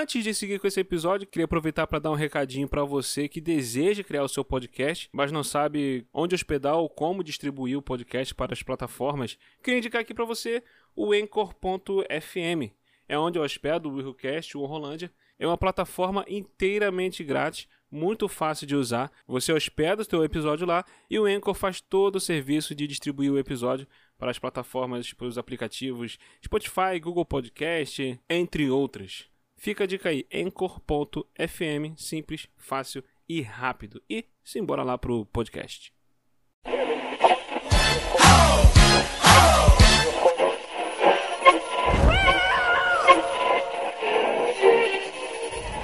[0.00, 3.40] Antes de seguir com esse episódio, queria aproveitar para dar um recadinho para você que
[3.40, 8.32] deseja criar o seu podcast, mas não sabe onde hospedar ou como distribuir o podcast
[8.32, 9.36] para as plataformas.
[9.60, 10.62] Queria indicar aqui para você
[10.94, 12.72] o Anchor.fm.
[13.08, 15.10] É onde eu hospedo o WilhoCast, o Rolândia.
[15.36, 19.10] É uma plataforma inteiramente grátis, muito fácil de usar.
[19.26, 23.32] Você hospeda o seu episódio lá e o Anchor faz todo o serviço de distribuir
[23.32, 23.84] o episódio
[24.16, 29.28] para as plataformas, para os aplicativos Spotify, Google Podcast, entre outras.
[29.58, 34.00] Fica a dica aí, Anchor.fm, simples, fácil e rápido.
[34.08, 35.92] E simbora lá pro podcast.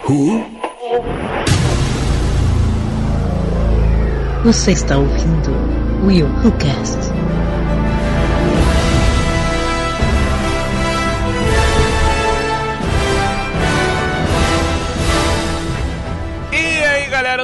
[0.09, 0.45] Who?
[4.45, 5.51] Você está ouvindo
[6.07, 7.14] Will Who Cast.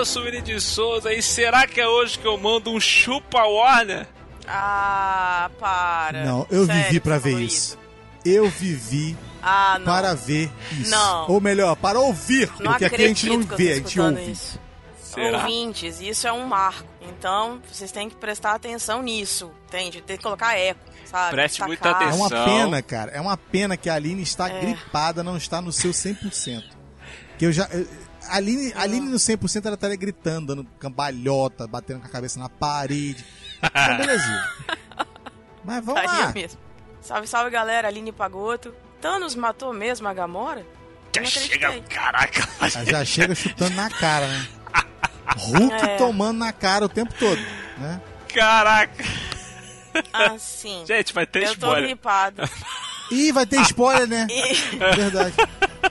[0.00, 2.70] Galera, eu sou o Vini de Souza e será que é hoje que eu mando
[2.70, 4.06] um chupa Warner?
[4.46, 6.24] Ah, para.
[6.24, 7.44] Não, eu Sério, vivi para ver isso.
[7.44, 7.78] isso.
[8.24, 10.90] Eu vivi ah, para ver isso.
[10.90, 11.30] Não.
[11.30, 14.30] Ou melhor, para ouvir, não porque aqui a gente não vê, a gente ouve.
[14.30, 14.60] Isso.
[15.02, 15.38] Será?
[15.38, 16.88] Ouvintes, isso é um marco.
[17.02, 20.00] Então, vocês têm que prestar atenção nisso, entende?
[20.00, 21.32] Tem que colocar eco, sabe?
[21.32, 22.14] Preste muita atenção.
[22.14, 23.10] É uma pena, cara.
[23.10, 24.60] É uma pena que a Aline está é.
[24.60, 26.62] gripada, não está no seu 100%.
[27.36, 27.66] Que eu já...
[27.72, 27.86] Eu,
[28.28, 32.38] a Aline, a Aline no 100% ela estaria gritando, dando cambalhota, batendo com a cabeça
[32.38, 33.24] na parede.
[33.62, 34.50] Então, beleza.
[35.62, 36.32] Mas vamos Faria lá.
[36.32, 36.58] Mesmo.
[37.02, 38.74] Salve, salve galera, Aline Pagoto.
[39.02, 40.64] Thanos matou mesmo a Gamora?
[41.14, 42.48] Já chega, caraca.
[42.86, 44.48] Já chega chutando na cara, né?
[45.36, 45.96] Hulk é.
[45.98, 47.40] tomando na cara o tempo todo,
[47.76, 48.00] né?
[48.32, 49.04] Caraca.
[50.12, 50.84] Assim.
[50.86, 51.76] Gente, vai ter eu spoiler.
[51.76, 52.42] Eu tô gripado.
[53.10, 54.26] Ih, vai ter spoiler, né?
[54.96, 55.34] Verdade.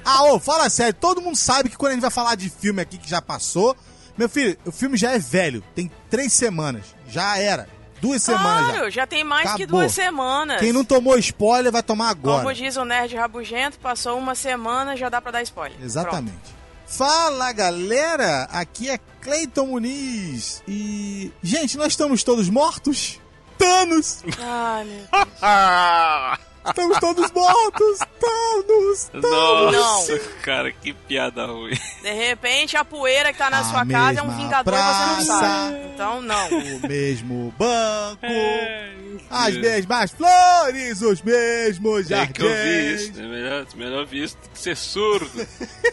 [0.05, 2.81] Ah, ô, fala sério, todo mundo sabe que quando a gente vai falar de filme
[2.81, 3.75] aqui que já passou,
[4.17, 7.67] meu filho, o filme já é velho, tem três semanas, já era.
[8.01, 8.89] Duas semanas claro, já.
[9.01, 9.57] já tem mais Acabou.
[9.57, 10.59] que duas semanas.
[10.59, 12.43] Quem não tomou spoiler vai tomar agora.
[12.43, 15.77] Como diz o Nerd Rabugento, passou uma semana, já dá pra dar spoiler.
[15.81, 16.37] Exatamente.
[16.37, 16.59] Pronto.
[16.87, 21.31] Fala galera, aqui é Cleiton Muniz e.
[21.43, 23.19] Gente, nós estamos todos mortos?
[23.57, 24.23] Thanos!
[24.39, 26.39] Ai, meu Deus.
[26.69, 27.99] Estamos todos mortos!
[28.19, 29.03] Thanos!
[29.11, 29.75] Thanos!
[29.75, 30.19] Nossa, não.
[30.41, 31.77] cara, que piada ruim.
[32.01, 35.25] De repente, a poeira que tá na a sua casa é um vingador praça, e
[35.25, 35.77] você não sabe.
[35.93, 36.47] Então, não.
[36.49, 38.93] O mesmo banco, é,
[39.29, 42.29] as mesmas flores, os mesmos jardins.
[42.29, 45.47] É que eu vi isso, é melhor, melhor visto que ser surdo.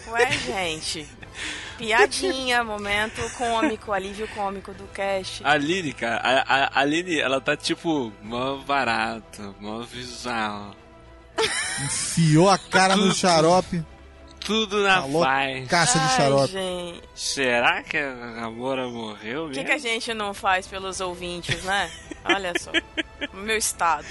[0.08, 1.08] Ué, gente...
[1.78, 5.44] Piadinha, momento cômico, alívio cômico do cast.
[5.44, 10.74] A Aline, cara, a, a, a Aline, ela tá tipo, mó barata, mó visual.
[11.84, 13.84] Enfiou a cara no xarope.
[14.40, 15.68] Tudo na Falou paz.
[15.68, 16.52] Caixa de xarope.
[16.52, 17.02] Gente.
[17.14, 19.50] Será que a Gamora morreu mesmo?
[19.50, 21.90] O que, que a gente não faz pelos ouvintes, né?
[22.24, 22.70] Olha só.
[23.34, 24.06] O meu estado.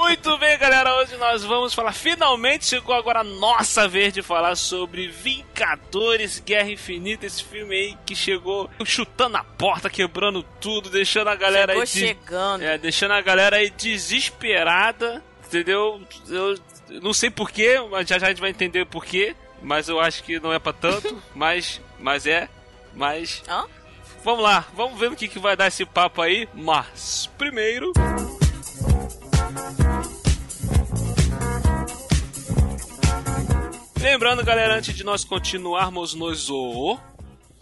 [0.00, 0.96] Muito bem, galera.
[0.96, 1.92] Hoje nós vamos falar.
[1.92, 7.26] Finalmente chegou agora a nossa vez de falar sobre Vingadores Guerra Infinita.
[7.26, 11.86] Esse filme aí que chegou chutando a porta, quebrando tudo, deixando a galera chegou aí.
[11.86, 12.62] chegando.
[12.62, 15.22] É, deixando a galera aí desesperada.
[15.46, 16.00] Entendeu?
[16.28, 16.58] Eu
[17.02, 19.36] não sei porquê, mas já já a gente vai entender porquê.
[19.62, 21.22] Mas eu acho que não é para tanto.
[21.36, 22.48] mas, mas é.
[22.94, 23.42] Mas.
[23.46, 23.66] Hã?
[24.24, 26.48] Vamos lá, vamos ver no que, que vai dar esse papo aí.
[26.54, 27.92] Mas, primeiro.
[34.00, 36.98] Lembrando, galera, antes de nós continuarmos no Zoo,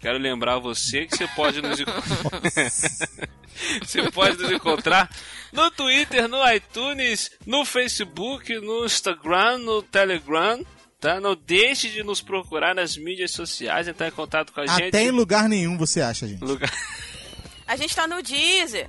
[0.01, 1.81] quero lembrar você que você pode nos
[3.83, 5.11] você pode nos encontrar
[5.53, 10.65] no Twitter, no iTunes, no Facebook, no Instagram, no Telegram.
[11.01, 11.21] Tá?
[11.21, 14.89] Não deixe de nos procurar nas mídias sociais, entrar em contato com a gente.
[14.89, 16.45] Até em lugar nenhum você acha, gente.
[16.45, 16.73] Lugar...
[17.67, 18.89] A gente tá no Deezer.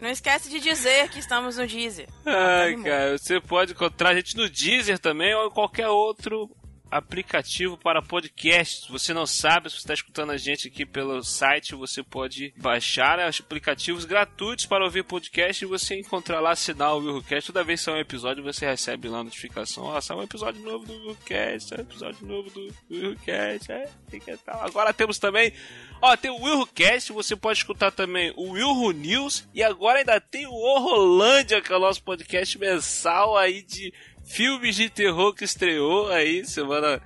[0.00, 2.08] Não esquece de dizer que estamos no Deezer.
[2.26, 6.50] Ai, tá cara, você pode encontrar a gente no Deezer também ou em qualquer outro
[6.90, 8.86] aplicativo para podcast.
[8.86, 12.52] Se você não sabe, se você está escutando a gente aqui pelo site, você pode
[12.56, 17.52] baixar os aplicativos gratuitos para ouvir podcast e você encontrar lá, assinar o Willcast.
[17.52, 19.84] Toda vez que sai um episódio, você recebe lá a notificação.
[19.84, 23.70] Ó, sai um episódio novo do Willcast, sai um episódio novo do Willcast.
[23.70, 23.88] É,
[24.46, 25.52] Agora temos também,
[26.02, 30.46] ó, tem o Willcast, você pode escutar também o Wilho News e agora ainda tem
[30.46, 33.92] o Horrolândia, que é o nosso podcast mensal aí de
[34.30, 37.00] filmes de terror que estreou aí semana.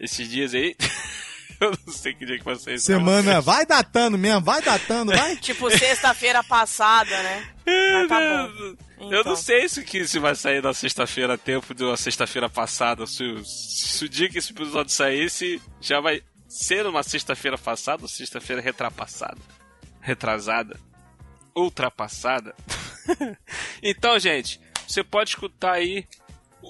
[0.00, 0.76] esses dias aí.
[1.60, 2.74] Eu não sei que dia que vai sair.
[2.74, 5.36] esse Semana, vai datando mesmo, vai datando, vai.
[5.38, 7.48] Tipo, sexta-feira passada, né?
[7.64, 8.76] Mas tá bom.
[8.98, 9.24] Eu Então.
[9.24, 13.06] não sei se, que, se vai sair na sexta-feira tempo de uma sexta-feira passada.
[13.06, 18.02] Se, o- se o dia que esse episódio saísse já vai ser uma sexta-feira passada
[18.02, 19.38] ou sexta-feira retrapassada.
[20.00, 20.78] Retrasada.
[21.56, 22.54] Ultrapassada.
[23.82, 26.04] então, gente, você pode escutar aí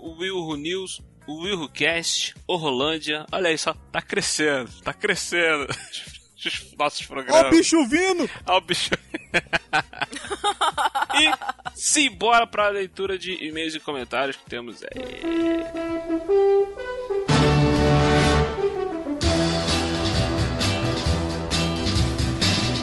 [0.03, 3.27] o Will News, o Will Cast, o Rolândia.
[3.33, 5.67] Olha aí só, tá crescendo, tá crescendo.
[6.45, 7.47] Os nossos Ó programas.
[7.47, 8.29] o bicho vindo!
[8.47, 8.91] Ó o bicho.
[11.15, 11.31] e
[11.75, 15.65] simbora pra leitura de e-mails e comentários que temos aí.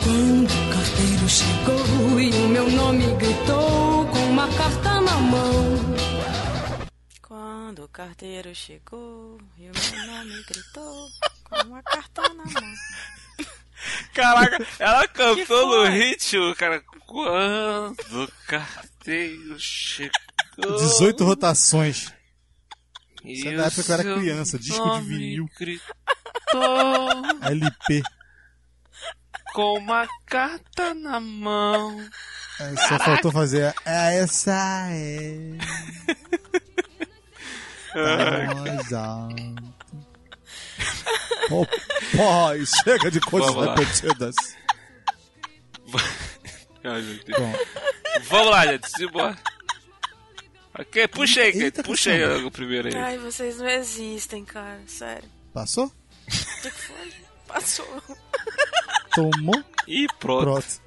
[0.04, 5.76] Quando o carteiro chegou e o meu nome gritou com uma carta na mão.
[7.92, 11.10] Carteiro chegou e o meu nome gritou
[11.44, 12.74] com uma carta na mão.
[14.14, 16.82] Caraca, ela cantou no ritmo, cara.
[17.06, 20.78] Quando o carteiro chegou.
[20.78, 22.14] 18 rotações.
[23.26, 25.50] Isso é da época que eu era criança, disco de nome vinil.
[25.60, 25.84] Gritou
[27.42, 28.04] LP.
[29.54, 31.98] com uma carta na mão.
[32.58, 33.76] Aí só faltou fazer.
[33.86, 35.58] É, essa é.
[41.50, 41.66] Oh,
[42.16, 44.36] pai, chega de coisas repetidas.
[46.84, 47.40] Ai, meu Deus.
[47.40, 47.54] Bom,
[48.30, 49.38] Vamos lá, gente, simbora.
[50.80, 52.96] Ok, puxa aí, Eita, puxa aí o primeiro aí.
[52.96, 54.80] Ai, vocês não existem, cara.
[54.88, 55.30] Sério.
[55.54, 55.86] passou?
[55.88, 55.92] O
[56.62, 57.14] que que foi?
[57.48, 58.04] Passou.
[59.14, 59.64] Tomou?
[59.88, 60.44] E pronto.
[60.44, 60.82] Pronto.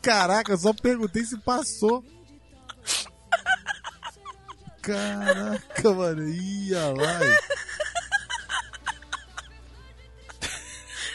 [0.00, 2.02] Caraca, eu só perguntei se passou.
[4.88, 6.26] Caraca, mano.
[6.26, 7.20] Ia lá.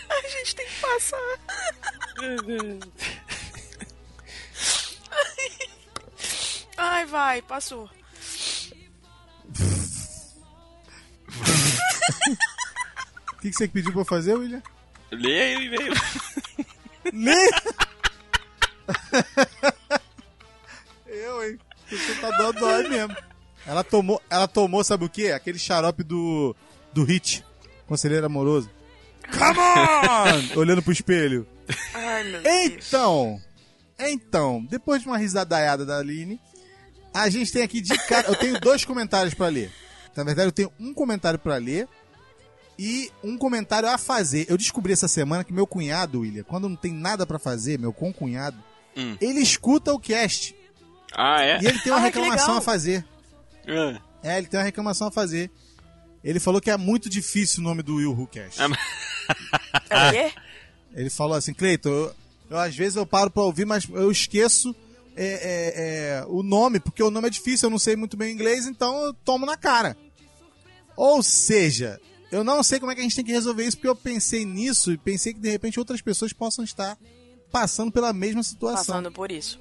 [0.10, 1.40] A gente tem que passar.
[6.78, 7.90] Ai, vai, passou.
[13.32, 14.62] O que, que você pediu pra eu fazer, William?
[15.12, 15.94] Lê aí o e-mail.
[17.12, 17.50] Lê!
[21.08, 21.60] eu, hein?
[21.90, 23.33] Você tá dando dói mesmo.
[23.66, 25.28] Ela tomou, ela tomou, sabe o quê?
[25.32, 26.56] Aquele xarope do,
[26.94, 27.46] do Hit,
[27.88, 28.70] Conselheiro Amoroso.
[29.32, 30.58] Come on!
[30.60, 31.48] Olhando pro espelho.
[31.94, 32.56] Ai, meu Deus.
[32.88, 33.42] Então,
[33.98, 36.40] então, depois de uma risadaiada da Aline,
[37.14, 38.28] a gente tem aqui de cara.
[38.28, 39.72] Eu tenho dois comentários pra ler.
[40.16, 41.88] Na verdade, eu tenho um comentário pra ler
[42.78, 44.46] e um comentário a fazer.
[44.50, 47.94] Eu descobri essa semana que meu cunhado, William, quando não tem nada pra fazer, meu
[47.94, 48.58] concunhado,
[48.96, 49.18] Hum.
[49.20, 50.56] ele escuta o cast
[51.16, 51.60] Ah, é?
[51.62, 53.04] e ele tem uma que reclamação a fazer.
[53.68, 55.50] Ah, É, ele tem uma reclamação a fazer.
[56.24, 58.30] Ele falou que é muito difícil o nome do Will Who
[58.70, 58.80] mas-
[59.90, 60.34] É o quê?
[60.96, 62.16] Ele falou assim, Cleiton, eu,
[62.52, 64.76] eu, às vezes eu paro pra ouvir, mas eu esqueço
[65.16, 68.32] é, é, é, o nome, porque o nome é difícil, eu não sei muito bem
[68.32, 69.98] inglês, então eu tomo na cara.
[70.96, 72.00] Ou seja,
[72.32, 74.46] eu não sei como é que a gente tem que resolver isso, porque eu pensei
[74.46, 76.98] nisso e pensei que de repente outras pessoas possam estar
[77.52, 78.86] passando pela mesma situação.
[78.86, 79.60] Passando por isso.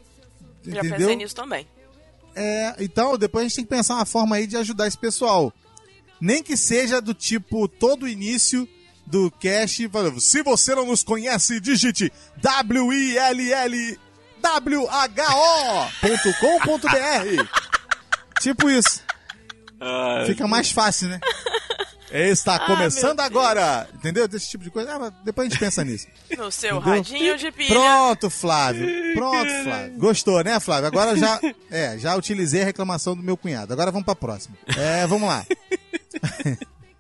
[0.65, 0.99] Já entendeu?
[0.99, 1.67] pensei nisso também.
[2.35, 5.53] É, então depois a gente tem que pensar uma forma aí de ajudar esse pessoal.
[6.21, 8.69] Nem que seja do tipo todo início
[9.07, 9.89] do cast.
[9.89, 12.13] falando, Se você não nos conhece, digite
[16.13, 17.45] W-I-L-L-W-H-O.com.br.
[18.41, 19.01] tipo isso.
[19.81, 21.21] ah, Fica mais fácil, né?
[22.13, 23.89] Está começando meu agora.
[23.95, 24.29] Entendeu?
[24.29, 24.95] Desse tipo de coisa.
[24.95, 26.07] Ah, mas depois a gente pensa nisso.
[26.37, 26.95] No seu Entendeu?
[26.95, 27.69] radinho de pilha.
[27.75, 28.87] Pronto, Flávio.
[29.15, 29.99] Pronto, Flávio.
[29.99, 30.87] Gostou, né, Flávio?
[30.87, 33.73] Agora já, é, já utilizei a reclamação do meu cunhado.
[33.73, 34.57] Agora vamos pra próxima.
[34.77, 35.45] É, vamos lá.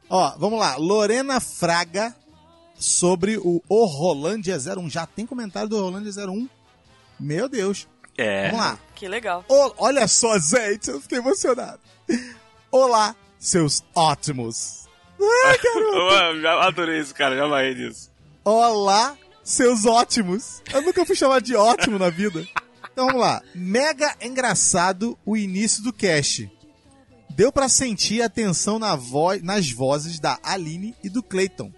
[0.09, 0.77] Ó, vamos lá.
[0.77, 2.15] Lorena Fraga
[2.75, 4.91] sobre o O Rolândia 01.
[4.91, 6.49] Já tem comentário do Rolândia 01?
[7.19, 7.87] Meu Deus.
[8.19, 8.51] é.
[8.51, 8.79] Vamos lá.
[8.95, 9.45] Que legal.
[9.49, 11.81] Ô, olha só, gente, eu fiquei emocionado.
[12.71, 14.82] Olá, seus ótimos.
[15.47, 15.97] Ai, garoto.
[16.47, 17.37] Eu adorei isso, cara.
[17.37, 18.11] Já amarrei disso.
[18.45, 20.62] Olá, seus ótimos.
[20.73, 22.47] Eu nunca fui chamado de ótimo na vida.
[22.93, 23.41] Então vamos lá.
[23.55, 26.50] Mega engraçado o início do cast.
[27.31, 31.73] Deu pra sentir a tensão na voz, nas vozes da Aline e do Clayton.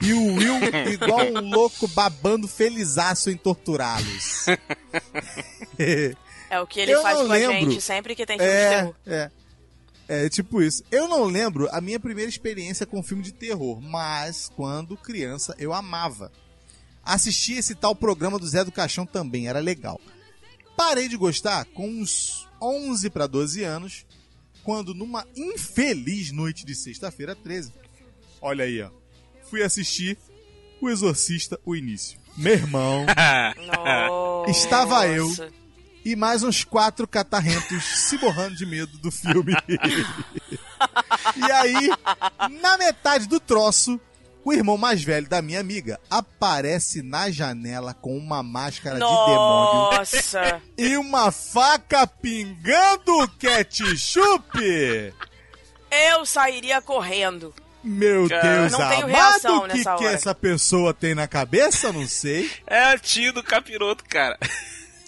[0.00, 0.56] E o Will
[0.92, 4.46] igual um louco babando felizaço em torturá-los.
[6.52, 7.70] É o que ele Eu faz com a lembro.
[7.70, 8.94] gente sempre que tem filme de É, terror.
[9.06, 9.30] é.
[10.08, 10.82] É tipo isso.
[10.90, 15.72] Eu não lembro a minha primeira experiência com filme de terror, mas quando criança eu
[15.72, 16.30] amava.
[17.04, 20.00] Assisti esse tal programa do Zé do Caixão também, era legal.
[20.76, 24.06] Parei de gostar com uns 11 para 12 anos,
[24.62, 27.72] quando numa infeliz noite de sexta-feira 13,
[28.40, 28.90] olha aí, ó,
[29.50, 30.16] fui assistir
[30.80, 32.18] O Exorcista, o início.
[32.36, 33.04] Meu irmão.
[34.48, 35.28] Estava eu.
[36.04, 39.54] E mais uns quatro catarrentos se borrando de medo do filme.
[41.36, 41.90] e aí,
[42.60, 44.00] na metade do troço,
[44.44, 49.98] o irmão mais velho da minha amiga aparece na janela com uma máscara de demônio
[49.98, 50.60] Nossa.
[50.76, 55.14] e uma faca pingando ketchup.
[55.90, 57.54] Eu sairia correndo.
[57.84, 60.14] Meu Cara, Deus não tenho amado, o que, nessa que hora.
[60.14, 61.92] essa pessoa tem na cabeça?
[61.92, 62.50] Não sei.
[62.66, 64.38] É a tio do capiroto, cara.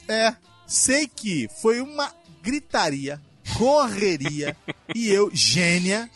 [0.08, 0.34] É,
[0.74, 2.12] sei que foi uma
[2.42, 3.20] gritaria,
[3.56, 4.56] correria,
[4.94, 6.10] e eu, gênia,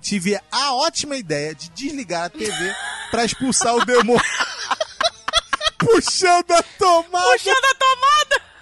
[0.00, 2.74] tive a ótima ideia de desligar a TV
[3.10, 4.20] pra expulsar o demônio.
[5.78, 8.54] Puxando a tomada, Puxando a tomada!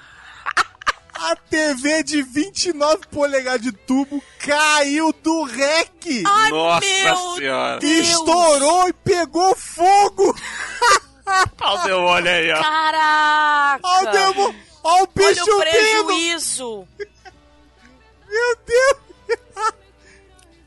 [1.15, 6.25] a TV de 29 polegadas de tubo caiu do rec.
[6.27, 7.79] Ai, Nossa meu senhora.
[7.79, 8.09] Deus.
[8.09, 10.35] Estourou e pegou fogo.
[11.61, 12.61] Olha o demônio aí, ó.
[12.61, 13.81] Caraca!
[13.85, 16.89] Olha o demônio, olha o bicho Olha o prejuízo!
[18.29, 18.97] Meu Deus.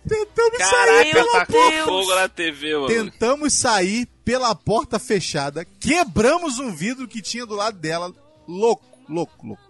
[0.07, 1.85] Tentamos sair Caraca, Meu tacou Deus.
[1.85, 2.87] fogo na TV, mano.
[2.87, 8.13] Tentamos sair pela porta fechada, quebramos um vidro que tinha do lado dela.
[8.47, 9.63] Louco, louco, louco.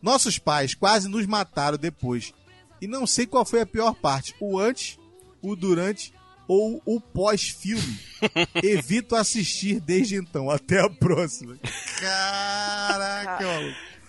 [0.00, 2.32] Nossos pais quase nos mataram depois.
[2.80, 4.96] E não sei qual foi a pior parte: o antes,
[5.42, 6.12] o durante
[6.48, 8.00] ou o pós-filme.
[8.62, 10.50] Evito assistir desde então.
[10.50, 11.56] Até a próxima.
[12.00, 13.38] Caraca.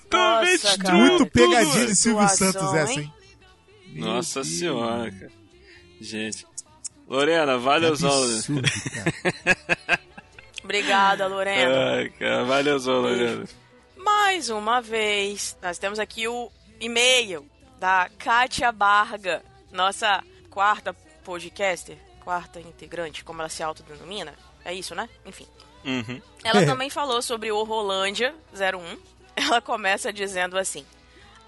[0.10, 0.94] Também Nossa.
[0.94, 3.14] Muito pegadinha de Silvio Situação, Santos essa, hein?
[3.86, 4.00] hein?
[4.02, 4.60] Nossa Meu Deus.
[4.60, 5.32] senhora, cara.
[6.02, 6.48] Gente.
[7.08, 8.24] Lorena, valeuzão.
[8.24, 10.00] absurdo, cara.
[10.64, 11.96] Obrigada, Lorena.
[11.96, 13.46] Ai, cara, valeuzão, Lorena.
[13.98, 17.46] Mais uma vez, nós temos aqui o e-mail
[17.80, 20.94] da Kátia Barga, nossa quarta
[21.24, 21.98] podcaster,
[22.30, 24.36] quarta integrante, como ela se autodenomina.
[24.64, 25.10] É isso, né?
[25.26, 25.48] Enfim.
[25.84, 26.22] Uhum.
[26.44, 29.00] Ela também falou sobre o Rolândia 01.
[29.36, 30.86] Ela começa dizendo assim: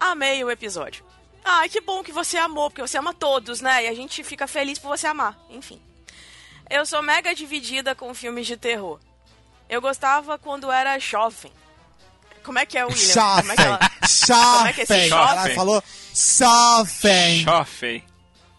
[0.00, 1.04] Amei o episódio.
[1.44, 3.84] Ai, que bom que você amou, porque você ama todos, né?
[3.84, 5.38] E a gente fica feliz por você amar.
[5.50, 5.80] Enfim.
[6.68, 8.98] Eu sou mega dividida com filmes de terror.
[9.68, 11.52] Eu gostava quando era jovem.
[12.42, 13.14] Como é que é, William?
[13.40, 13.78] Como é que ela...
[14.26, 15.12] Como é que é esse?
[15.12, 15.84] Ela falou.
[16.12, 18.04] Chofei.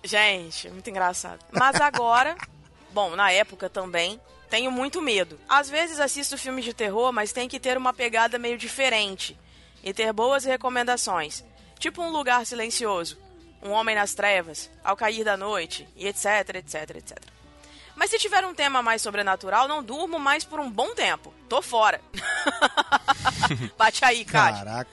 [0.03, 1.39] Gente, muito engraçado.
[1.51, 2.35] Mas agora,
[2.91, 4.19] bom, na época também,
[4.49, 5.39] tenho muito medo.
[5.47, 9.37] Às vezes assisto filmes de terror, mas tem que ter uma pegada meio diferente
[9.83, 11.43] e ter boas recomendações.
[11.79, 13.17] Tipo um lugar silencioso,
[13.61, 17.17] um homem nas trevas, ao cair da noite, e etc, etc, etc.
[17.95, 21.33] Mas se tiver um tema mais sobrenatural, não durmo mais por um bom tempo.
[21.47, 22.01] Tô fora.
[23.77, 24.65] Bate aí, Kátia.
[24.65, 24.91] Caraca.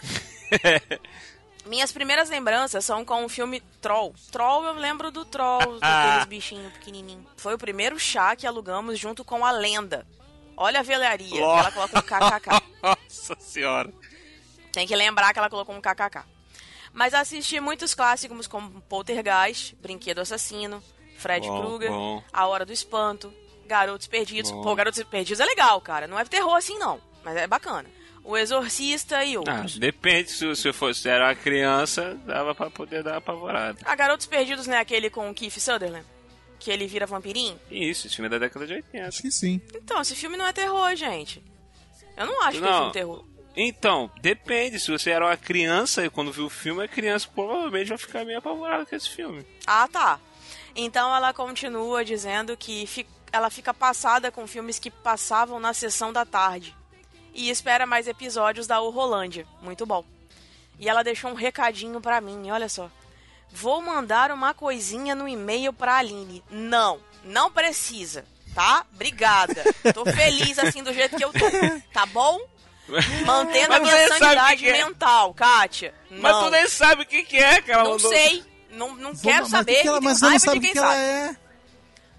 [1.71, 4.13] Minhas primeiras lembranças são com o filme Troll.
[4.33, 7.25] Troll, eu lembro do Troll, daqueles bichinhos pequenininhos.
[7.37, 10.05] Foi o primeiro chá que alugamos junto com a lenda.
[10.57, 12.61] Olha a velaria, que ela coloca um kkk.
[12.83, 13.89] Nossa senhora.
[14.73, 16.25] Tem que lembrar que ela colocou um kkk.
[16.93, 20.83] Mas assisti muitos clássicos como Poltergeist, Brinquedo Assassino,
[21.19, 21.93] Fred Krueger.
[22.33, 23.33] A Hora do Espanto,
[23.65, 24.51] Garotos Perdidos.
[24.51, 24.63] Bom.
[24.63, 26.09] Pô, Garotos Perdidos é legal, cara.
[26.09, 27.01] Não é terror assim, não.
[27.23, 27.89] Mas é bacana.
[28.31, 29.79] O Exorcista e Ah, outros.
[29.79, 33.79] depende, se, se eu fosse se era uma criança, dava pra poder dar uma apavorada.
[33.85, 36.07] A Garotos Perdidos não é aquele com o Keith Sutherland?
[36.59, 37.59] Que ele vira vampirinho?
[37.71, 39.09] Isso, esse filme é da década de 80.
[39.09, 39.61] Acho que sim.
[39.75, 41.43] Então, esse filme não é terror, gente.
[42.17, 42.77] Eu não acho que é Não.
[42.79, 43.25] filme terror.
[43.57, 44.79] Então, depende.
[44.79, 48.25] Se você era uma criança e quando viu o filme, a criança provavelmente vai ficar
[48.25, 49.45] meio apavorada com esse filme.
[49.67, 50.21] Ah, tá.
[50.77, 56.13] Então ela continua dizendo que fi- ela fica passada com filmes que passavam na sessão
[56.13, 56.77] da tarde.
[57.35, 59.47] E espera mais episódios da Horrolândia.
[59.63, 60.05] Muito bom.
[60.79, 62.91] E ela deixou um recadinho pra mim, olha só.
[63.53, 66.43] Vou mandar uma coisinha no e-mail pra Aline.
[66.51, 68.85] Não, não precisa, tá?
[68.95, 69.63] Obrigada.
[69.93, 71.39] Tô feliz assim do jeito que eu tô.
[71.93, 72.39] Tá bom?
[73.25, 74.85] Mantendo a Mas minha sanidade que é.
[74.85, 75.95] mental, Kátia.
[76.11, 76.45] Mas Não.
[76.45, 77.85] tu nem sabe o que, que é, cara.
[77.85, 78.45] Não sei.
[78.73, 79.75] Não, não quero mas saber.
[79.77, 81.01] que que ela- mas não sabe o quem que, que ela sabe.
[81.01, 81.37] é.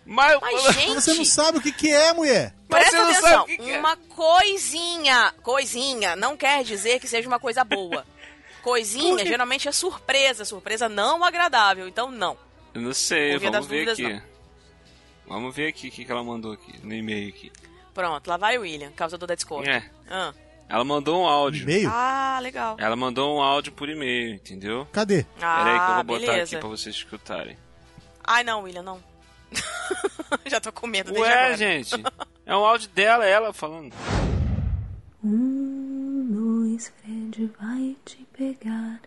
[0.06, 2.54] Mas, Mas, gente, Você não sabe o que, que é, mulher.
[2.68, 3.44] Mas presta você não sabe atenção.
[3.44, 3.80] o que que é.
[3.80, 8.06] Uma coisinha, coisinha, não quer dizer que seja uma coisa boa.
[8.64, 12.38] Coisinha geralmente é surpresa, surpresa não agradável, então não.
[12.74, 14.22] Eu não sei, vamos ver dúvidas, aqui.
[15.28, 17.52] Vamos ver aqui o que, que ela mandou aqui, no e-mail aqui.
[17.94, 19.70] Pronto, lá vai o William, causador da Discord.
[19.70, 20.34] É, Ah,
[20.70, 21.64] ela mandou um áudio.
[21.64, 21.90] E-mail?
[21.92, 22.76] Ah, legal.
[22.80, 24.88] Ela mandou um áudio por e-mail, entendeu?
[24.92, 25.26] Cadê?
[25.42, 26.44] Ah, Pera aí que eu vou botar beleza.
[26.56, 27.58] aqui pra vocês escutarem.
[28.24, 29.04] Ai, não, William, não.
[30.46, 31.58] Já tô com medo desde Ué, agora.
[31.58, 31.96] gente,
[32.46, 33.94] é um áudio dela, ela falando.
[35.24, 39.00] Um, dois, Fred vai te pegar.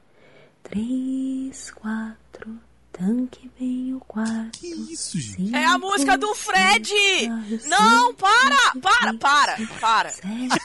[0.63, 2.59] Três, quatro,
[2.97, 4.57] Tanque bem o quarto.
[4.61, 5.53] Que isso, gente?
[5.55, 6.93] É a música do Fred!
[7.67, 8.81] Não, para!
[8.81, 10.13] Para, para, para,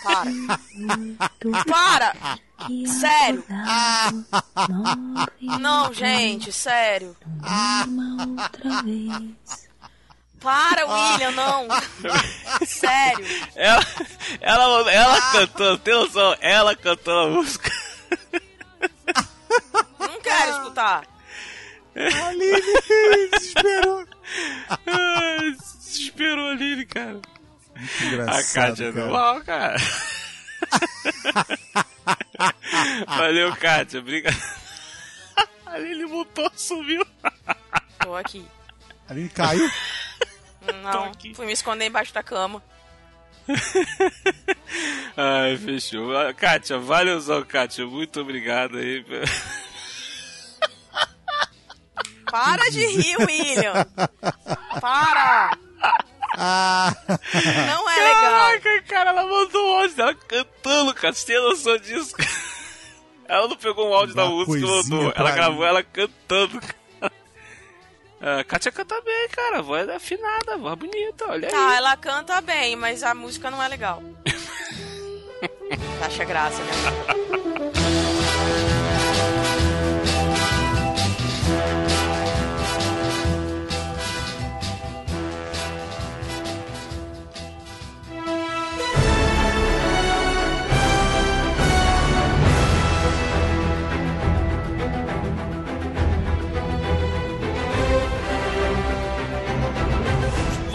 [0.04, 2.40] para, para!
[2.86, 3.44] Sério!
[5.60, 7.18] Não, gente, sério.
[7.88, 9.69] Uma outra vez.
[10.40, 11.68] Para, William, não.
[12.66, 13.26] Sério.
[13.56, 13.84] Ela,
[14.42, 16.36] ela, ela cantou, tem noção?
[16.40, 17.72] Ela cantou a música.
[20.00, 21.04] Não quero escutar.
[21.96, 22.62] Aline
[23.32, 24.06] desesperou.
[24.88, 27.20] Ai, Desesperou a Aline, cara.
[27.98, 29.06] Que A engraçado, Kátia é cara.
[29.06, 29.76] normal, cara.
[33.08, 34.00] Valeu, Kátia.
[34.00, 34.38] Obrigado.
[35.66, 37.06] A Aline mutou, sumiu.
[38.00, 38.46] Tô aqui.
[39.10, 39.70] Aline caiu.
[40.84, 41.34] Não, aqui.
[41.34, 42.62] fui me esconder embaixo da cama.
[45.18, 46.16] Ai, fechou.
[46.16, 47.86] Ah, Kátia, valeuzão, Kátia.
[47.86, 49.04] Muito obrigado aí.
[52.30, 53.74] Para de rir, William.
[54.80, 55.58] Para.
[56.38, 56.94] Ah,
[57.68, 58.22] Não é legal.
[58.22, 61.14] Caraca, cara, ela mandou um áudio dela cantando, cara.
[61.14, 62.16] Você tem noção disso?
[63.28, 65.14] Ela não pegou um áudio da música e mandou.
[65.16, 66.76] Ela gravou ela cantando, cara.
[68.22, 69.60] A Kátia canta bem, cara.
[69.60, 71.52] A voz é afinada, a voz bonita, olha aí.
[71.52, 74.04] Tá, ela canta bem, mas a música não é legal.
[76.04, 76.72] Acha graça, né?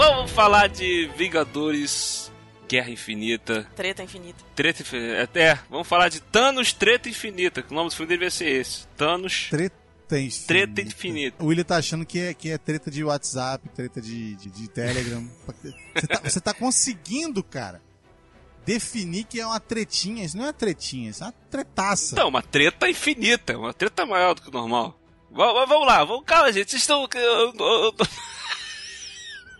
[0.06, 2.30] Vamos falar de Vingadores
[2.68, 3.66] Guerra Infinita.
[3.74, 4.44] Treta infinita.
[4.54, 5.22] Treta Infinita.
[5.22, 7.62] Até, vamos falar de Thanos Treta Infinita.
[7.62, 9.74] Que o nome do filme deveria ser esse: Thanos treta
[10.12, 10.46] infinita.
[10.46, 11.42] Treta Infinita.
[11.42, 14.68] O William tá achando que é, que é treta de WhatsApp, treta de, de, de
[14.68, 15.26] Telegram.
[15.94, 17.80] Você tá, você tá conseguindo, cara,
[18.66, 20.22] definir que é uma tretinha.
[20.22, 22.14] Isso não é uma tretinha, isso é uma tretaça.
[22.14, 25.00] Então, uma treta infinita, uma treta maior do que o normal.
[25.30, 26.70] Vamos, vamos lá, vamos, calma, gente.
[26.70, 27.08] Vocês estão.
[27.14, 27.94] Eu, eu, eu,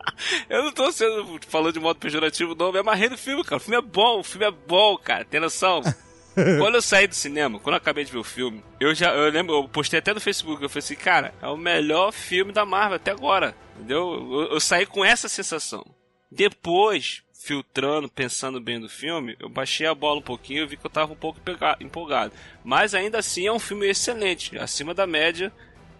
[0.49, 2.67] eu não tô sendo falando de modo pejorativo, não.
[2.67, 3.57] Eu me amarrei no filme, cara.
[3.57, 5.25] O filme é bom, o filme é bom, cara.
[5.25, 5.83] Tem noção?
[6.59, 9.15] quando eu saí do cinema, quando eu acabei de ver o filme, eu já.
[9.15, 10.63] Eu lembro, eu postei até no Facebook.
[10.63, 13.57] Eu falei assim, cara, é o melhor filme da Marvel até agora.
[13.77, 14.15] Entendeu?
[14.33, 15.85] Eu, eu saí com essa sensação.
[16.31, 20.87] Depois, filtrando, pensando bem no filme, eu baixei a bola um pouquinho e vi que
[20.87, 21.39] eu tava um pouco
[21.79, 22.33] empolgado.
[22.65, 25.53] Mas ainda assim é um filme excelente, acima da média,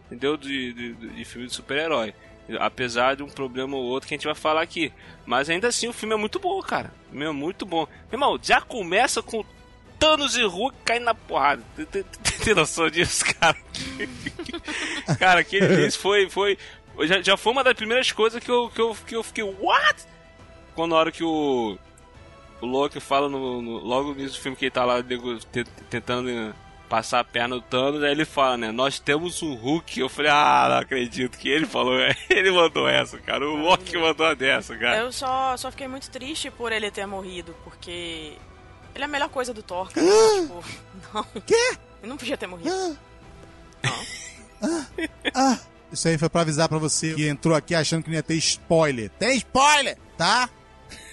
[0.07, 0.37] entendeu?
[0.37, 2.15] De, de, de filme de super-herói.
[2.59, 4.93] Apesar de um problema ou outro que a gente vai falar aqui.
[5.25, 6.93] Mas ainda assim o filme é muito bom, cara.
[7.07, 7.87] O filme é muito bom.
[8.11, 9.45] Meu irmão, já começa com
[9.99, 11.63] Thanos e Hulk caindo na porrada.
[12.45, 13.57] Tem, noção disso, cara?
[15.19, 16.29] cara, aquele início foi.
[16.29, 16.59] foi
[17.01, 19.45] já, já foi uma das primeiras coisas que eu, que eu, que eu fiquei.
[19.45, 20.05] What?
[20.75, 21.79] Quando na hora que o.
[22.61, 25.03] O Loki fala no, no- logo no início do filme que ele tá lá
[25.91, 26.55] tentando
[26.89, 28.73] passar a perna do Thanos, aí ele fala, né?
[28.73, 29.99] Nós temos um Hulk.
[29.99, 31.95] Eu falei, ah, não acredito que ele falou.
[32.29, 33.49] Ele mandou essa, cara.
[33.49, 34.99] O Loki mandou uma dessa, cara.
[34.99, 38.33] Eu só, só fiquei muito triste por ele ter morrido, porque
[38.95, 40.07] ele é a melhor coisa do Thor, cara.
[40.41, 40.65] tipo,
[41.13, 41.25] não.
[41.47, 41.77] Quê?
[42.03, 42.71] Ele não podia ter morrido.
[45.35, 45.59] Ah,
[45.93, 48.35] isso aí foi pra avisar pra você que entrou aqui achando que não ia ter
[48.37, 49.11] spoiler.
[49.11, 50.49] Tem spoiler, tá?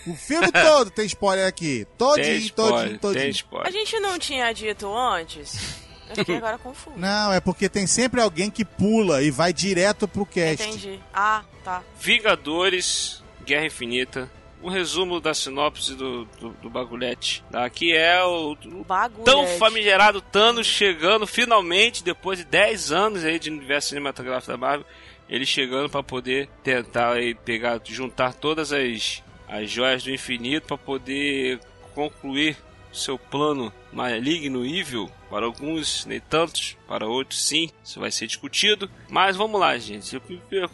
[0.07, 1.85] O filme todo tem spoiler aqui.
[1.97, 3.21] Todinho, Tem todinho, spoiler, todinho.
[3.21, 3.71] tem A spoiler.
[3.71, 5.79] gente não tinha dito antes?
[6.09, 6.97] Eu fiquei agora confuso.
[6.97, 10.67] Não, é porque tem sempre alguém que pula e vai direto pro cast.
[10.67, 10.99] Entendi.
[11.13, 11.81] Ah, tá.
[11.99, 14.29] Vingadores, Guerra Infinita.
[14.63, 17.43] Um resumo da sinopse do, do, do bagulhete.
[17.51, 17.67] Tá?
[17.69, 19.23] Que é o, o Bagulho.
[19.23, 24.85] tão famigerado Thanos chegando finalmente, depois de 10 anos aí de universo cinematográfico da Marvel,
[25.27, 30.77] ele chegando para poder tentar aí pegar, juntar todas as, as joias do infinito para
[30.77, 31.59] poder
[31.93, 32.57] concluir
[32.91, 35.11] seu plano maligno evil.
[35.29, 38.89] Para alguns, nem tantos, para outros sim, isso vai ser discutido.
[39.09, 40.19] Mas vamos lá, gente.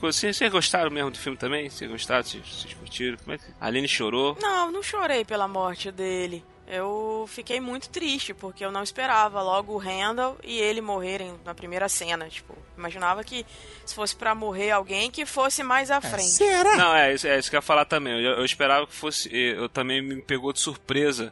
[0.02, 1.70] Vocês gostaram mesmo do filme também?
[1.70, 2.24] Vocês gostaram?
[2.24, 3.18] Vocês, vocês curtiram?
[3.18, 3.44] Como é que...
[3.60, 4.38] A Aline chorou.
[4.42, 6.44] Não, não chorei pela morte dele.
[6.70, 11.56] Eu fiquei muito triste, porque eu não esperava logo o Randall e ele morrerem na
[11.56, 12.28] primeira cena.
[12.28, 13.46] Tipo, imaginava que
[13.86, 16.26] se fosse pra morrer alguém, que fosse mais à frente.
[16.30, 16.76] Será?
[16.76, 18.14] Não, é, isso- é isso que eu ia falar também.
[18.22, 19.30] Eu, eu esperava que fosse.
[19.34, 21.32] Eu também me pegou de surpresa.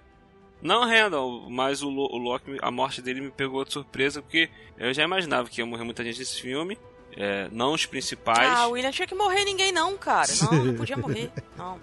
[0.62, 4.94] Não Randall, mas o, o Loki, a morte dele me pegou de surpresa, porque eu
[4.94, 6.78] já imaginava que ia morrer muita gente nesse filme.
[7.16, 8.58] é, não os principais.
[8.58, 10.30] Ah, o William tinha que morrer ninguém não, cara.
[10.50, 11.30] Não, não podia morrer.
[11.58, 11.80] Não,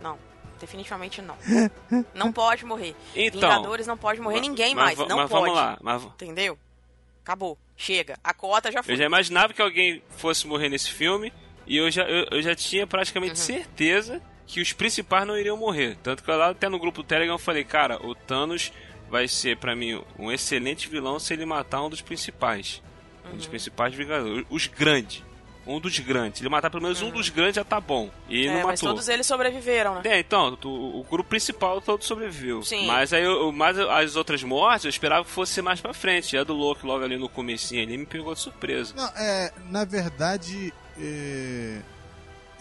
[0.00, 0.18] não.
[0.60, 1.36] Definitivamente não.
[2.14, 2.94] Não pode morrer.
[3.14, 5.08] Então, Vingadores não pode morrer ninguém mas mais.
[5.08, 5.44] Não mas pode.
[5.44, 5.78] vamos lá.
[5.82, 6.58] Mas, Entendeu?
[7.22, 7.58] Acabou.
[7.76, 8.18] Chega.
[8.24, 8.94] A cota já foi.
[8.94, 11.32] Eu já imaginava que alguém fosse morrer nesse filme
[11.66, 13.46] e eu já, eu, eu já tinha praticamente Uhum.
[13.46, 15.96] certeza que os principais não iriam morrer.
[16.02, 18.72] Tanto que lá até no grupo do Telegram eu falei, cara, o Thanos
[19.10, 22.80] vai ser pra mim um excelente vilão se ele matar um dos principais.
[23.24, 23.36] Um Uhum.
[23.36, 24.46] dos principais Vingadores.
[24.48, 25.22] Os grandes.
[25.66, 26.40] Um dos grandes.
[26.40, 28.08] Ele matar pelo menos um dos grandes já tá bom.
[28.28, 28.54] E ele Uhum.
[28.54, 28.94] É, não mas matou.
[28.94, 30.02] todos eles sobreviveram, né?
[30.04, 32.62] É, então, tu- o grupo principal todo sobreviveu.
[32.62, 32.86] Sim.
[32.86, 36.36] Mas aí, eu- mas as outras mortes, eu esperava que fosse mais pra frente.
[36.36, 38.94] E a do Loki logo ali no comecinho ali me pegou de surpresa.
[38.96, 41.80] Não, é, na verdade, é,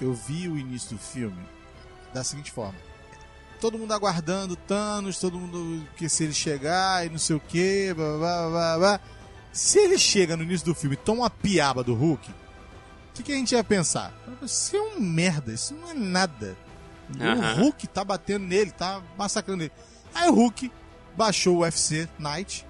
[0.02, 1.38] eu vi o início do filme
[2.14, 2.76] da seguinte forma.
[3.62, 7.94] Todo mundo aguardando Thanos, todo mundo que se ele chegar e não sei o que,
[7.94, 9.00] blá, blá, blá, blá.
[9.52, 12.34] Se ele chega no início do filme e toma uma piaba do Hulk, o
[13.16, 14.14] que, que a gente ia pensar?
[14.42, 16.56] Isso é um merda, isso não é nada.
[17.20, 17.54] Aham.
[17.54, 19.72] O Hulk tá batendo nele, tá massacrando ele.
[20.14, 20.72] Aí o Hulk
[21.16, 22.66] baixou o UFC Night,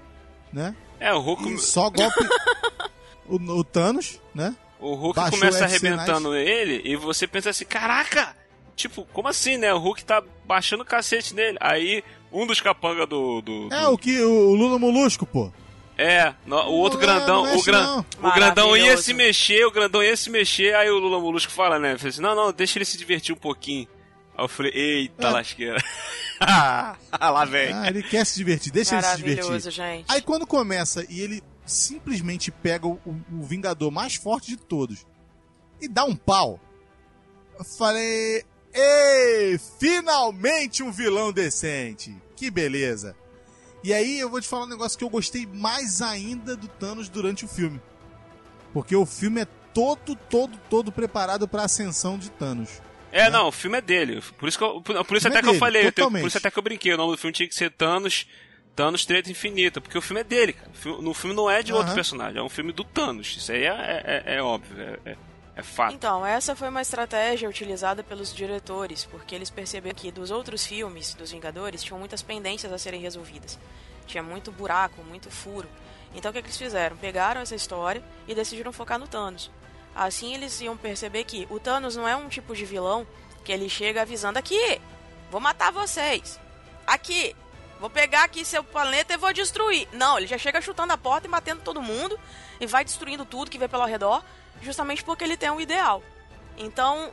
[0.51, 0.75] né?
[0.99, 2.27] É, o Hulk, E só golpe.
[3.27, 4.55] o, o Thanos, né?
[4.79, 8.35] o Hulk baixou começa o arrebentando ele e você pensa assim, caraca!
[8.75, 9.73] Tipo, como assim, né?
[9.73, 11.57] O Hulk tá baixando o cacete nele.
[11.61, 15.51] Aí, um dos capangas do, do, É do- o que o Lula Molusco, pô.
[15.97, 19.65] É, no- o outro Não grandão, não é o, gran, o grandão ia se mexer,
[19.65, 21.97] o grandão ia se mexer, aí o Lula Molusco fala, né?
[21.97, 23.87] Fala assim, não, não, deixa ele se divertir um pouquinho.
[24.37, 25.31] Aí eu falei, eita É.
[25.31, 25.77] lasqueira.
[27.19, 27.71] Lá vem.
[27.73, 29.71] Ah, ele quer se divertir, deixa ele se Maravilhoso, divertir.
[29.71, 30.05] gente.
[30.09, 35.05] Aí quando começa e ele simplesmente pega o, o Vingador mais forte de todos
[35.81, 36.59] e dá um pau,
[37.57, 42.13] eu falei, ei, finalmente um vilão decente.
[42.35, 43.15] Que beleza.
[43.85, 47.07] E aí eu vou te falar um negócio que eu gostei mais ainda do Thanos
[47.07, 47.79] durante o filme.
[48.73, 52.81] Porque o filme é todo, todo, todo preparado pra ascensão de Thanos.
[53.11, 54.23] É, não, o filme é dele.
[54.39, 56.21] Por isso, que eu, por, isso filme até é que eu dele, falei, eu totalmente.
[56.23, 56.93] por isso até que eu brinquei.
[56.93, 58.25] O nome do filme tinha que ser Thanos,
[58.75, 60.71] Thanos Treta Infinita, porque o filme é dele, cara.
[60.73, 61.95] O filme- No filme não é de outro Aham.
[61.95, 63.37] personagem, é um filme do Thanos.
[63.37, 65.15] Isso aí é, é, é- é óbvio, é,
[65.55, 65.93] é, é fato.
[65.93, 71.13] Então, essa foi uma estratégia utilizada pelos diretores, porque eles perceberam que dos outros filmes
[71.13, 73.57] dos Vingadores tinham muitas pendências a serem resolvidas.
[74.05, 75.67] Tinha muito buraco, muito furo.
[76.13, 76.95] Então o que, que eles fizeram?
[76.95, 79.51] Pegaram essa história e decidiram focar no Thanos.
[79.93, 83.05] Assim eles iam perceber que o Thanos não é um tipo de vilão
[83.43, 84.81] que ele chega avisando aqui,
[85.29, 86.39] vou matar vocês.
[86.87, 87.35] Aqui,
[87.79, 89.87] vou pegar aqui seu planeta e vou destruir.
[89.91, 92.19] Não, ele já chega chutando a porta e matando todo mundo
[92.59, 94.23] e vai destruindo tudo que vê pelo redor,
[94.61, 96.01] justamente porque ele tem um ideal.
[96.57, 97.11] Então,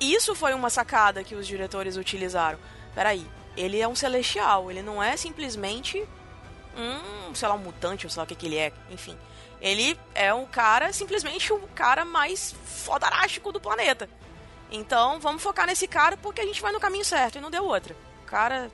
[0.00, 2.58] isso foi uma sacada que os diretores utilizaram.
[2.94, 6.06] Peraí, ele é um celestial, ele não é simplesmente
[6.76, 9.18] um, sei lá, um mutante, ou sei lá o que, que ele é, enfim.
[9.60, 14.08] Ele é um cara, simplesmente o cara mais fodarástico do planeta.
[14.70, 17.64] Então, vamos focar nesse cara porque a gente vai no caminho certo e não deu
[17.64, 17.96] outra.
[18.22, 18.70] O cara.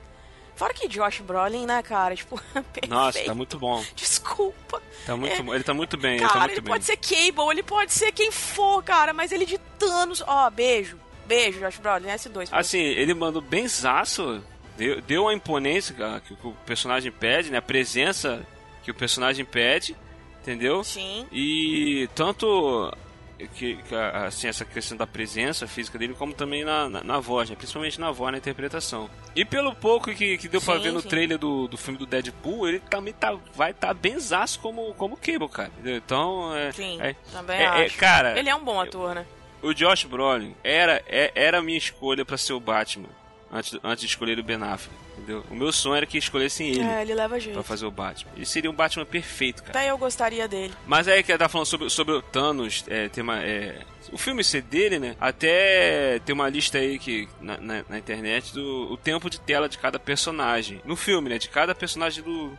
[0.55, 2.15] Fora que Josh Brolin, né, cara?
[2.15, 2.89] Tipo, perfeito.
[2.89, 3.83] Nossa, tá muito bom.
[3.95, 4.81] Desculpa.
[5.05, 5.53] Tá muito, bom.
[5.53, 6.71] Ele tá muito bem, ele Cara, tá muito ele bem.
[6.73, 10.23] pode ser Cable, ele pode ser quem for, cara, mas ele de Thanos.
[10.25, 10.97] Ó, beijo.
[11.25, 12.49] Beijo, Josh Brolin, S2.
[12.49, 14.43] pra Assim, ele mandou bem zaço,
[14.77, 17.57] deu, deu uma imponência que o personagem pede, né?
[17.57, 18.45] A presença
[18.83, 19.95] que o personagem pede,
[20.41, 20.83] entendeu?
[20.83, 20.99] você.
[20.99, 21.27] Sim.
[21.31, 22.91] E tanto
[23.37, 27.49] que, que, assim, essa questão da presença física dele, como também na, na, na voz,
[27.49, 27.55] né?
[27.55, 29.09] principalmente na voz, na interpretação.
[29.35, 31.09] E pelo pouco que, que deu pra Sim, ver no sim.
[31.09, 35.17] trailer do, do filme do Deadpool, ele também tá, vai estar tá benzaço como, como
[35.17, 35.71] Cable, cara.
[35.83, 39.25] Então, é, Sim, é, também é- é, cara, Ele é um bom ator, né?
[39.61, 43.09] o Josh Brolin era, é- era a minha escolha pra ser o Batman,
[43.51, 44.95] antes, antes de escolher o Ben Affleck,
[45.25, 45.43] entendeu?
[45.51, 47.63] O meu sonho era que escolhessem ele É, ele leva pra jeito.
[47.63, 48.31] fazer o Batman.
[48.35, 49.77] Ele seria um Batman perfeito, cara.
[49.77, 50.73] Até eu gostaria dele.
[50.85, 54.17] Mas aí que ela tá falando sobre, sobre o Thanos, é, tem uma, é, o
[54.17, 55.15] filme ser dele, né?
[55.19, 59.67] Até tem uma lista aí que na, na- na internet do o tempo de tela
[59.67, 60.81] de cada personagem.
[60.85, 61.37] No filme, né?
[61.39, 62.51] De cada personagem do,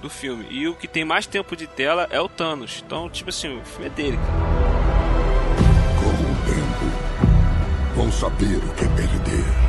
[0.00, 0.46] do filme.
[0.50, 2.82] E o que tem mais tempo de tela é o Thanos.
[2.86, 4.72] Então, tipo assim, o filme é dele, cara.
[5.98, 9.61] Com o tempo, vão saber o que é perder.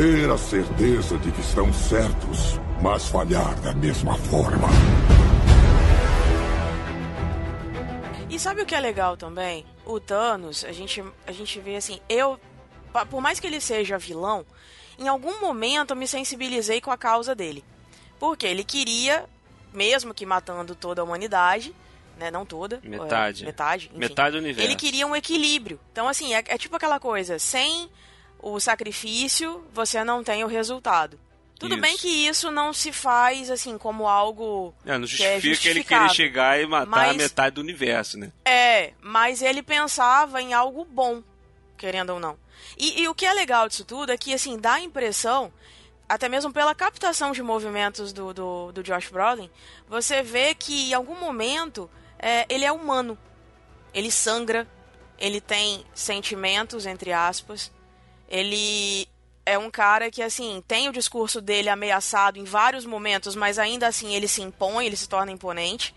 [0.00, 4.66] Ter a certeza de que estão certos, mas falhar da mesma forma.
[8.30, 9.66] E sabe o que é legal também?
[9.84, 12.40] O Thanos, a gente, a gente vê assim, eu,
[13.10, 14.46] por mais que ele seja vilão,
[14.98, 17.62] em algum momento eu me sensibilizei com a causa dele.
[18.18, 19.26] Porque ele queria,
[19.70, 21.74] mesmo que matando toda a humanidade,
[22.16, 23.42] né, não toda, Metade.
[23.42, 24.66] é, metade, enfim, Metade do universo.
[24.66, 25.78] ele queria um equilíbrio.
[25.92, 27.90] Então, assim, é, é tipo aquela coisa, sem
[28.42, 31.18] o sacrifício, você não tem o resultado.
[31.58, 31.82] Tudo Isso.
[31.82, 35.84] bem que isso não se faz, assim, como algo É, não que é justifica ele
[35.84, 38.32] querer chegar e matar Mas- a metade do universo, né?
[38.46, 41.22] É, mas ele pensava em algo bom,
[41.76, 42.38] querendo ou não.
[42.78, 45.52] E, e o que é legal disso tudo é que, assim, dá a impressão
[46.08, 49.48] até mesmo pela captação de movimentos do, do, do Josh Brolin,
[49.86, 53.16] você vê que em algum momento é, ele é humano.
[53.94, 54.66] Ele sangra,
[55.18, 57.70] ele tem sentimentos, entre aspas.
[58.30, 59.08] Ele
[59.44, 63.88] é um cara que, assim, tem o discurso dele ameaçado em vários momentos, mas ainda
[63.88, 65.94] assim ele se impõe, ele se torna imponente.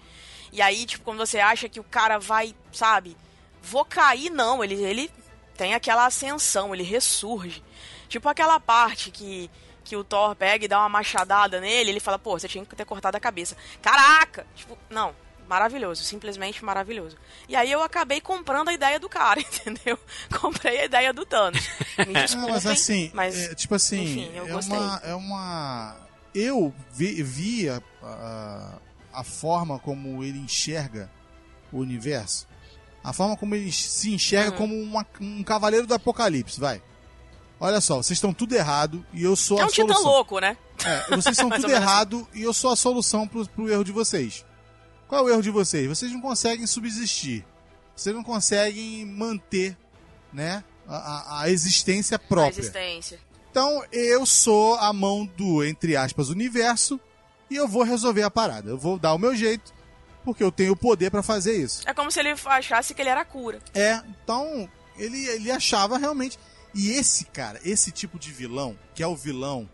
[0.51, 3.15] E aí, tipo, quando você acha que o cara vai, sabe,
[3.61, 5.11] vou cair, não, ele, ele
[5.55, 7.63] tem aquela ascensão, ele ressurge.
[8.09, 9.49] Tipo aquela parte que,
[9.83, 12.75] que o Thor pega e dá uma machadada nele, ele fala, pô, você tinha que
[12.75, 13.55] ter cortado a cabeça.
[13.81, 14.45] Caraca!
[14.55, 15.15] Tipo, não,
[15.47, 17.15] maravilhoso, simplesmente maravilhoso.
[17.47, 19.97] E aí eu acabei comprando a ideia do cara, entendeu?
[20.41, 21.67] Comprei a ideia do Thanos.
[21.99, 24.77] Me desculpem, Não, mas assim, mas, é, tipo assim, enfim, eu é gostei.
[24.77, 25.95] uma é uma
[26.33, 28.79] eu vi, vi a, a,
[29.13, 31.09] a forma como ele enxerga
[31.71, 32.47] o universo,
[33.03, 34.57] a forma como ele se enxerga Uhum.
[34.57, 36.81] como uma- um cavaleiro do apocalipse, vai.
[37.59, 40.11] Olha só, vocês estão tudo errado e eu sou é a um titã solução.
[40.11, 40.57] louco, né?
[40.83, 44.43] É, vocês estão tudo errado e eu sou a solução pro, pro erro de vocês.
[45.13, 45.87] Qual é o erro de vocês?
[45.87, 47.45] Vocês não conseguem subsistir.
[47.95, 49.77] Vocês não conseguem manter,
[50.33, 52.59] né, a, a- a existência A própria.
[52.59, 53.19] existência.
[53.51, 56.99] Então eu sou a mão do, entre aspas, universo
[57.47, 58.71] e eu vou resolver a parada.
[58.71, 59.71] Eu vou dar o meu jeito,
[60.25, 61.83] porque eu tenho o poder pra fazer isso.
[61.87, 63.59] É como se ele achasse que ele era a cura.
[63.75, 66.39] É, então ele, ele achava realmente.
[66.73, 69.69] E esse cara, esse tipo de vilão, que é o vilão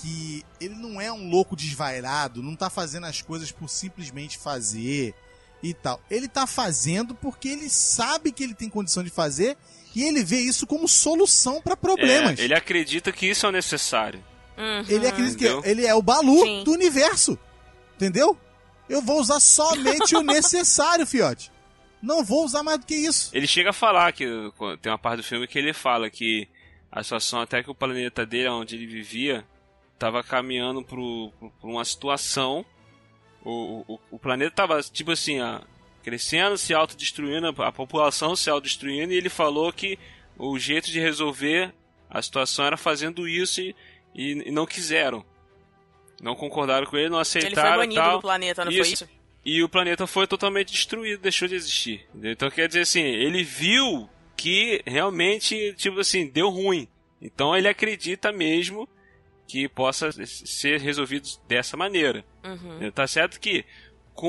[0.00, 5.14] que ele não é um louco desvairado, não tá fazendo as coisas por simplesmente fazer
[5.62, 6.00] e tal.
[6.10, 9.56] Ele tá fazendo porque ele sabe que ele tem condição de fazer
[9.94, 12.38] e ele vê isso como solução pra problemas.
[12.38, 14.24] É, ele acredita que isso é o necessário.
[14.56, 14.84] Uhum.
[14.88, 15.62] Ele acredita Entendeu?
[15.62, 16.64] que ele é o Balu Sim.
[16.64, 17.38] do universo.
[17.96, 18.38] Entendeu?
[18.88, 21.50] Eu vou usar somente o necessário, fiote.
[22.00, 23.30] Não vou usar mais do que isso.
[23.34, 24.24] Ele chega a falar que
[24.80, 26.48] tem uma parte do filme que ele fala que
[26.90, 29.44] a situação até que o planeta dele, onde ele vivia,
[29.98, 31.00] estava caminhando para
[31.62, 32.64] uma situação.
[33.44, 35.60] O, o, o planeta estava tipo assim, ó,
[36.02, 39.98] crescendo, se autodestruindo, a população se autodestruindo, e ele falou que
[40.38, 41.74] o jeito de resolver
[42.08, 43.74] a situação era fazendo isso e,
[44.14, 45.24] e, e não quiseram.
[46.22, 48.16] Não concordaram com ele, não Ele foi aceitaram e banido tal.
[48.16, 48.82] do planeta, não Isso.
[48.82, 49.08] foi isso?
[49.44, 52.06] E o planeta foi totalmente destruído, deixou de existir.
[52.10, 52.32] entendeu?
[52.32, 56.88] Então quer dizer assim, ele viu que realmente, tipo assim, deu ruim.
[57.20, 58.88] Então ele acredita mesmo
[59.48, 62.22] que possa ser resolvido dessa maneira.
[62.44, 62.90] Uhum.
[62.92, 63.64] Tá certo que
[64.14, 64.28] com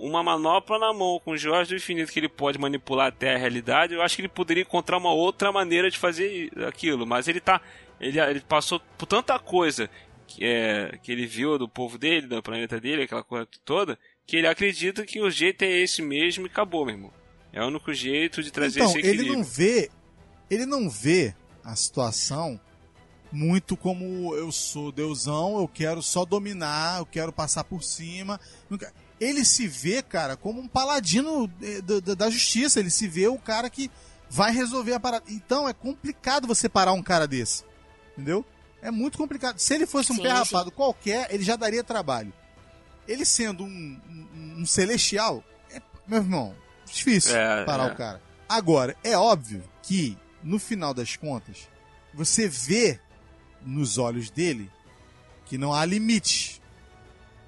[0.00, 3.34] um- uma manopla na mão, com o Jorge do Infinito que ele pode manipular até
[3.34, 7.06] a realidade, eu acho que ele poderia encontrar uma outra maneira de fazer aquilo.
[7.06, 7.60] Mas ele tá.
[8.00, 9.88] Ele, ele passou por tanta coisa
[10.26, 14.36] que, é, que ele viu do povo dele, do planeta dele, aquela coisa toda, que
[14.36, 17.12] ele acredita que o jeito é esse mesmo e acabou, meu irmão.
[17.52, 19.36] É o único jeito de trazer então, esse ele equilíbrio.
[19.38, 19.90] não vê,
[20.50, 22.60] ele não vê a situação
[23.36, 28.40] muito como eu sou deusão, eu quero só dominar, eu quero passar por cima.
[29.20, 32.80] Ele se vê, cara, como um paladino eh, da- da- da justiça.
[32.80, 33.90] Ele se vê o cara que
[34.30, 35.24] vai resolver a parada.
[35.28, 37.62] Então é complicado você parar um cara desse.
[38.12, 38.44] Entendeu?
[38.80, 39.58] É muito complicado.
[39.58, 42.32] Se ele fosse um Sim, pé rapado qualquer, ele já daria trabalho.
[43.06, 46.54] Ele sendo um, um- um celestial, é, meu irmão,
[46.86, 47.92] difícil É, parar é.
[47.92, 48.22] o cara.
[48.48, 51.68] Agora, é óbvio que, no final das contas,
[52.14, 52.98] você vê
[53.66, 54.70] nos olhos dele
[55.44, 56.60] que não há limite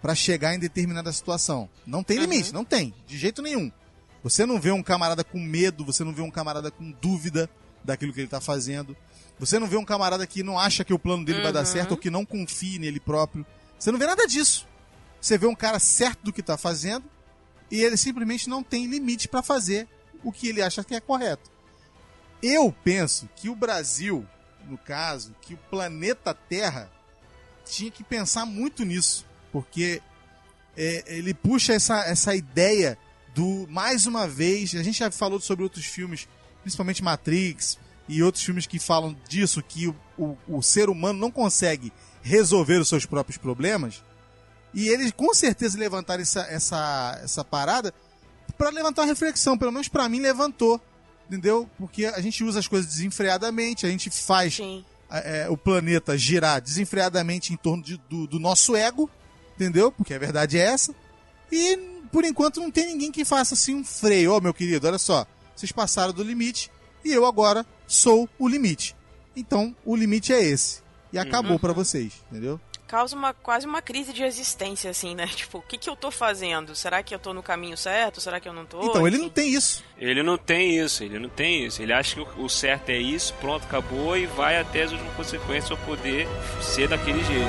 [0.03, 1.69] pra chegar em determinada situação.
[1.87, 2.25] Não tem Uhum.
[2.25, 3.71] limite, não tem, de jeito nenhum.
[4.23, 7.49] Você não vê um camarada com medo, você não vê um camarada com dúvida
[7.85, 8.97] daquilo que ele tá fazendo.
[9.39, 11.67] Você não vê um camarada que não acha que o plano dele vai dar Uhum.
[11.67, 13.47] certo ou que não confie nele próprio.
[13.79, 14.67] Você não vê nada disso.
[15.21, 17.05] Você vê um cara certo do que tá fazendo
[17.71, 19.89] e ele simplesmente não tem limite pra fazer
[20.23, 21.51] o que ele acha que é correto.
[22.43, 24.27] Eu penso que o Brasil,
[24.69, 26.91] no caso, que o planeta Terra
[27.65, 30.03] tinha que pensar muito nisso, porque
[30.77, 32.99] é, ele puxa essa, essa ideia
[33.35, 36.29] do mais uma vez, a gente já falou sobre outros filmes,
[36.63, 37.79] principalmente Matrix
[38.09, 42.79] e outros filmes que falam disso, que o, o, o ser humano não consegue resolver
[42.79, 44.03] os seus próprios problemas.
[44.75, 47.93] E eles com certeza levantaram essa, essa, essa parada
[48.57, 50.81] para levantar uma reflexão, pelo menos para mim levantou,
[51.29, 51.69] entendeu?
[51.79, 54.85] Porque a gente usa as coisas desenfreadamente, a gente faz Sim.
[55.11, 59.09] é, o planeta girar desenfreadamente em torno de- do, do nosso ego,
[59.55, 59.93] entendeu?
[59.93, 60.95] Porque a verdade é essa.
[61.53, 61.77] E
[62.13, 64.33] por enquanto não tem ninguém que faça assim um freio.
[64.33, 66.71] Ó, meu querido, olha só, vocês passaram do limite
[67.05, 68.95] e eu agora sou o limite.
[69.37, 70.81] Então o limite é esse.
[71.13, 71.59] E acabou Uhum.
[71.59, 72.61] pra vocês, entendeu?
[72.89, 75.27] Causa uma, quase uma crise de existência, assim, né?
[75.37, 76.75] Tipo, o que, que eu tô fazendo?
[76.75, 78.21] Será que eu tô no caminho certo?
[78.21, 78.83] Será que eu não tô?
[78.83, 79.85] Então, ele não tem isso.
[79.99, 81.83] Ele não tem isso, ele não tem isso.
[81.83, 85.15] Ele acha que o- o certo é isso, pronto, acabou e vai até as últimas
[85.15, 86.27] consequências pra poder
[86.61, 87.49] ser daquele jeito.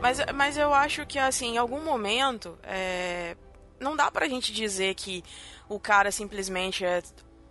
[0.00, 3.36] Mas, mas eu acho que, assim, em algum momento, é,
[3.80, 5.22] não dá pra gente dizer que
[5.68, 7.02] o cara simplesmente é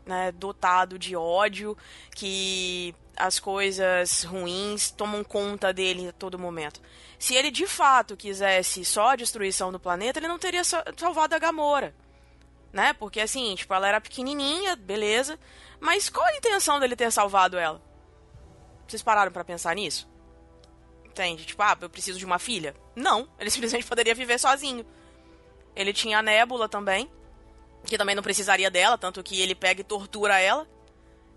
[0.06, 1.78] né, dotado de ódio,
[2.16, 6.82] que as coisas ruins tomam conta dele a todo momento.
[7.20, 11.36] Se ele de fato quisesse só a destruição do planeta, ele não teria sa- salvado
[11.36, 11.94] a Gamora.
[12.72, 12.94] Né?
[12.94, 15.40] Porque assim, tipo, ela era pequenininha, beleza.
[15.80, 17.82] Mas qual a intenção dele ter salvado ela?
[18.88, 20.08] Vocês pararam pra pensar nisso?
[21.04, 21.46] Entende?
[21.46, 22.76] Tipo, ah, eu preciso de uma filha?
[22.96, 24.86] Não, ele simplesmente poderia viver sozinho.
[25.78, 27.10] Ele tinha a Nébula também,
[27.86, 30.68] que também não precisaria dela, tanto que ele pega e tortura ela.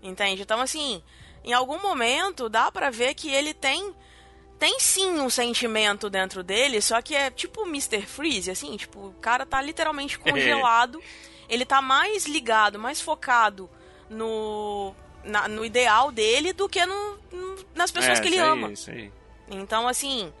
[0.03, 0.41] Entende?
[0.41, 1.01] Então, assim,
[1.43, 3.93] em algum momento dá pra ver que ele tem
[4.57, 8.03] tem sim um sentimento dentro dele, só que é tipo Mr.
[8.05, 11.01] Freeze, assim, tipo, o cara tá literalmente congelado.
[11.49, 13.67] ele tá mais ligado, mais focado
[14.09, 18.47] no na- no ideal dele do que no, no- nas pessoas é, que ele aí,
[18.47, 18.67] ama.
[19.49, 20.31] Então, assim,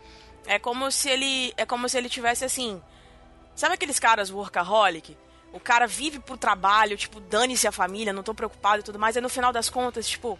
[0.45, 1.53] é como se ele.
[1.57, 2.81] É como se ele tivesse assim.
[3.61, 5.15] Sabe aqueles caras workaholic?
[5.53, 9.15] O cara vive pro trabalho, tipo, dane-se a família, não tô preocupado e tudo mais.
[9.15, 10.39] Aí no final das contas, tipo,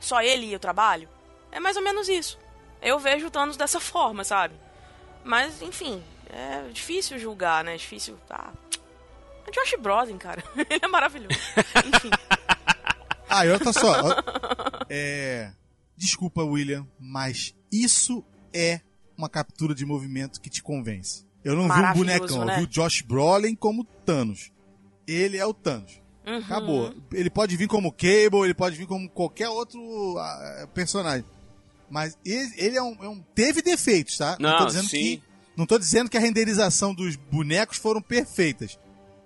[0.00, 1.08] só ele e o trabalho?
[1.52, 2.40] É mais ou menos isso.
[2.82, 4.56] Eu vejo o Thanos dessa forma, sabe?
[5.22, 7.74] Mas, enfim, é difícil julgar, né?
[7.74, 8.18] É difícil.
[8.28, 8.50] Ah.
[9.46, 10.42] É Josh Brolin, cara.
[10.68, 11.38] ele é maravilhoso.
[11.86, 12.10] Enfim.
[13.32, 13.94] Ah, e olha só.
[14.88, 15.52] é,
[15.96, 18.80] desculpa, William, mas isso é
[19.16, 21.29] uma captura de movimento que te convence.
[21.44, 22.54] Eu não vi um bonecão, né?
[22.54, 24.50] eu vi o Josh Brolin como Thanos.
[25.06, 26.00] Ele é o Thanos.
[26.26, 26.36] Uhum.
[26.36, 26.94] Acabou.
[27.12, 29.80] Ele pode vir como Cable, ele pode vir como qualquer outro
[30.18, 31.24] ah, personagem.
[31.90, 34.36] Mas ele, ele é, um, é um- Teve defeitos, tá?
[34.38, 34.98] Não, tô dizendo sim.
[34.98, 35.22] que.
[35.56, 38.78] Não tô dizendo que a renderização dos bonecos foram perfeitas.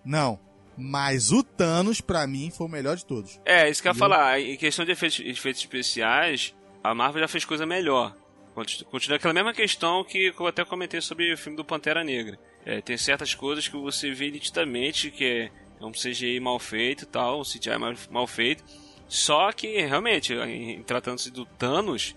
[0.04, 0.38] Não.
[0.76, 3.38] Mas o Thanos, pra mim, foi o melhor de todos.
[3.44, 4.40] É, isso que eu ia falar.
[4.40, 8.16] Em questão de efeitos, efeitos especiais, a Marvel já fez coisa melhor.
[8.54, 12.38] Continu- Continua aquela mesma questão que eu até comentei sobre o filme do Pantera Negra.
[12.64, 17.02] É, tem certas coisas que você vê nitidamente que é é um CGI mal feito
[17.02, 18.62] e tal, um CGI mal, mal feito.
[19.08, 22.14] Só que, realmente, em- tratando-se do Thanos,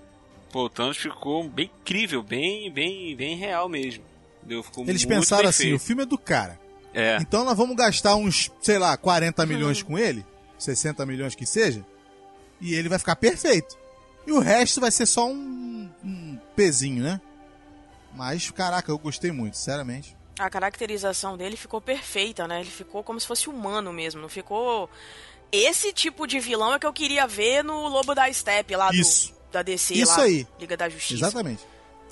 [0.51, 4.03] pô, o Thanos ficou bem incrível, bem, bem, bem real mesmo.
[4.91, 5.83] Eles muito pensaram assim: o feito.
[5.85, 6.57] filme é do cara.
[6.93, 7.17] É.
[7.19, 10.23] Então nós vamos gastar uns, sei lá, 40 milhões com ele,
[10.57, 11.85] 60 milhões que seja,
[12.61, 13.77] e ele vai ficar perfeito.
[14.25, 16.26] E o resto vai ser só um, um
[16.57, 17.21] pezinho, né?
[18.13, 20.17] Mas, caraca, eu gostei muito, sinceramente.
[20.39, 22.59] a caracterização dele ficou perfeita, né?
[22.61, 24.89] Ele ficou como se fosse humano mesmo, não ficou.
[25.51, 29.31] Esse tipo de vilão é que eu queria ver no Lobo da Steppe lá Isso.
[29.31, 30.45] do, da DC, Isso lá, aí.
[30.59, 31.25] Liga da Justiça.
[31.25, 31.63] Exatamente.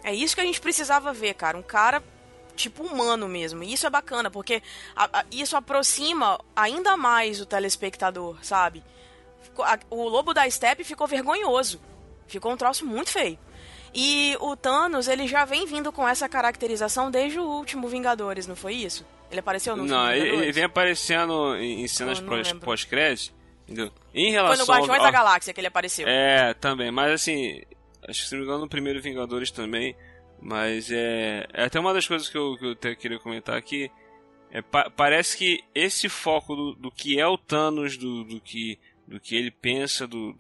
[0.04, 1.58] É isso que a gente precisava ver, cara.
[1.58, 2.02] Um cara
[2.56, 3.62] tipo humano mesmo.
[3.64, 4.62] E isso é bacana, porque
[4.96, 8.82] a- a- isso aproxima ainda mais o telespectador, sabe?
[9.44, 11.82] Ficou- a- o Lobo da Steppe ficou vergonhoso.
[12.28, 13.38] Ficou um troço muito feio.
[13.98, 18.56] E o Thanos, ele já vem vindo com essa caracterização desde o último Vingadores, não
[18.56, 19.06] foi isso?
[19.32, 20.44] Ele apareceu no último Não, ele, Vingadores?
[20.44, 22.20] ele vem aparecendo em, cenas
[22.60, 23.34] pós-crédito.
[23.68, 26.08] Em Foi relação no Guardiões ao, da Galáxia que ele apareceu.
[26.08, 26.92] É, também.
[26.92, 27.62] Mas assim,
[28.08, 29.96] acho que se não me engano no primeiro Vingadores também.
[30.42, 31.48] Mas é.
[31.54, 33.90] É até uma das coisas que eu, que eu até queria comentar aqui.
[34.52, 38.78] É, pa- parece que esse foco do, do que é o Thanos, do, do, que,
[39.08, 40.34] do que ele pensa, do,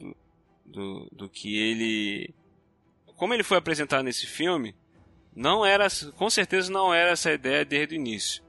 [0.65, 2.34] do, do que ele.
[3.15, 4.75] Como ele foi apresentado nesse filme,
[5.36, 5.88] não era.
[6.15, 8.43] Com certeza não era essa ideia desde o início.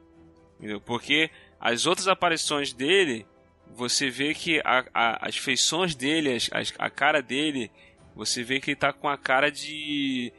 [0.58, 0.80] Entendeu?
[0.80, 3.26] Porque as outras aparições dele,
[3.74, 7.70] você vê que a- a- as feições dele, as- a cara dele,
[8.14, 10.32] você vê que ele tá com a cara de.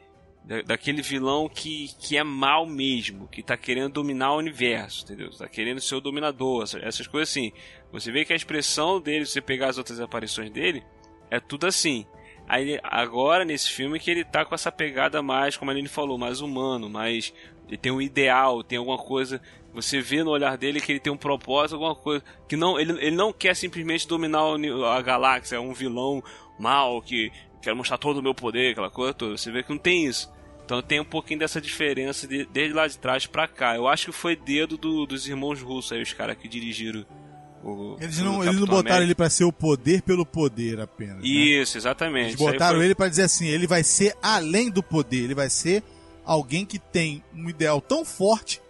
[0.44, 5.30] da- daquele vilão que, que é mal mesmo, que tá querendo dominar o universo, entendeu?
[5.30, 7.52] Tá querendo ser o dominador, essa- essas coisas assim.
[7.92, 10.82] Você vê que a expressão dele, se você pegar as outras aparições dele,
[11.30, 12.06] é tudo assim.
[12.48, 16.16] Aí agora nesse filme que ele tá com essa pegada mais, como a Aline falou,
[16.16, 17.32] mais humano, mais
[17.68, 19.40] ele tem um ideal, tem alguma coisa,
[19.74, 22.92] você vê no olhar dele que ele tem um propósito, alguma coisa que não ele,
[23.04, 24.40] ele não quer simplesmente dominar
[24.96, 26.22] a galáxia, é um vilão
[26.58, 27.30] mal que
[27.60, 29.36] quer mostrar todo o meu poder, aquela coisa toda.
[29.36, 30.32] Você vê que não tem isso.
[30.64, 33.74] Então tem um pouquinho dessa diferença de, desde lá de trás pra cá.
[33.76, 37.04] Eu acho que foi dedo do- dos irmãos russos aí, os caras que dirigiram
[37.64, 37.96] o.
[38.00, 39.02] Eles não, eles não botaram América.
[39.04, 41.16] ele pra ser o poder pelo poder apenas.
[41.16, 41.22] né?
[41.28, 42.28] Isso, exatamente.
[42.30, 45.50] Eles botaram foi- ele pra dizer assim, ele vai ser além do poder, ele vai
[45.50, 45.82] ser
[46.24, 48.60] alguém que tem um ideal tão forte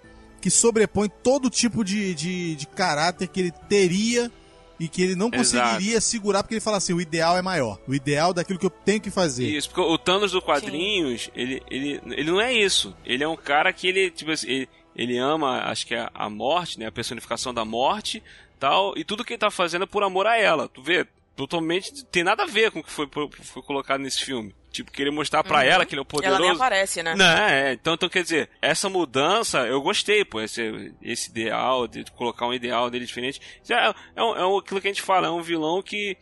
[0.41, 4.31] que sobrepõe todo tipo de, de, de caráter que ele teria
[4.79, 7.81] e que ele não conseguiria segurar porque ele fala assim, o ideal é maior.
[7.89, 9.49] O ideal daquilo que eu tenho que fazer.
[9.49, 12.95] Isso, porque o Thanos do quadrinhos, ele, ele, ele não é isso.
[13.05, 16.31] Ele é um cara que ele, tipo assim, ele, ele ama, acho que é a
[16.31, 16.87] morte, né?
[16.87, 18.23] A personificação da morte,
[18.59, 20.69] tal, e tudo que ele tá fazendo é por amor a ela.
[20.69, 21.07] Tu vê,
[21.37, 23.09] totalmente tem nada a ver com o que foi,
[23.43, 24.55] foi colocado nesse filme.
[24.71, 25.65] Tipo, querer mostrar pra Uhum.
[25.65, 26.37] ela que ele é o poderoso.
[26.43, 27.15] Ela nem aparece, né?
[27.15, 32.05] Não, é, então, então quer dizer, essa mudança eu gostei, pô, esse, esse ideal, de
[32.13, 33.41] colocar um ideal dele diferente.
[33.71, 36.17] É, é, um- é aquilo que a gente fala, é um vilão que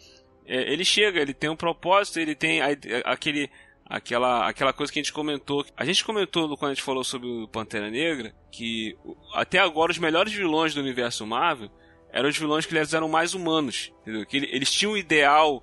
[0.47, 2.69] é, ele chega, ele tem um propósito, ele tem a-
[3.05, 3.51] aquele.
[3.89, 5.65] Aquela, aquela coisa que a gente comentou.
[5.77, 8.97] A gente comentou quando a gente falou sobre o Pantera Negra que
[9.33, 11.71] até agora os melhores vilões do universo Marvel
[12.17, 13.93] eram os vilões que eles eram mais humanos.
[14.03, 14.25] Entendeu?
[14.27, 15.63] Que ele- eles tinham um ideal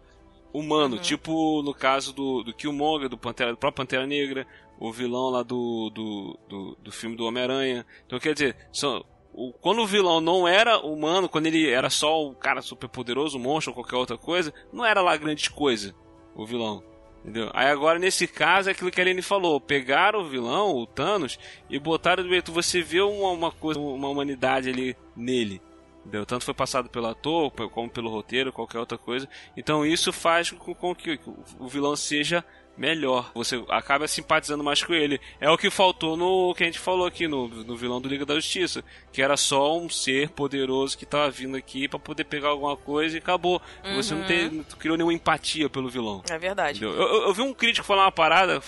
[0.53, 4.45] humano, tipo no caso do, do Killmonger, do, Pantera, do próprio Pantera Negra,
[4.79, 7.85] o vilão lá do, do, do, do filme do Homem-Aranha.
[8.05, 12.23] Então quer dizer, são, o, quando o vilão não era humano, quando ele era só
[12.23, 15.95] o cara super poderoso, um monstro ou qualquer outra coisa, não era lá grande coisa
[16.35, 16.83] o vilão.
[17.23, 17.49] Entendeu?
[17.53, 21.39] Aí agora, nesse caso, é aquilo que a Aline falou: pegaram o vilão, o Thanos,
[21.69, 22.51] e botaram do jeito.
[22.51, 25.61] Você vê uma, uma coisa, uma humanidade ali nele.
[26.03, 26.25] Entendeu?
[26.25, 29.27] Tanto foi passado pelo ator, como pelo roteiro, qualquer outra coisa.
[29.55, 31.19] Então isso faz com, com que
[31.59, 32.43] o vilão seja
[32.75, 33.31] melhor.
[33.35, 35.21] Você acaba simpatizando mais com ele.
[35.39, 38.25] É o que faltou no que a gente falou aqui no, no vilão do Liga
[38.25, 42.49] da Justiça, que era só um ser poderoso que tava vindo aqui pra poder pegar
[42.49, 43.61] alguma coisa e acabou.
[43.95, 46.23] Você não, tem, não criou nenhuma empatia pelo vilão.
[46.29, 46.83] É verdade.
[46.83, 48.59] Eu, eu- eu vi um crítico falar uma parada,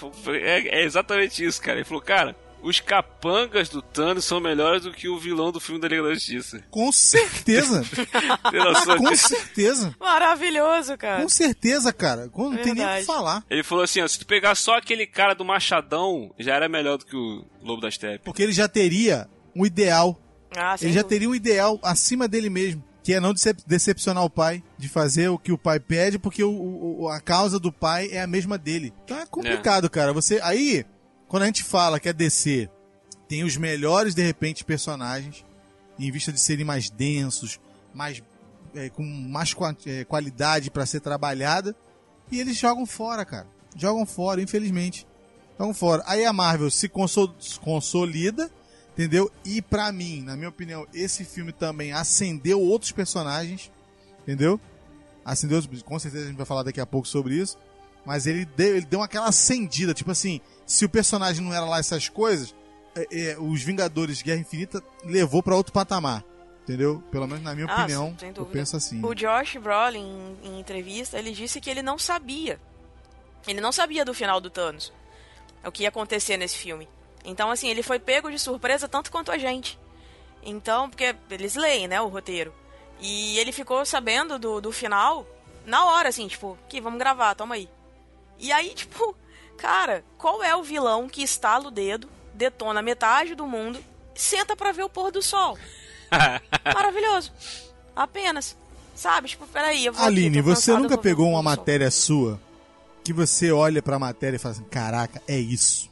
[0.42, 1.80] é, é exatamente isso, cara.
[1.80, 5.80] Ele falou, cara, os capangas do Thanos são melhores do que o vilão do filme
[5.80, 6.63] da Liga da Justiça.
[6.72, 7.84] Com certeza.
[8.53, 9.95] Noção com certeza.
[9.99, 11.22] Maravilhoso, cara.
[11.22, 12.30] Com certeza, cara.
[12.36, 13.05] Não tem nem o que Verdade.
[13.05, 13.43] falar.
[13.49, 16.97] Ele falou assim, ó, se tu pegar só aquele cara do Machadão, já era melhor
[16.97, 18.26] do que o Lobo da Steppe.
[18.26, 20.20] Porque ele já teria um ideal.
[20.57, 21.03] Ah, ele já dúvida.
[21.09, 22.84] teria um ideal acima dele mesmo.
[23.03, 26.43] Que é não decep- decepcionar o pai, de fazer o que o pai pede, porque
[26.43, 26.49] o,
[27.01, 28.91] o- a causa do pai é a mesma dele.
[29.03, 30.11] Então é complicado, cara.
[30.11, 30.84] Você Aí,
[31.28, 32.70] quando a gente fala que a DC
[33.28, 35.44] tem os melhores, de repente, personagens,
[35.98, 37.60] em vista de serem mais densos,
[37.94, 38.22] mais
[38.76, 39.56] é, com mais
[39.86, 41.76] é, qualidade pra ser trabalhada,
[42.32, 43.48] e eles jogam fora, cara.
[43.76, 45.08] Jogam fora, infelizmente.
[45.58, 46.04] Jogam fora.
[46.06, 48.52] Aí a Marvel se consol- consolida,
[48.94, 49.32] entendeu?
[49.46, 53.72] E pra mim, na minha opinião, esse filme também acendeu outros personagens,
[54.24, 54.60] entendeu?
[55.24, 57.58] Acendeu, com certeza a gente vai falar daqui a pouco sobre isso.
[58.06, 61.80] Mas ele deu, ele deu aquela acendida, tipo assim, se o personagem não era lá
[61.80, 62.55] essas coisas,
[62.95, 66.24] é, é, os Vingadores Guerra Infinita levou pra outro patamar.
[66.63, 67.03] Entendeu?
[67.11, 68.99] Pelo menos na minha Ah, opinião, eu penso assim.
[69.05, 69.99] O Josh Brolin,
[70.41, 72.59] em, em entrevista, ele disse que ele não sabia.
[73.47, 74.91] Ele não sabia do final do Thanos.
[75.63, 76.89] O que ia acontecer nesse filme.
[77.24, 79.78] Então, assim, ele foi pego de surpresa tanto quanto a gente.
[80.43, 82.51] Então, porque eles leem, né, o roteiro.
[82.99, 85.28] E ele ficou sabendo do, do final
[85.68, 87.70] na hora, assim, tipo, que vamos gravar, toma aí.
[88.39, 89.16] E aí, tipo,
[89.58, 93.80] cara, qual é o vilão que estala o dedo, detona metade do mundo,
[94.14, 95.58] senta pra ver o pôr do sol?
[96.74, 97.32] Maravilhoso.
[97.95, 98.56] Apenas.
[98.95, 99.28] Sabe?
[99.28, 102.39] Tipo, peraí, eu vou aqui, Aline, tô você nunca pegou uma matéria sua
[103.03, 105.91] que você olha pra matéria e fala assim, caraca, é isso.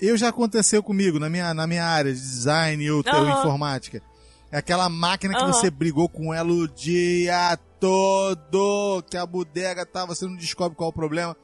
[0.00, 3.30] Eu já aconteceu comigo na minha, na minha área de design ou, Aham.
[3.32, 4.02] informática.
[4.50, 5.52] É aquela máquina que Aham.
[5.52, 10.88] você brigou com ela o dia todo, que a bodega tá, você não descobre qual
[10.88, 11.36] é o problema.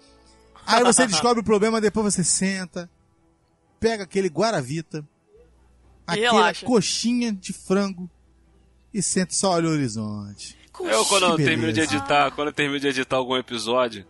[0.68, 2.90] Aí você descobre o problema, depois você senta,
[3.80, 5.02] pega aquele guaravita,
[6.06, 8.08] aquela coxinha de frango
[8.92, 10.58] e senta só olha o horizonte.
[10.80, 14.06] Eu, quando eu termino de editar, quando eu termino de editar algum episódio,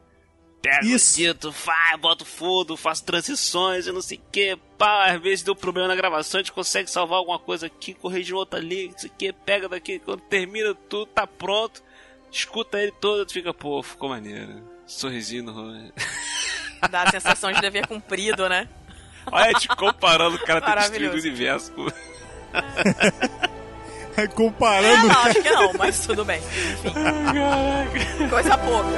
[0.60, 1.20] pego Isso.
[1.20, 5.54] edito, vai, boto fundo, faço transições e não sei o que, pá, às vezes deu
[5.54, 9.08] problema na gravação, a gente consegue salvar alguma coisa aqui, corrigir outra ali, não sei
[9.08, 11.82] o que, pega daqui, quando termina tudo, tá pronto,
[12.30, 14.62] escuta ele todo, tu fica, pô, ficou maneiro.
[14.86, 15.92] Sorrisinho no rosto.
[16.90, 18.68] Dá a sensação de dever cumprido, né?
[19.30, 21.72] Olha, te comparando o cara ter destruído o universo.
[21.72, 21.88] com-
[24.16, 25.06] É, É, comparando.
[25.06, 26.40] não, acho que não, mas tudo bem.
[26.40, 28.28] Enfim.
[28.28, 28.88] Coisa pouca.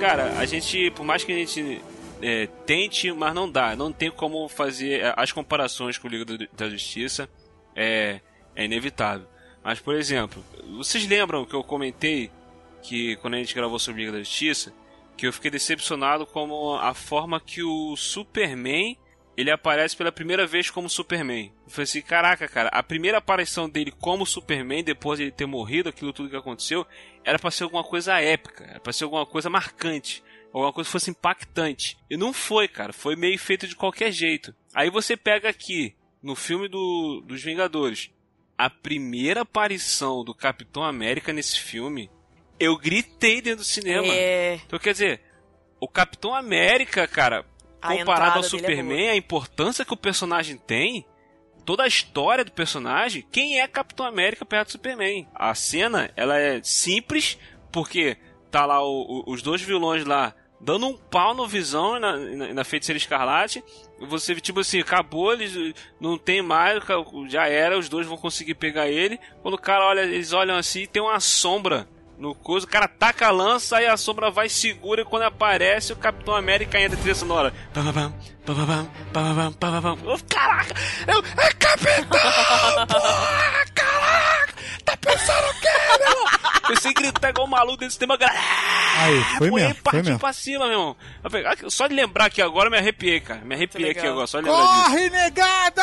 [0.00, 1.80] Cara, a gente, por mais que a gente
[2.20, 3.74] é, tente, mas não dá.
[3.74, 7.28] Não tem como fazer é, as comparações com o Liga da Justiça.
[7.74, 8.20] É,
[8.54, 9.26] é inevitável.
[9.66, 10.44] Mas, por exemplo,
[10.78, 12.30] vocês lembram que eu comentei
[12.84, 14.72] que quando a gente gravou sobre Liga da Justiça,
[15.16, 18.96] que eu fiquei decepcionado com a forma que o Superman
[19.36, 21.52] ele aparece pela primeira vez como Superman.
[21.64, 25.46] Eu falei assim, caraca, cara, a primeira aparição dele como Superman, depois de ele ter
[25.46, 26.86] morrido, aquilo tudo que aconteceu,
[27.24, 30.22] era pra ser alguma coisa épica, era pra ser alguma coisa marcante.
[30.52, 31.98] alguma coisa que fosse impactante.
[32.08, 32.92] E não foi, cara.
[32.92, 34.54] Foi meio feito de qualquer jeito.
[34.72, 35.92] Aí você pega aqui,
[36.22, 38.10] no filme do, dos Vingadores,
[38.58, 42.10] a primeira aparição do Capitão América nesse filme,
[42.58, 44.06] eu gritei dentro do cinema.
[44.08, 44.60] É.
[44.66, 45.20] Então, quer dizer,
[45.80, 47.44] o Capitão América, cara,
[47.82, 51.04] A comparado ao é Superman, a importância que o personagem tem,
[51.64, 55.28] toda a história do personagem, quem é Capitão América perto do Superman?
[55.34, 57.38] A cena, ela é simples,
[57.70, 58.16] porque
[58.50, 62.16] tá lá o- o- os dois vilões lá dando um pau no Visão e na,
[62.16, 63.62] na, na Feiticeira Escarlate.
[64.08, 66.82] Você, tipo assim, acabou, eles não tem mais,
[67.28, 69.18] já era, os dois vão conseguir pegar ele.
[69.42, 71.88] Quando o cara olha, eles olham assim tem uma sombra
[72.18, 75.92] no coso, o cara taca a lança e a sombra vai segura e quando aparece
[75.92, 77.52] o Capitão América entra trilha sonora.
[80.04, 80.74] Oh, caraca!
[81.06, 82.06] Eu, é Capitão!
[82.88, 84.54] Porra, caraca!
[84.84, 85.68] Tá pensando o quê?
[86.68, 88.16] Pensei em gritar igual um maluco dentro do sistema.
[88.16, 88.38] Galera.
[88.98, 90.18] Aí, foi Pô, mesmo, aí foi partiu mesmo.
[90.18, 90.96] pra cima, meu irmão.
[91.24, 93.40] Ah, Só de lembrar aqui agora, eu me arrepiei, cara.
[93.44, 94.84] Me arrepiei Muito aqui agora, só de lembrar disso.
[94.84, 95.82] Corre, negada!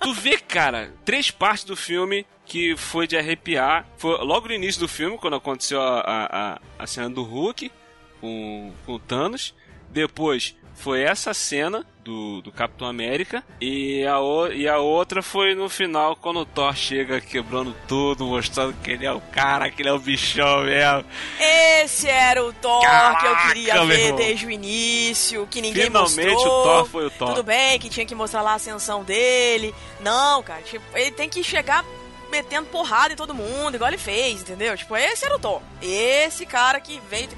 [0.00, 3.86] Tu vê, cara, três partes do filme que foi de arrepiar.
[3.98, 7.70] Foi logo no início do filme, quando aconteceu a, a, a- a cena do Hulk
[8.20, 9.54] com, com o Thanos.
[9.90, 13.42] Depois foi essa cena do, do Capitão América.
[13.60, 18.24] E a, o- e a outra foi no final, quando o Thor chega quebrando tudo,
[18.24, 21.04] mostrando que ele é o cara, que ele é o bichão mesmo.
[21.38, 26.32] Esse era o Thor que eu Caraca, queria ver desde o início, que ninguém Finalmente
[26.32, 26.60] mostrou.
[26.60, 27.28] o Thor foi o Thor.
[27.28, 29.74] Tudo bem que tinha que mostrar lá a ascensão dele.
[30.00, 31.84] Não, cara, tipo, ele tem que chegar
[32.30, 34.76] metendo porrada em todo mundo, igual ele fez, entendeu?
[34.76, 35.62] Tipo, esse era o Thor.
[35.82, 37.28] Esse cara que veio...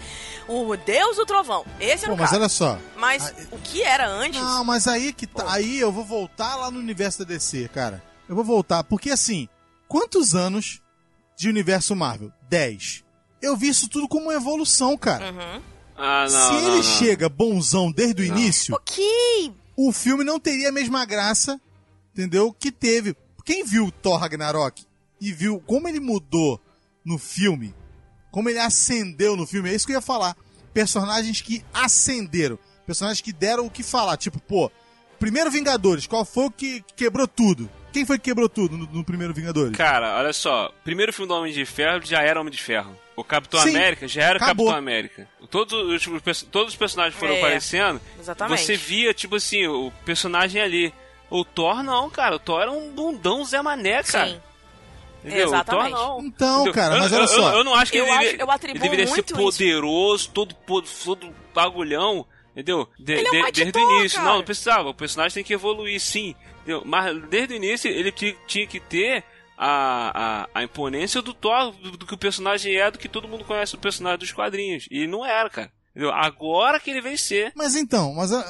[0.49, 1.65] O Deus do Trovão.
[1.79, 2.41] Esse era Pô, o mas cara.
[2.43, 2.79] olha só.
[2.97, 4.41] Mas Ah, o que era antes...
[4.41, 8.03] Não, mas aí que tá, aí eu vou voltar lá no universo da DC, cara.
[8.29, 9.49] Eu vou voltar, porque assim,
[9.87, 10.81] quantos anos
[11.37, 12.33] de universo Marvel?
[12.49, 13.05] 10.
[13.41, 15.31] Eu vi isso tudo como uma evolução, cara.
[15.31, 15.63] Uhum.
[15.97, 16.83] Ah, não, Se não, ele não.
[16.83, 19.53] chega bonzão desde o início, Ok.
[19.77, 21.61] o filme não teria a mesma graça,
[22.13, 22.53] entendeu?
[22.59, 23.15] Que teve.
[23.51, 24.85] Quem viu Thor Ragnarok
[25.21, 26.61] e viu como ele mudou
[27.05, 27.75] no filme,
[28.31, 30.37] como ele ascendeu no filme, é isso que eu ia falar.
[30.73, 34.17] Personagens que ascenderam, personagens que deram o que falar.
[34.17, 34.71] Tipo, pô,
[35.19, 37.69] primeiro Vingadores, qual foi o que quebrou tudo?
[37.93, 39.77] Quem foi que quebrou tudo no, no primeiro Vingadores?
[39.77, 40.73] Cara, olha só.
[40.85, 42.97] Primeiro filme do Homem de Ferro já era Homem de Ferro.
[43.17, 44.67] O Capitão Sim, América já era acabou.
[44.67, 45.29] Capitão América.
[45.51, 48.01] Todos os, todos os personagens foram É, aparecendo.
[48.21, 48.61] exatamente.
[48.63, 50.95] Você via, tipo assim, o personagem ali.
[51.31, 52.37] O Thor não, cara.
[52.37, 54.31] O Thor era um bundão Zé Mané, cara.
[54.31, 54.41] Sim.
[55.25, 55.47] Entendeu?
[55.49, 55.93] Exatamente.
[55.95, 56.27] O Thor não.
[56.27, 57.53] Então, cara, Eu- mas eu, olha só.
[57.53, 59.35] Eu, eu não acho que Eu ele, acho- deveria- eu atribuo ele deveria ser isso.
[59.35, 60.55] poderoso, todo,
[61.05, 62.89] todo bagulhão, entendeu?
[62.99, 64.19] De- Ele é um desde o início.
[64.19, 64.31] cara.
[64.31, 64.89] Não, não precisava.
[64.89, 66.35] O personagem tem que evoluir, sim.
[66.63, 66.83] Entendeu?
[66.85, 69.23] Mas desde o início ele ti- tinha que ter
[69.57, 73.29] a, a, a imponência do Thor, do, do que o personagem é, do que todo
[73.29, 74.87] mundo conhece o personagem dos quadrinhos.
[74.91, 75.71] E não era, cara.
[75.91, 76.13] Entendeu?
[76.13, 77.53] Agora que ele vem ser.
[77.57, 78.43] Mas então, mas eu,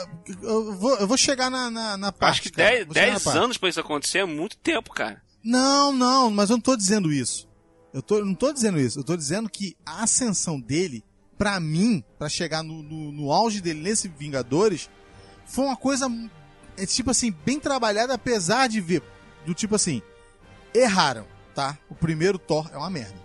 [0.42, 2.32] eu vou, eu vou chegar na, na, na parte.
[2.32, 2.70] Acho que cara.
[2.70, 3.38] 10, Vou chegar na 10 parte.
[3.38, 5.22] anos pra isso acontecer é muito tempo, cara.
[5.42, 7.48] Não, não, mas eu não tô dizendo isso.
[7.94, 9.00] Eu, tô, eu não tô dizendo isso.
[9.00, 11.02] Eu tô dizendo que a ascensão dele,
[11.38, 14.90] pra mim, pra chegar no, no, no auge dele nesse Vingadores,
[15.46, 16.06] foi uma coisa,
[16.76, 19.02] é, tipo assim, bem trabalhada, apesar de ver,
[19.46, 20.02] do tipo assim,
[20.74, 21.78] erraram, tá?
[21.88, 23.18] O primeiro Thor é uma merda.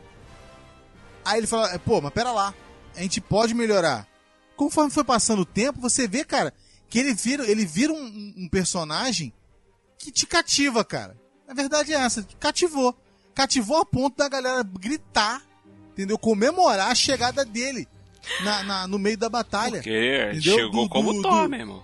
[1.23, 2.53] Aí ele fala, pô, mas pera lá,
[2.95, 4.07] a gente pode melhorar.
[4.55, 6.53] Conforme foi passando o tempo, você vê, cara,
[6.89, 9.33] que ele vira, ele vira um- um- personagem
[9.97, 11.17] que te cativa, cara.
[11.47, 12.95] A verdade é essa, cativou.
[13.33, 15.41] Cativou a ponto da galera gritar,
[15.91, 16.17] entendeu?
[16.17, 17.87] Comemorar a chegada dele
[18.43, 19.73] na, na- no meio da batalha.
[19.79, 20.55] Porque Entendeu?
[20.55, 21.83] chegou Do- como do- Thor, do- meu irmão.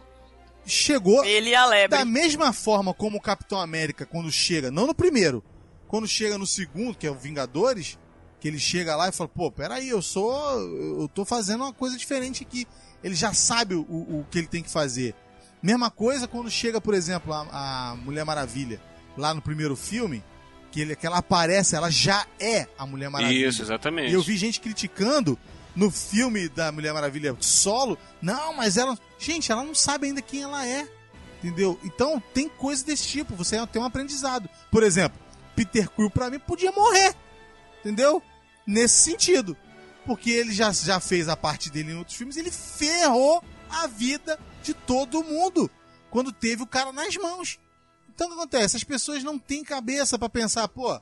[0.66, 1.97] Chegou Ele e a lebre.
[1.97, 5.43] da mesma forma como o Capitão América, quando chega, não no primeiro,
[5.88, 7.97] quando chega no segundo, que é o Vingadores,
[8.42, 10.60] que ele chega lá e fala, pô, peraí, eu sou.
[10.60, 12.68] Eu tô fazendo uma coisa diferente aqui.
[13.04, 15.14] Ele já sabe o, o que ele tem que fazer.
[15.62, 18.82] Mesma coisa quando chega, por exemplo, a, a Mulher Maravilha,
[19.16, 20.24] lá no primeiro filme,
[20.72, 23.48] que, ele, que ela aparece, ela já é a Mulher Maravilha.
[23.48, 24.10] Isso, exatamente.
[24.10, 25.38] E eu vi gente criticando
[25.76, 27.96] no filme da Mulher Maravilha solo.
[28.20, 28.98] Não, mas ela.
[29.20, 30.88] Gente, ela não sabe ainda quem ela é.
[31.44, 31.80] Entendeu?
[31.84, 33.36] Então tem coisas desse tipo.
[33.36, 34.50] Você tem um aprendizado.
[34.72, 35.20] Por exemplo,
[35.56, 37.14] Peter Quill pra mim podia morrer.
[37.82, 38.22] Entendeu?
[38.72, 39.57] Nesse sentido.
[40.05, 42.38] Porque ele já, já fez a parte dele em outros filmes.
[42.38, 45.69] Ele ferrou a vida de todo mundo.
[46.09, 47.59] Quando teve o cara nas mãos.
[48.13, 48.78] Então o que acontece?
[48.78, 50.99] As pessoas não têm cabeça pra pensar, pô,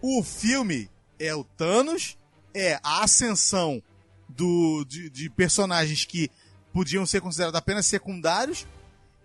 [0.00, 2.16] o filme é o Thanos,
[2.54, 3.82] é a ascensão
[4.28, 6.30] do, de, de personagens que
[6.72, 8.66] podiam ser considerados apenas secundários,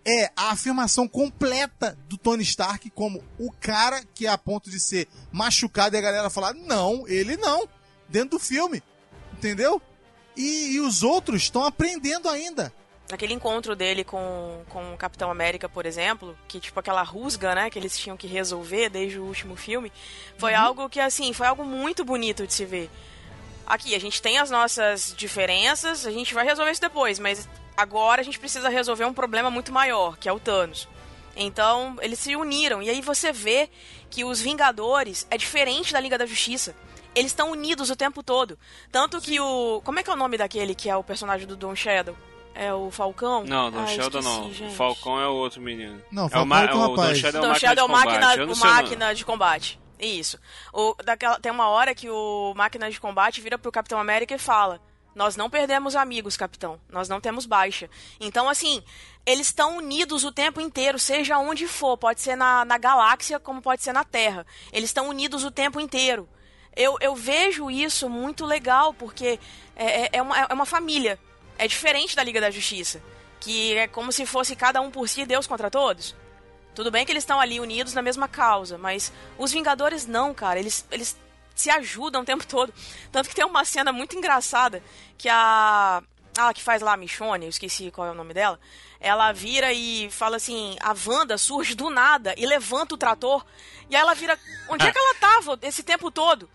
[0.07, 4.79] é a afirmação completa do Tony Stark como o cara que é a ponto de
[4.79, 7.67] ser machucado e a galera falar, não, ele não,
[8.07, 8.83] dentro do filme,
[9.33, 9.81] entendeu?
[10.37, 12.71] E, e os outros estão aprendendo ainda.
[13.11, 17.69] Aquele encontro dele com, com o Capitão América, por exemplo, que tipo aquela rusga, né,
[17.69, 19.91] que eles tinham que resolver desde o último filme,
[20.37, 20.59] foi Uhum.
[20.59, 22.89] algo que assim, foi algo muito bonito de se ver.
[23.65, 28.21] Aqui, a gente tem as nossas diferenças, a gente vai resolver isso depois, mas agora
[28.21, 30.87] a gente precisa resolver um problema muito maior, que é o Thanos.
[31.35, 32.81] Então, eles se uniram.
[32.81, 33.69] E aí você vê
[34.09, 36.75] que os Vingadores é diferente da Liga da Justiça.
[37.13, 38.57] Eles estão unidos o tempo todo.
[38.91, 39.81] Tanto que o.
[39.83, 42.15] Como é que é o nome daquele que é o personagem do Don Shadow?
[42.53, 43.43] É o Falcão?
[43.43, 44.47] Não, Don Ah, esqueci, não.
[44.47, 44.73] O gente.
[44.75, 46.01] Falcão é o outro menino.
[46.09, 47.17] Não, é o, Falcão ma- é outro o Don rapaz.
[47.19, 48.05] Shadow é Don o máquina Shadow é de o combate.
[48.05, 49.79] máquina, Eu não o o máquina de combate.
[49.99, 50.39] Isso.
[50.73, 54.37] O, daquela, tem uma hora que o máquina de combate vira pro Capitão América e
[54.37, 54.81] fala:
[55.15, 56.79] Nós não perdemos amigos, capitão.
[56.89, 57.89] Nós não temos baixa.
[58.19, 58.83] Então, assim,
[59.25, 61.97] eles estão unidos o tempo inteiro, seja onde for.
[61.97, 64.45] Pode ser na, na galáxia, como pode ser na Terra.
[64.73, 66.27] Eles estão unidos o tempo inteiro.
[66.75, 69.39] Eu, eu vejo isso muito legal, porque
[69.75, 71.17] é, é- é uma, é uma família.
[71.57, 73.01] É diferente da Liga da Justiça.
[73.39, 76.13] Que é como se fosse cada um por si Deus contra todos.
[76.73, 80.59] Tudo bem que eles estão ali unidos na mesma causa, mas os Vingadores não, cara.
[80.59, 81.15] Eles, eles
[81.55, 82.73] se ajudam o tempo todo.
[83.11, 84.83] Tanto que tem uma cena muito engraçada
[85.17, 86.03] que a.
[86.37, 88.59] Ah, que faz lá a Michonne, eu esqueci qual é o nome dela.
[88.99, 93.45] Ela vira e fala assim: a Wanda surge do nada e levanta o trator.
[93.89, 94.37] E aí ela vira.
[94.67, 96.49] Onde é que ela tava esse tempo todo?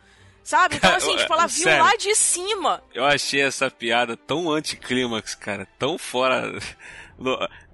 [0.44, 0.76] Sabe?
[0.76, 1.82] Então, assim, tipo, ela viu Sério.
[1.84, 2.82] lá de cima.
[2.92, 5.66] Eu achei essa piada tão anticlímax, cara.
[5.78, 6.52] Tão fora.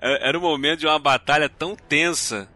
[0.00, 2.48] é- Era um momento de uma batalha tão tensa.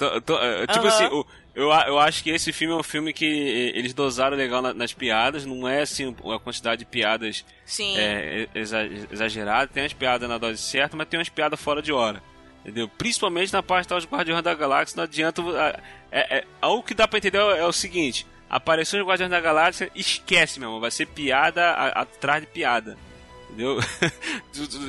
[0.00, 3.24] É, Tipo assim, o- eu, eu acho que esse filme é um filme que
[3.74, 5.44] eles dosaram legal na- nas piadas.
[5.46, 7.96] Não é assim a quantidade de piadas Sim.
[7.96, 9.68] é, exa- exagerada.
[9.72, 12.22] Tem umas piadas na dose certa, mas tem umas piadas fora de hora.
[12.62, 12.88] Entendeu?
[12.88, 15.42] Principalmente na parte dos Guardiões da Galáxia, não adianta.
[16.10, 19.90] É, é, algo que dá pra entender é o seguinte: apareceu os Guardiões da Galáxia,
[19.94, 20.80] esquece, meu irmão.
[20.80, 22.96] Vai ser piada atrás de piada.
[23.54, 23.78] Entendeu?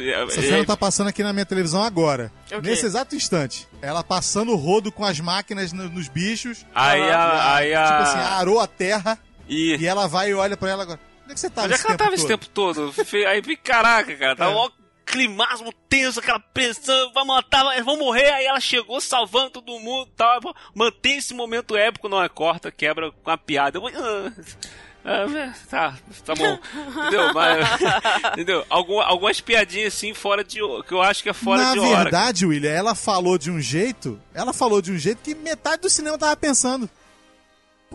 [0.02, 2.32] É- Essa é- cena tá passando aqui na minha televisão agora.
[2.46, 2.62] O quê?
[2.62, 3.68] Nesse exato instante.
[3.82, 6.66] Ela passando o rodo com as máquinas no- nos bichos.
[6.74, 7.56] Aí a.
[7.56, 9.18] Aí a Tipo assim, arou a terra.
[9.48, 11.00] e, E ela vai e olha pra ela agora.
[11.24, 12.40] Onde é que você tava Onde é esse que ela tempo tava esse todo?
[12.40, 13.28] tempo todo?
[13.28, 14.54] Aí, caraca, cara, tava É.
[14.54, 14.70] mó
[15.06, 20.10] climasmo tenso, aquela pressão, vai matar, vai- vão morrer, aí ela chegou salvando todo mundo
[20.18, 20.40] tal.
[20.74, 23.78] Mantém esse momento épico, não é corta, quebra com a piada.
[23.78, 23.92] Eu vou-
[25.06, 26.60] ah, tá, tá bom.
[27.00, 27.34] Entendeu?
[27.34, 27.68] Mas,
[28.34, 28.66] entendeu?
[28.70, 30.58] Algum- algumas piadinhas assim fora de.
[30.88, 32.04] que eu acho que é fora Na de hora.
[32.04, 34.20] verdade, William, ela falou de um jeito.
[34.34, 36.90] Ela falou de um jeito que metade do cinema tava pensando.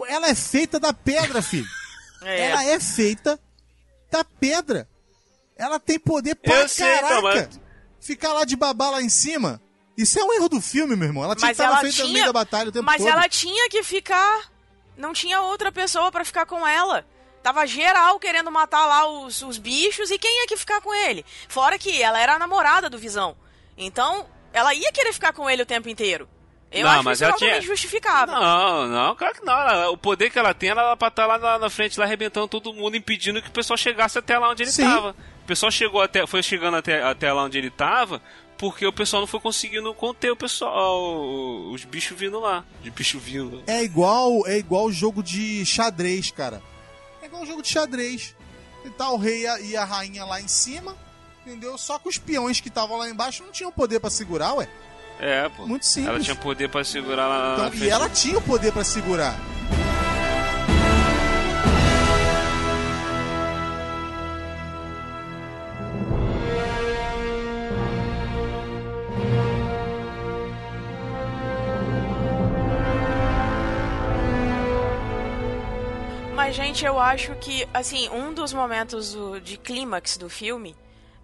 [0.07, 1.67] Ela é feita da pedra, filho.
[2.23, 2.51] É.
[2.51, 3.41] Ela é feita
[4.11, 4.87] da pedra.
[5.57, 7.07] Ela tem poder pra Eu sei, caraca.
[7.09, 7.61] então, mas-
[7.99, 9.59] Ficar lá de babá lá em cima.
[9.97, 11.25] Isso é um erro do filme, meu irmão.
[11.25, 12.99] Ela tinha Mas que estar ela feita no tinha- meio da batalha o tempo Mas
[12.99, 13.09] todo.
[13.09, 14.51] ela tinha que ficar.
[14.97, 17.05] Não tinha outra pessoa pra ficar com ela.
[17.43, 21.25] Tava geral querendo matar lá os, os bichos e quem ia que ficar com ele?
[21.49, 23.35] Fora que ela era a namorada do Visão.
[23.79, 26.29] Então, ela ia querer ficar com ele o tempo inteiro.
[26.71, 28.35] Eu Não, acho mas isso ela tinha- justificável.
[28.39, 29.53] Não, não, claro que não.
[29.55, 32.05] Ela- o poder que ela tem, ela era pra estar lá na, na frente, lá
[32.05, 34.85] arrebentando todo mundo, impedindo que o pessoal chegasse até lá onde ele Sim.
[34.85, 35.17] tava.
[35.43, 38.23] O pessoal chegou até, foi chegando até, até lá onde ele tava,
[38.61, 41.01] porque o pessoal não foi conseguindo conter o pessoal,
[41.71, 42.63] os bichos vindo lá.
[42.83, 43.63] De bicho vindo.
[43.67, 46.63] É igual é igual jogo de xadrez, cara.
[47.23, 48.37] É igual jogo de xadrez.
[48.85, 50.95] E tá o rei e a, rainha lá em cima,
[51.41, 51.79] entendeu?
[51.79, 54.69] Só que os peões que estavam lá embaixo não tinham poder pra segurar, ué.
[55.19, 55.67] É, pô.
[55.67, 56.11] Muito simples.
[56.11, 59.39] Ela tinha poder pra segurar lá Então, e ela tinha o poder pra segurar.
[76.51, 80.75] Mas, gente, eu acho que, assim, um dos momentos do- de clímax do filme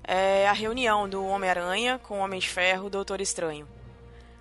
[0.05, 3.67] é a reunião do Homem-Aranha com o Homem de Ferro, o Doutor Estranho.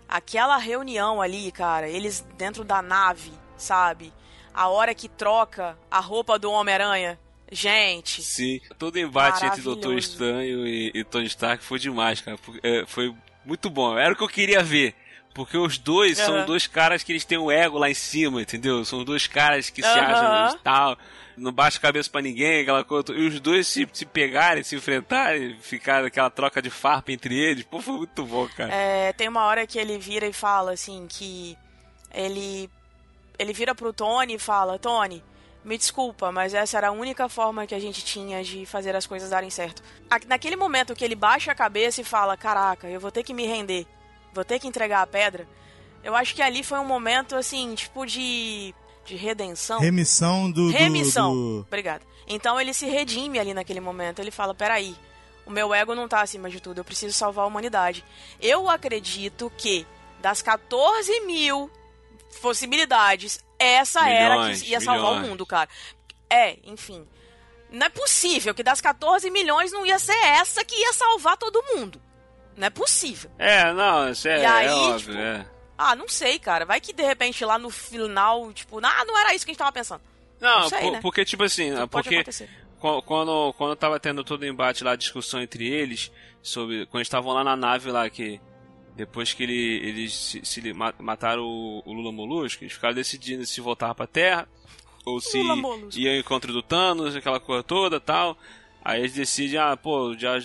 [0.08, 4.14] Aquela reunião ali, cara, eles dentro da nave, sabe?
[4.54, 7.18] A hora que troca a roupa do Homem-Aranha.
[7.52, 8.62] Gente, Sim.
[8.78, 9.98] Todo embate entre Doutor.
[9.98, 12.38] Estranho e, e Tony Stark foi demais, cara.
[12.62, 13.12] É, Foi
[13.44, 13.98] muito bom.
[13.98, 14.94] Era o que eu queria ver.
[15.36, 16.46] Porque os dois são Aham.
[16.46, 18.86] dois caras que eles têm o ego lá em cima, entendeu?
[18.86, 20.48] São dois caras que se Aham.
[20.48, 20.98] acham e tal.
[21.36, 23.12] Não baixa a cabeça pra ninguém, aquela coisa.
[23.12, 27.66] E os dois se, se pegarem, se enfrentarem, ficar aquela troca de farpa entre eles.
[27.66, 28.74] Pô, foi muito bom, cara.
[28.74, 31.58] É, tem uma hora que ele vira e fala assim que
[32.14, 32.70] ele
[33.38, 35.22] ele vira pro Tony e fala: "Tony,
[35.66, 39.06] me desculpa, mas essa era a única forma que a gente tinha de fazer as
[39.06, 39.84] coisas darem certo".
[40.28, 43.46] Naquele momento que ele baixa a cabeça e fala: "Caraca, eu vou ter que me
[43.46, 43.86] render.
[44.36, 45.48] Vou ter que entregar a pedra".
[46.04, 48.76] Eu acho que ali foi um momento assim, tipo de
[49.06, 49.80] De redenção?
[49.80, 50.70] Remissão do.
[50.70, 51.34] Remissão.
[51.34, 52.04] do- Obrigada.
[52.28, 54.20] Então ele se redime ali naquele momento.
[54.20, 54.96] Ele fala: peraí,
[55.46, 58.04] o meu ego não tá acima de tudo, eu preciso salvar a humanidade.
[58.42, 59.86] Eu acredito que
[60.22, 61.70] das 14 mil
[62.42, 65.30] possibilidades, essa era Milhões, que ia salvar o milhões.
[65.30, 65.70] mundo, cara.
[66.30, 67.08] É, enfim.
[67.72, 71.62] Não é possível que das 14 milhões não ia ser essa que ia salvar todo
[71.76, 72.02] mundo.
[72.56, 73.30] Não é possível.
[73.38, 75.46] É, não, isso é, E aí, é óbvio, tipo, é.
[75.78, 76.66] Ah, não sei, cara.
[76.66, 79.60] Vai que de repente lá no final, tipo, ah, não era isso que a gente
[79.60, 80.02] tava pensando.
[80.40, 81.00] Não, Não sei, por- né?
[81.02, 82.48] porque, tipo assim, Tudo pode porque
[83.06, 86.86] quando, quando tava tendo todo o embate lá, a discussão entre eles, sobre.
[86.86, 88.40] Quando estavam lá na nave lá, que.
[88.96, 93.46] Depois que ele, eles se, se ma- mataram o, o Lula Molusco, eles ficaram decidindo
[93.46, 94.48] se voltar pra Terra,
[95.06, 95.38] ou se
[95.98, 98.38] ia ao encontro do Thanos, aquela coisa toda tal.
[98.84, 100.38] Aí eles decidem, ah, pô, já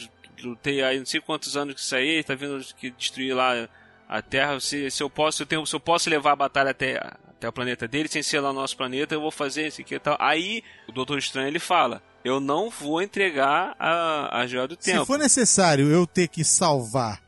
[0.43, 3.69] lutei aí não sei quantos anos que isso aí, tá vindo que destruir lá
[4.09, 6.71] a Terra, se, se eu posso, se eu, tenho, se eu posso levar a batalha
[6.73, 6.97] até,
[7.29, 9.95] até o planeta dele, sem ser lá no nosso planeta, eu vou fazer isso aqui
[9.95, 10.17] e tal.
[10.19, 15.01] Aí o Doutor Estranho ele fala: Eu não vou entregar a, a joia do tempo.
[15.01, 17.23] Se for necessário eu ter que salvar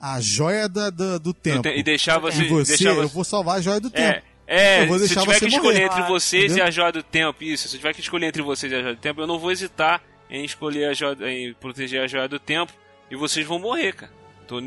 [0.00, 2.42] a joia da- da- do tempo te- e deixar você.
[2.42, 4.26] e você, deixar eu vou salvar a joia do É, tempo.
[4.48, 5.84] é Eu vou se tiver você que escolher morrer.
[5.84, 8.70] entre Ah, vocês e a joia do tempo, isso, se tiver que escolher entre vocês
[8.72, 12.02] e a joia do tempo, eu não vou hesitar em escolher a joia, em proteger
[12.02, 12.72] a joia do tempo
[13.10, 14.12] e vocês vão morrer, cara.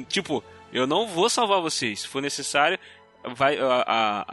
[0.08, 0.44] Tipo,
[0.74, 2.02] eu não vou salvar vocês.
[2.02, 2.78] Se for necessário,
[3.36, 4.26] vai a, a,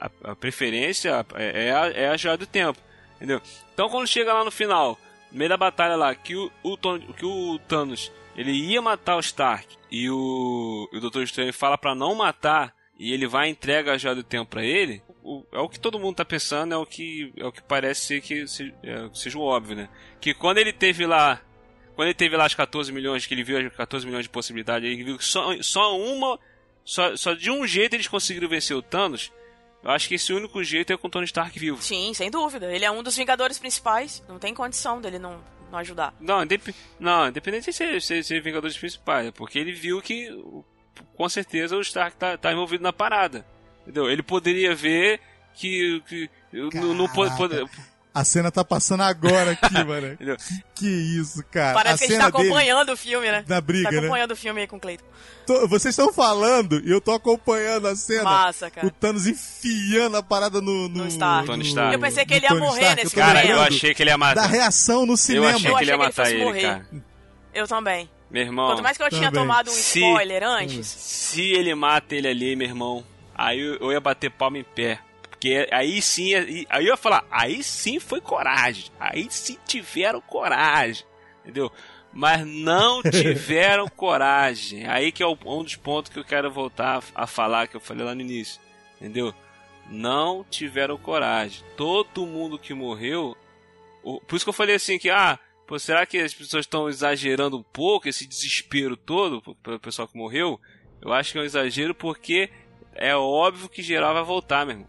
[0.00, 2.78] a, a- preferência é, é a, é a joia do tempo,
[3.16, 3.40] entendeu?
[3.72, 4.98] Então quando chega lá no final,
[5.32, 9.20] no meio da batalha lá, que o, o, que o Thanos ele ia matar o
[9.20, 13.98] Stark e o, o Doutor Estranho fala pra não matar e ele vai entrega a
[13.98, 16.86] joia do tempo pra ele, o- é o que todo mundo tá pensando, é o
[16.86, 19.88] que, é o que parece ser que se- é, seja o óbvio, né?
[20.20, 21.40] Que quando ele teve lá.
[21.96, 24.88] Quando ele teve lá as 14 milhões, que ele viu as 14 milhões de possibilidades,
[24.90, 26.38] ele viu que só, só uma.
[26.84, 29.32] Só, só de um jeito eles conseguiram vencer o Thanos.
[29.82, 31.80] Eu acho que esse único jeito é com o Tony Stark vivo.
[31.82, 32.72] Sim, sem dúvida.
[32.74, 34.24] Ele é um dos Vingadores principais.
[34.28, 36.14] Não tem condição dele não, não ajudar.
[36.20, 36.74] Não, indep...
[36.98, 40.28] não independente de ser, ser, ser Vingadores principais, é porque ele viu que
[41.16, 43.46] com certeza o Stark tá, tá envolvido na parada.
[43.84, 44.10] Entendeu?
[44.10, 45.20] Ele poderia ver
[45.54, 46.02] que.
[46.08, 47.64] que eu não, não pode, pode-
[48.14, 50.12] A cena tá passando agora aqui, mano.
[50.12, 50.36] Entendeu?
[50.74, 51.74] Que isso, cara.
[51.74, 53.44] Parece a que a gente tá dele acompanhando o filme, né?
[53.46, 53.98] na briga, tá né?
[53.98, 55.04] acompanhando o filme aí com o Cleiton.
[55.46, 58.22] Tô- vocês estão falando e eu tô acompanhando a cena.
[58.24, 58.86] Massa, cara.
[58.86, 60.88] O Thanos enfiando a parada no...
[60.88, 61.46] No, No Stark.
[61.46, 61.92] Tony Stark.
[61.92, 63.02] Eu pensei que ele ia Tony morrer Stark.
[63.04, 63.44] nesse eu Cara, momento.
[63.50, 64.46] eu lembrando achei que ele ia Da matar.
[64.48, 65.48] reação no Eu cinema.
[65.50, 66.62] achei Eu que ele ia achei que ele matar fosse ele, morrer.
[66.62, 67.04] cara.
[67.52, 68.10] Eu também.
[68.30, 68.66] Meu irmão.
[68.68, 69.40] Quanto mais que eu tinha também.
[69.42, 70.86] tomado um Se- spoiler antes.
[70.86, 73.04] Se ele mata ele ali, meu irmão,
[73.34, 75.00] aí eu, ia bater palma em pé.
[75.28, 78.86] Porque aí sim, aí eu ia falar, aí sim foi coragem.
[78.98, 81.04] Aí sim tiveram coragem.
[81.42, 81.70] Entendeu?
[82.12, 84.86] Mas não tiveram coragem.
[84.86, 88.04] Aí que é um dos pontos que eu quero voltar a falar, que eu falei
[88.04, 88.60] lá no início.
[88.96, 89.34] Entendeu?
[89.90, 91.62] Não tiveram coragem.
[91.76, 93.36] Todo mundo que morreu.
[94.02, 97.58] Por isso que eu falei assim que, ah, pô, será que as pessoas estão exagerando
[97.58, 100.60] um pouco esse desespero todo pelo pessoal que morreu?
[101.02, 102.50] Eu acho que é um exagero porque
[102.94, 104.88] é óbvio que geral vai voltar, meu irmão.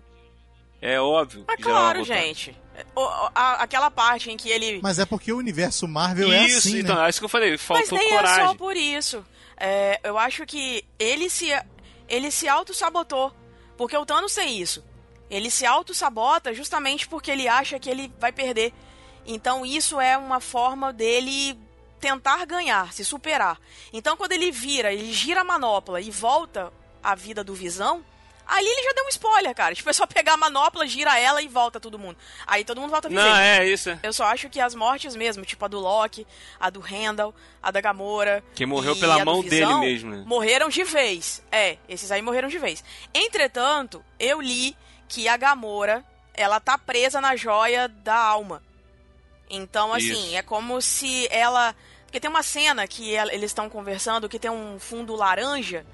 [0.82, 1.46] É óbvio.
[1.48, 2.22] Mas que geral vai claro, voltar.
[2.24, 2.58] gente.
[2.96, 4.80] O- a- aquela parte em que ele.
[4.84, 7.06] Mas é porque o universo Marvel é Isso, assim, então, né?
[7.06, 7.52] é isso que eu falei.
[7.52, 8.44] Mas Faltou nem coragem.
[8.44, 9.26] é só por isso.
[9.58, 11.48] É, eu acho que ele se,
[12.10, 13.34] ele se auto-sabotou.
[13.78, 14.84] Porque o Thanos tem isso.
[15.30, 18.74] Ele se auto-sabota justamente porque ele acha que ele vai perder.
[19.26, 21.58] Então isso é uma forma dele
[22.00, 23.58] tentar ganhar, se superar.
[23.92, 26.72] Então quando ele vira, ele gira a manopla e volta
[27.12, 28.04] à vida do Visão,
[28.48, 29.74] ali ele já deu um spoiler, cara.
[29.76, 32.18] Tipo, é só pegar a manopla, gira ela e volta todo mundo.
[32.46, 33.24] Aí todo mundo volta a viver.
[33.24, 33.98] Não, é isso.
[34.04, 36.26] Eu só acho que as mortes mesmo, tipo a do Loki,
[36.60, 38.44] a do Randall, a da Gamora.
[38.54, 40.24] Que morreu pela a mão Visão, dele mesmo, né?
[40.26, 41.42] Morreram de vez.
[41.52, 42.84] É, esses aí morreram de vez.
[43.14, 44.76] Entretanto, eu li
[45.08, 46.04] que a Gamora,
[46.34, 48.62] ela tá presa na joia da alma.
[49.50, 50.36] Então, assim, Isso.
[50.38, 51.76] é como se ela.
[52.06, 55.86] Porque tem uma cena que ela- eles estão conversando que tem um fundo laranja.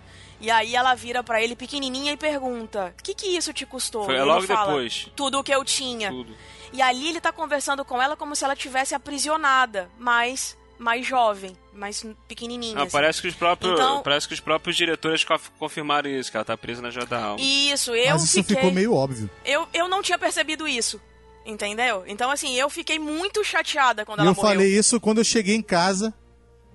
[0.42, 4.06] E aí ela vira pra ele pequenininha e pergunta: O que que isso te custou?
[4.06, 5.08] Foi E ele logo fala, depois.
[5.16, 6.10] Tudo o que eu tinha.
[6.10, 6.36] Tudo.
[6.74, 11.56] E ali ele tá conversando com ela como se ela tivesse aprisionada, mas mais jovem,
[11.74, 12.74] mais pequenininha.
[12.74, 12.92] Não, assim.
[12.92, 16.44] parece que os próprios, Então- parece que os próprios diretores conf- confirmaram isso, que ela
[16.44, 17.40] tá presa na joia da alma.
[17.40, 18.56] Isso, eu Mas isso fiquei.
[18.56, 19.30] ficou meio óbvio.
[19.46, 21.00] eu, eu não tinha percebido isso.
[21.46, 22.04] Entendeu?
[22.08, 24.52] Então, assim, eu fiquei muito chateada quando E ela eu morreu.
[24.52, 26.14] falei isso quando eu cheguei em casa.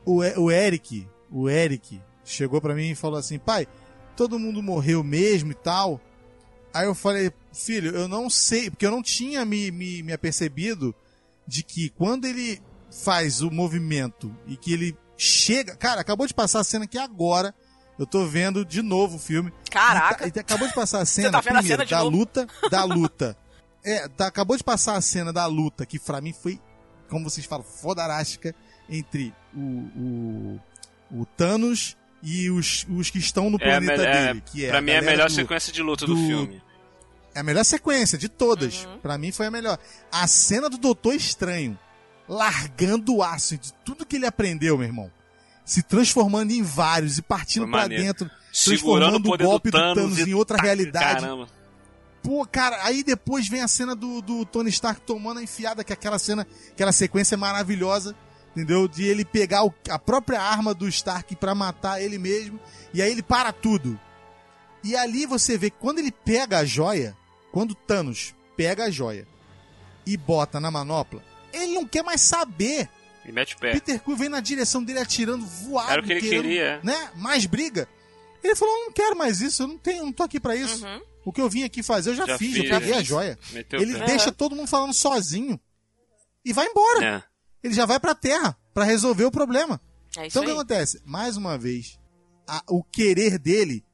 [0.04, 3.66] O, o Eric, o Eric, chegou pra mim e falou assim: pai,
[4.16, 6.00] todo mundo morreu mesmo e tal.
[6.74, 10.94] Aí eu falei, filho, eu não sei, porque eu não tinha me, me, me apercebido
[11.46, 12.60] de que quando ele
[12.90, 15.74] faz o movimento e que ele chega.
[15.76, 17.54] Cara, acabou de passar a cena aqui agora.
[17.98, 19.50] Eu tô vendo de novo o filme.
[19.70, 20.26] Caraca.
[20.28, 22.16] E tá- e acabou de passar a cena, tá vendo a primeiro, cena da novo?
[22.18, 23.36] luta, da luta
[23.82, 26.60] É, tá- acabou de passar a cena da luta, que pra mim foi,
[27.08, 28.54] como vocês falam, fodarástica
[28.86, 30.60] entre o, o,
[31.22, 31.96] o Thanos
[32.28, 34.42] e os, os que estão no É, planeta é, dele.
[34.44, 36.60] Que é pra mim é a melhor do- sequência de luta do, do- filme.
[37.34, 38.84] É a melhor sequência de todas.
[38.84, 38.98] Uhum.
[38.98, 39.78] Pra mim foi a melhor.
[40.10, 41.78] A cena do Doutor Estranho
[42.28, 45.12] largando o aço de tudo que ele aprendeu, meu irmão.
[45.64, 48.02] Se transformando em vários e partindo maneiro.
[48.02, 50.66] dentro, Segurando o transformando o poder golpe do do Thanos, Thanos e em outra taca,
[50.66, 51.20] realidade.
[51.20, 51.48] Caramba.
[52.22, 55.92] Pô, cara, aí depois vem a cena do, do Tony Stark tomando a enfiada, que
[55.92, 58.16] é aquela cena, aquela sequência maravilhosa,
[58.56, 58.88] entendeu?
[58.88, 62.58] De ele pegar o- a própria arma do Stark pra matar ele mesmo,
[62.94, 63.98] e aí ele para tudo.
[64.82, 67.16] E ali você vê que quando ele pega a joia,
[67.52, 69.26] quando Thanos pega a joia
[70.06, 72.88] e bota na manopla, ele não quer mais saber.
[73.24, 73.72] E mete o pé.
[73.72, 76.80] Peter Quill vem na direção dele atirando, voado, Era o que ele querendo, queria.
[76.82, 77.10] né?
[77.16, 77.88] Mais briga.
[78.42, 80.54] Ele falou: "Eu não quero mais isso, eu não tenho, eu não tô aqui pra
[80.54, 80.86] isso.
[80.86, 81.00] Uhum.
[81.24, 83.36] O que eu vim aqui fazer, eu já, Já fiz, fiz, eu peguei a joia.
[83.50, 84.04] Meteu Ele pé.
[84.04, 85.58] deixa todo mundo falando sozinho
[86.44, 87.04] e vai embora.
[87.04, 87.22] É.
[87.66, 89.80] Ele já vai pra terra pra resolver o problema.
[90.16, 90.56] É isso Então o que aí.
[90.56, 91.00] acontece?
[91.04, 91.98] Mais uma vez,
[92.46, 93.84] a- o querer dele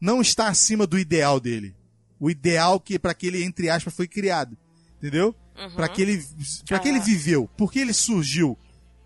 [0.00, 1.74] não está acima do ideal dele.
[2.18, 4.56] O ideal que para que ele entre aspas foi criado,
[4.98, 5.34] entendeu?
[5.58, 5.70] Uhum.
[5.76, 6.24] Pra que ele
[6.66, 7.02] para que ele Ah.
[7.02, 8.58] viveu, porque ele surgiu.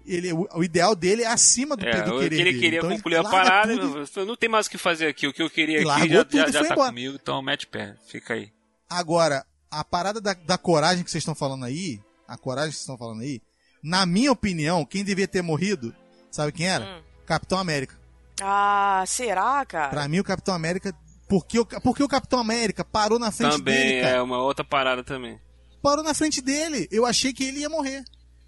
[0.07, 2.61] Ele, o, o ideal dele é acima do, É, do o querer que ele dele.
[2.61, 5.27] queria Então, concluir a larga parada, eu não tem mais o que fazer aqui.
[5.27, 6.89] O que eu queria E aqui largou já, tudo já, e já foi tá embora.
[6.91, 7.97] comigo, então mete o pé.
[8.07, 8.51] Fica aí.
[8.91, 12.83] Agora, a parada da, da coragem que vocês estão falando aí, a coragem que vocês
[12.83, 13.41] estão falando aí,
[13.85, 15.95] na minha opinião, quem devia ter morrido,
[16.31, 16.85] sabe quem era?
[16.85, 17.03] Hum.
[17.27, 17.95] Capitão América.
[18.43, 19.91] Ah, será, cara?
[19.91, 20.93] Pra mim, o Capitão América.
[21.29, 24.25] Porque o, porque o Capitão América parou na frente Também dele, é cara.
[24.25, 25.39] uma outra parada também.
[25.83, 26.89] Parou na frente dele.
[26.91, 28.03] Eu achei que ele ia morrer.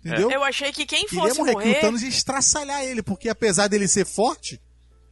[0.04, 0.30] Entendeu?
[0.30, 1.72] Eu achei que quem Ele ia fosse morrer, morrer...
[1.72, 4.60] que o Thanos ia estraçalhar ele, porque apesar dele ser forte,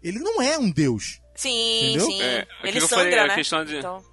[0.03, 1.21] ele não é um deus.
[1.35, 2.07] Sim, Entendeu?
[2.07, 2.23] sim.
[2.23, 3.35] É, Ele sangra, falei, a né?
[3.35, 4.05] questão de- Então...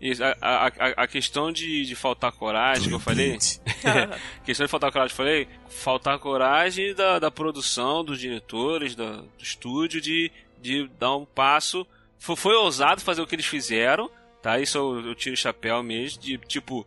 [0.00, 0.66] Isso, a, a,
[1.02, 3.36] a- questão de, de faltar coragem, que eu falei.
[3.84, 5.48] a questão de faltar coragem, eu falei.
[5.68, 11.86] Faltar coragem da, da produção, dos diretores, da, do estúdio, de, de dar um passo.
[12.18, 14.10] Foi, foi ousado fazer o que eles fizeram,
[14.42, 14.58] tá?
[14.58, 16.86] Isso eu, eu tiro o chapéu mesmo, de tipo.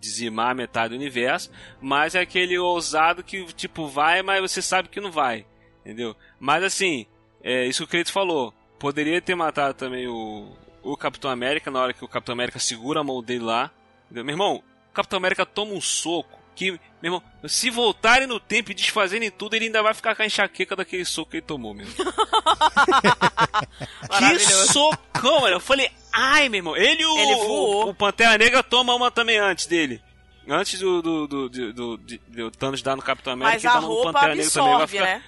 [0.00, 5.00] Dizimar metade do universo, mas é aquele ousado que, tipo, vai, mas você sabe que
[5.00, 5.46] não vai,
[5.82, 6.16] entendeu?
[6.40, 7.06] Mas assim,
[7.44, 8.52] é isso que o Creito falou.
[8.76, 10.52] Poderia ter matado também o,
[10.92, 13.70] o Capitão América na hora que o Capitão América segura a mão dele lá.
[14.06, 14.24] Entendeu?
[14.24, 18.70] Meu irmão, o Capitão América toma um soco que, meu irmão, se voltarem no tempo
[18.70, 21.72] e desfazerem tudo, ele ainda vai ficar com a enxaqueca daquele soco que ele tomou,
[21.74, 21.86] meu.
[21.86, 22.12] irmão.
[24.08, 25.56] que socão, mano.
[25.56, 26.76] Eu falei, ai, meu irmão.
[26.76, 27.86] Ele e o, Ele voou.
[27.86, 30.02] o, o Pantera Negra toma uma também antes dele.
[30.48, 33.88] Antes do, do, do, do, do, Thanos dar no Capitão América, Mas ele a toma
[33.94, 34.72] no Pantera Negra também.
[34.72, 35.22] Vai absorve, ficar- né?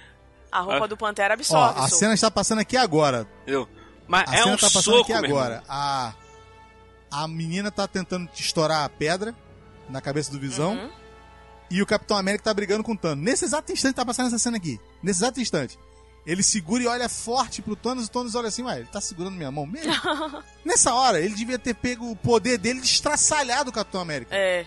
[0.51, 0.87] A roupa Ah.
[0.87, 1.79] do Pantera Ó, absorve.
[1.79, 1.99] a o soco.
[1.99, 3.25] cena está passando aqui agora.
[3.43, 3.69] Entendeu?
[4.11, 5.63] Mas A é cena um tá passando soco, aqui agora.
[5.69, 6.13] A,
[7.09, 9.33] a menina tá tentando estourar a pedra
[9.87, 10.73] na cabeça do Visão.
[10.73, 10.91] Uhum.
[11.69, 13.23] E o Capitão América tá brigando com o Thanos.
[13.23, 14.77] Nesse exato instante tá passando essa cena aqui.
[15.01, 15.79] Nesse exato instante.
[16.25, 18.99] Ele segura e olha forte pro Thanos, e o Thanos olha assim, ué, ele tá
[18.99, 19.93] segurando minha mão mesmo?
[20.65, 24.35] Nessa hora, ele devia ter pego o poder dele de estraçalhar do Capitão América.
[24.35, 24.65] É.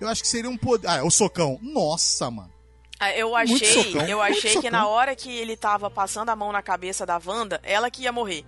[0.00, 0.86] Eu acho que seria um poder.
[0.86, 1.58] Ah, o socão.
[1.60, 2.52] Nossa, mano.
[3.00, 6.52] Ah, Eu achei, socão, eu achei que na hora que ele tava passando a mão
[6.52, 8.44] na cabeça da Wanda, ela que ia morrer.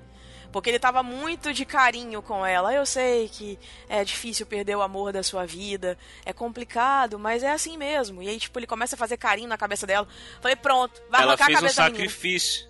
[0.53, 2.73] Porque ele tava muito de carinho com ela.
[2.73, 7.51] Eu sei que é difícil perder o amor da sua vida, é complicado, mas é
[7.51, 8.23] assim mesmo.
[8.23, 10.07] E aí, tipo, ele começa a fazer carinho na cabeça dela.
[10.41, 12.05] Falei, pronto, vai ela arrancar a fez um cabeça da menina.
[12.09, 12.69] sacrifício.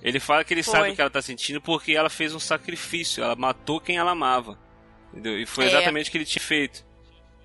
[0.00, 0.72] Ele fala que ele Foi.
[0.72, 3.22] sabe o que ela tá sentindo porque ela fez um sacrifício.
[3.24, 4.56] Ela matou quem ela amava.
[5.12, 5.38] Entendeu?
[5.40, 5.68] E foi É.
[5.68, 6.86] exatamente o que ele tinha feito.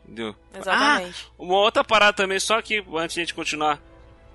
[0.04, 0.36] Entendeu?
[0.54, 1.26] Exatamente.
[1.28, 3.82] Ah, uma outra parada também, só que antes de a gente continuar.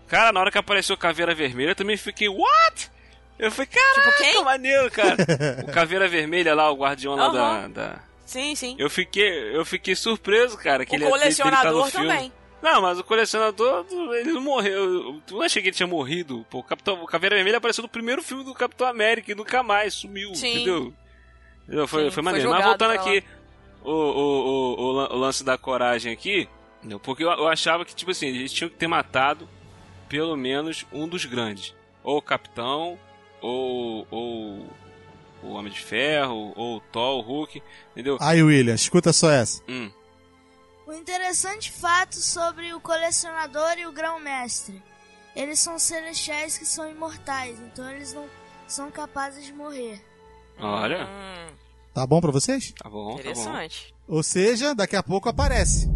[0.08, 2.90] Cara, na hora que apareceu Caveira Vermelha, eu também fiquei, what?
[3.38, 4.44] Eu falei, caraca, Tipo, quem?
[4.44, 5.16] maneiro, cara.
[5.62, 8.74] o Caveira Vermelha lá, o guardião lá da, da- Sim, sim.
[8.78, 10.84] Eu fiquei, eu fiquei surpreso, cara.
[10.84, 12.06] Que o ele, ele tá colecionador filme.
[12.08, 12.32] também.
[12.60, 13.86] Não, mas o colecionador,
[14.16, 15.22] ele não morreu.
[15.26, 16.44] Tu não achei que ele tinha morrido?
[16.50, 19.62] Pô, o, Capitão, o Caveira Vermelha apareceu no primeiro filme do Capitão América e nunca
[19.62, 20.56] mais sumiu, Sim.
[20.56, 20.92] entendeu?
[21.66, 21.86] Entendeu?
[21.86, 22.50] Foi, Sim, foi foi maneiro.
[22.50, 23.24] Mas jogado voltando aqui,
[23.84, 26.48] o, o, o, o lan- o lance da coragem aqui,
[27.04, 29.48] porque eu, eu achava que, tipo assim, eles tinham que ter matado
[30.08, 31.74] pelo menos um dos grandes.
[32.02, 32.98] Ou o Capitão,
[33.40, 34.66] ou, ou
[35.42, 37.62] o Homem de Ferro, ou o Thor, o Hulk,
[37.92, 38.16] entendeu?
[38.20, 39.62] Aí, William, escuta só essa.
[39.68, 39.90] Hum.
[40.86, 44.82] Um interessante fato sobre o colecionador e o grão-mestre.
[45.36, 48.26] Eles são celestiais que são imortais, então eles não
[48.66, 50.02] são capazes de morrer.
[50.58, 51.52] Olha, Hum,
[51.94, 52.72] Tá bom pra vocês?
[52.72, 53.20] tá bom, tá bom.
[53.20, 53.94] interessante.
[54.08, 55.88] Ou seja, daqui a pouco aparece.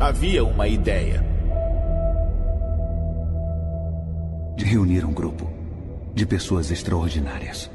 [0.00, 1.24] Havia uma ideia.
[4.58, 5.48] De reunir um grupo
[6.14, 7.70] de pessoas extraordinárias.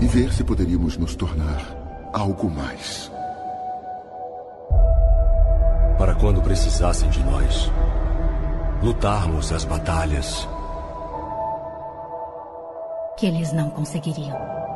[0.00, 1.60] e ver se poderíamos nos tornar
[2.12, 3.10] algo mais.
[5.98, 7.72] Para quando precisassem de nós,
[8.82, 10.46] lutarmos as batalhas
[13.16, 14.67] Que eles não conseguiriam.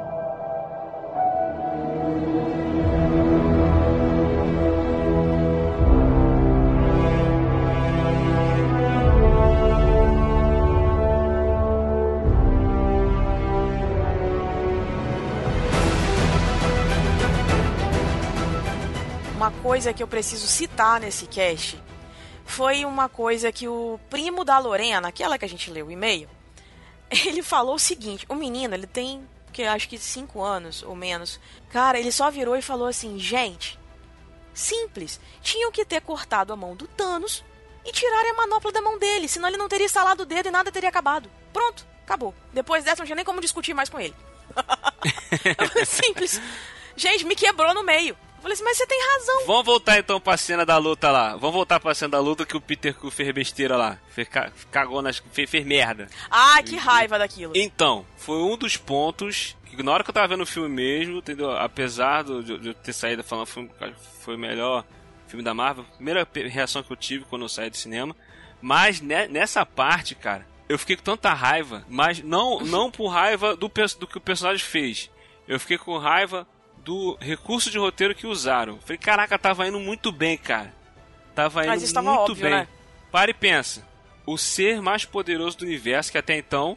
[19.72, 21.82] Coisa que eu preciso citar nesse cast
[22.44, 26.28] foi uma coisa que o primo da Lorena, aquela que a gente leu o e-mail,
[27.08, 31.40] ele falou o seguinte: o menino, ele tem, que acho que 5 anos ou menos.
[31.70, 33.80] Cara, ele só virou e falou assim: gente,
[34.52, 37.42] simples, tinham que ter cortado a mão do Thanos
[37.82, 40.52] e tirarem a manopla da mão dele, senão ele não teria instalado o dedo e
[40.52, 41.30] nada teria acabado.
[41.50, 42.34] Pronto, acabou.
[42.52, 44.14] Depois dessa, não tinha nem como discutir mais com ele.
[45.86, 46.38] simples.
[46.94, 48.14] Gente, me quebrou no meio.
[48.43, 49.47] Eu falei assim, mas você tem razão.
[49.47, 51.36] Vamos voltar então pra cena da luta lá.
[51.36, 53.99] Vamos voltar pra cena da luta que o Peter Quill fez besteira lá.
[54.11, 55.22] Fez, ca- cagou nas.
[55.32, 56.09] Fez, fez merda.
[56.28, 57.53] Ah, que raiva daquilo.
[57.55, 61.53] Então, foi um dos pontos na hora que eu tava vendo o filme mesmo, entendeu?
[61.53, 64.84] Apesar do- de, eu ter saído falando que foi, foi o melhor
[65.28, 68.14] filme da Marvel, primeira reação que eu tive quando eu saí do cinema.
[68.61, 73.55] Mas ne- nessa parte, cara, eu fiquei com tanta raiva, mas não, não por raiva
[73.57, 73.68] do,
[73.99, 75.11] do que o personagem fez.
[75.49, 76.47] Eu fiquei com raiva
[76.84, 78.78] do recurso de roteiro que usaram.
[78.80, 80.72] Falei, caraca, tava indo muito bem, cara.
[81.34, 82.52] Tava indo Mas isso tava muito óbvio, bem.
[82.52, 82.68] né?
[83.10, 83.86] Para e pensa.
[84.26, 86.76] O ser mais poderoso do universo, que até então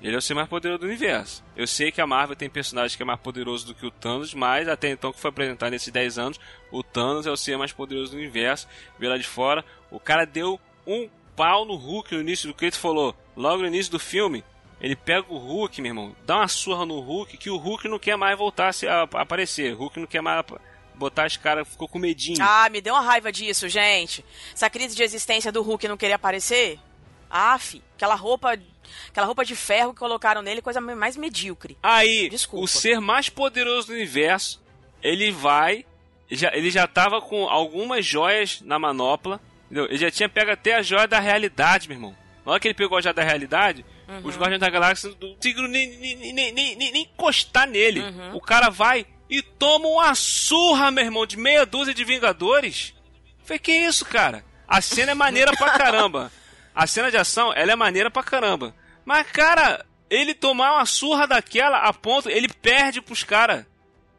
[0.00, 1.42] ele é o ser mais poderoso do universo.
[1.56, 4.32] Eu sei que a Marvel tem personagem que é mais poderoso do que o Thanos,
[4.32, 7.72] mas até então que foi apresentado nesses 10 anos, o Thanos é o ser mais
[7.72, 8.68] poderoso do universo.
[8.98, 12.64] Vê lá de fora, o cara deu um pau no Hulk no início do que
[12.66, 13.14] ele falou.
[13.36, 14.44] Logo no início do filme,
[14.80, 17.98] ele pega o Hulk, meu irmão, dá uma surra no Hulk, que o Hulk não
[17.98, 19.74] quer mais voltar a, aparecer.
[19.74, 20.44] O Hulk não quer mais
[20.94, 22.38] botar as caras, ficou com medinho.
[22.40, 24.24] Ah, me deu uma raiva disso, gente.
[24.54, 26.78] Essa crise de existência do Hulk não querer aparecer.
[27.30, 28.56] Af, aquela roupa,
[29.08, 31.76] aquela roupa de ferro que colocaram nele, coisa mais medíocre.
[31.82, 32.64] Aí, Desculpa.
[32.64, 34.62] o ser mais poderoso do universo,
[35.02, 35.84] ele vai.
[36.30, 39.40] Já, ele já tava com algumas joias na manopla.
[39.66, 39.86] Entendeu?
[39.86, 42.16] Ele já tinha pego até a joia da realidade, meu irmão.
[42.44, 43.84] Na hora que ele pegou a joia da realidade,
[44.24, 48.02] os Guardiões da Galáxia não conseguiram nem, nem, nem, nem, nem, encostar nele.
[48.32, 52.94] O cara vai e toma uma surra, meu irmão, de meia dúzia de Vingadores.
[53.44, 54.44] Falei, que isso, cara?
[54.66, 56.30] A cena é maneira pra caramba.
[56.74, 58.74] A cena de ação, ela é maneira pra caramba.
[59.04, 63.64] Mas, cara, ele tomar uma surra daquela a ponto, ele perde pros caras.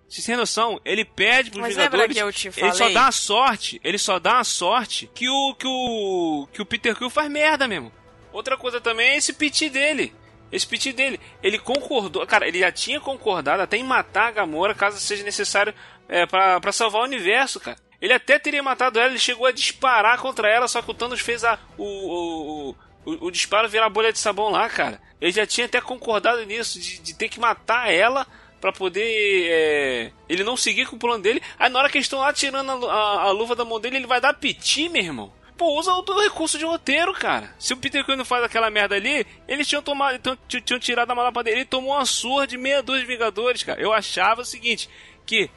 [0.08, 0.82] Vocês têm noção?
[0.84, 2.14] Ele perde pros Mas Vingadores.
[2.16, 2.94] que eu te Ele só falei?
[2.96, 6.96] dá a sorte, ele só dá a sorte que o que o que o Peter
[6.96, 7.92] Quill faz merda mesmo.
[8.32, 10.14] Outra coisa também é esse piti dele.
[10.52, 14.74] Esse piti dele, ele concordou, cara, ele já tinha concordado até em matar a Gamora
[14.74, 15.74] caso seja necessário
[16.08, 17.78] é, pra salvar o universo, cara.
[18.02, 21.20] Ele até teria matado ela, ele chegou a disparar contra ela, só que o Thanos
[21.20, 22.76] fez a, o, o,
[23.06, 25.00] o, o disparo virar bolha de sabão lá, cara.
[25.22, 28.26] Ele já tinha até concordado nisso, de, de ter que matar ela
[28.60, 29.04] pra poder.
[29.52, 31.42] é, ele não seguir com o plano dele.
[31.60, 33.98] Aí na hora que eles estão lá tirando a, a- a luva da mão dele,
[33.98, 35.32] ele vai dar piti, meu irmão.
[35.60, 37.54] Pô, usa o recurso de roteiro, cara.
[37.60, 41.12] Se o Peter Quill não faz aquela merda ali, eles tinham tomado, então, tinham, tirado
[41.12, 41.58] a manopla dele.
[41.58, 43.82] Ele tomou uma surra de meia dúzia de Vingadores, cara.
[43.82, 44.90] Eu achava o seguinte,
[45.26, 45.52] que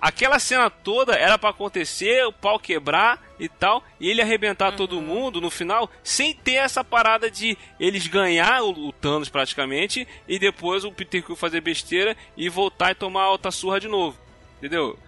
[0.00, 5.00] aquela cena toda era pra acontecer, o pau quebrar e tal, e ele arrebentar todo
[5.00, 10.36] mundo no final, sem ter essa parada de eles ganhar o, o Thanos praticamente, e
[10.36, 14.18] depois o Peter Quill fazer besteira e voltar e tomar alta surra de novo.
[14.58, 14.98] Entendeu?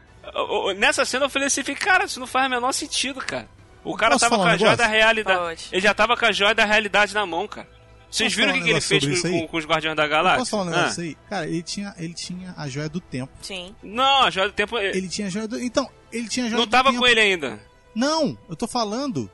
[0.77, 3.56] Nessa cena eu falei assim, cara, isso não faz o menor sentido, cara.
[3.89, 4.77] O cara Posso tava com um a joia negócio?
[4.79, 5.39] da realidade.
[5.39, 5.69] Pode.
[5.73, 7.69] Ele já tava com a joia da realidade na mão, cara.
[8.11, 10.09] Vocês viram o que, um que ele fez com, com- com os Guardiões da Eu
[10.09, 10.39] Galáxia?
[10.39, 11.07] Posso falar um negócio Ah.
[11.07, 11.17] aí?
[11.29, 13.33] Cara, ele tinha, ele tinha a joia do tempo.
[13.43, 13.75] Sim.
[13.83, 14.79] Não, a joia do tempo.
[14.79, 15.61] Ele tinha a joia do.
[15.61, 17.01] Então, ele tinha a joia Não do tava tempo.
[17.03, 17.61] com ele ainda.
[17.95, 19.31] Não, eu tô falando.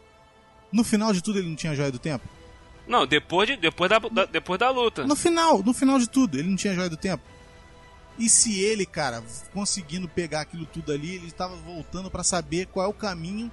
[0.72, 2.26] No final de tudo ele não tinha a joia do tempo?
[2.88, 5.04] Não, depois, de, depois, da, da- depois da luta.
[5.06, 7.22] No final, no final de tudo, ele não tinha a joia do tempo.
[8.18, 9.22] E se ele, cara,
[9.54, 13.50] conseguindo pegar aquilo tudo ali, ele estava voltando pra saber qual é o caminho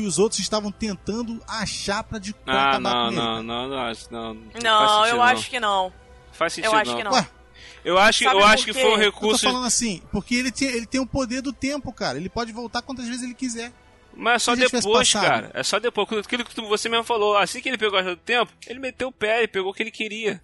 [0.00, 4.06] que os outros estavam tentando achar pra de pra Ah, não, não, não, não, acho-
[4.12, 4.34] não.
[4.62, 5.92] Não, sentido, eu acho que não.
[6.32, 7.12] Faz sentido, Eu acho que não.
[7.12, 7.28] Ué,
[7.84, 9.44] Eu acho, Sabe eu acho que foi um tô eu tô recurso.
[9.46, 12.16] falando assim, porque ele tem, ele tem o poder do tempo, cara.
[12.18, 13.72] Ele pode voltar quantas vezes ele quiser.
[14.14, 15.50] Mas é só depois, cara.
[15.54, 16.08] É só depois.
[16.24, 17.36] Aquilo que você mesmo falou.
[17.36, 19.82] Assim que ele pegou a do tempo, ele meteu o pé, ele pegou o que
[19.82, 20.40] ele queria.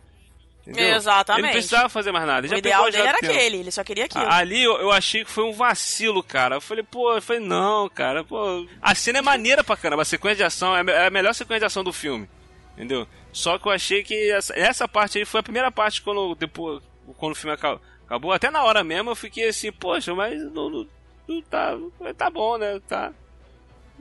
[0.66, 0.96] Entendeu?
[0.96, 1.40] Exatamente.
[1.40, 2.46] Ele não precisava fazer mais nada.
[2.46, 3.32] Ele O ideal dele era tempo.
[3.32, 4.24] aquele, ele só queria aquilo.
[4.26, 6.56] Ali eu, eu achei que foi um vacilo, cara.
[6.56, 8.66] Eu falei, pô, eu falei, não, cara, pô.
[8.80, 11.34] A cena é maneira pra caramba, a sequência de ação é a é a melhor
[11.34, 12.28] sequência de ação do filme.
[12.74, 13.06] Entendeu?
[13.32, 16.82] Só que eu achei que essa, essa parte aí foi a primeira parte quando depois
[17.18, 18.32] quando o filme acabou, Acabou.
[18.32, 20.86] Até na hora mesmo eu fiquei assim, poxa, mas não, não,
[21.26, 21.76] não tá,
[22.16, 22.80] tá bom, né?
[22.86, 23.12] Tá.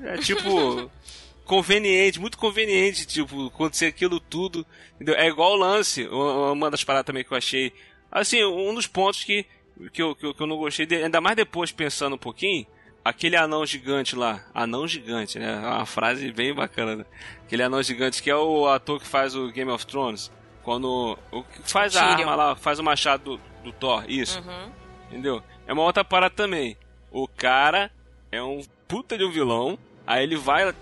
[0.02, 0.90] É tipo.
[1.46, 4.66] conveniente, muito conveniente, tipo, acontecer aquilo tudo.
[4.96, 5.16] Entendeu?
[5.16, 7.74] É igual o lance, uma das paradas também que eu achei.
[8.12, 9.46] Assim, um dos pontos que,
[9.92, 12.66] que, eu, que, eu, que eu não gostei, de, ainda mais depois pensando um pouquinho,
[13.04, 15.54] aquele anão gigante lá, anão gigante, né?
[15.54, 17.06] É uma frase bem bacana, né?
[17.44, 20.32] Aquele anão gigante que é o ator que faz o Game of Thrones.
[20.64, 21.18] Quando.
[21.30, 24.40] O que faz a arma lá, faz o machado do, do Thor, isso.
[24.40, 24.72] Uhum.
[25.10, 25.44] Entendeu?
[25.68, 26.78] É uma outra parada também.
[27.12, 27.92] O cara
[28.32, 29.78] é um puta de um vilão.
[30.08, 30.74] Aí ele vai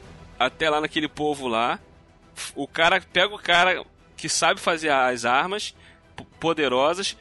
[0.45, 1.79] até lá naquele povo lá.
[2.55, 3.83] O cara pega o cara
[4.15, 5.75] que sabe fazer as armas
[6.39, 7.17] poderosas,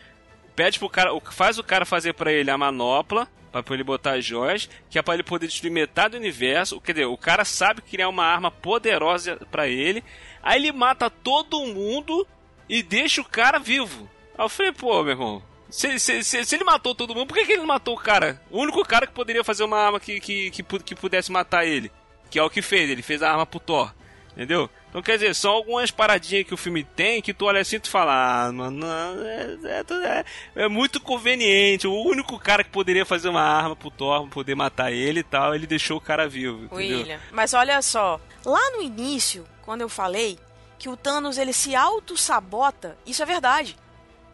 [0.55, 4.25] pede pro cara, faz o cara fazer para ele a manopla para ele botar as
[4.25, 6.81] joias, que é para ele poder destruir metade do universo.
[6.81, 10.05] Quer dizer, o cara sabe criar uma arma poderosa para ele.
[10.43, 12.27] Aí ele mata todo mundo
[12.69, 14.09] e deixa o cara vivo.
[14.39, 17.35] Aí eu falei, pô, meu irmão, se, se, se, se, ele matou todo mundo, por
[17.35, 18.41] que, que, ele matou o cara?
[18.51, 21.91] O único cara que poderia fazer uma arma que, que, que, que pudesse matar ele.
[22.31, 23.93] Que é o que fez, ele fez a arma pro Thor.
[24.33, 24.71] Entendeu?
[24.89, 27.81] Então, quer dizer, são algumas paradinhas que o filme tem que tu olha assim e
[27.81, 30.25] tu fala, ah, mano, é, é, é,
[30.65, 31.87] é, muito conveniente.
[31.87, 35.55] O único cara que poderia fazer uma arma pro Thor, poder matar ele e tal,
[35.55, 36.65] ele deixou o cara vivo.
[36.65, 36.99] Entendeu?
[36.99, 40.39] William, mas olha só, lá no início, quando eu falei
[40.79, 43.77] que o Thanos ele se auto-sabota, isso é verdade.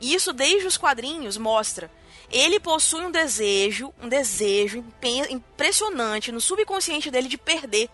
[0.01, 1.91] E isso desde os quadrinhos mostra.
[2.31, 4.85] Ele possui um desejo, um desejo
[5.31, 7.89] impressionante no subconsciente dele de perder.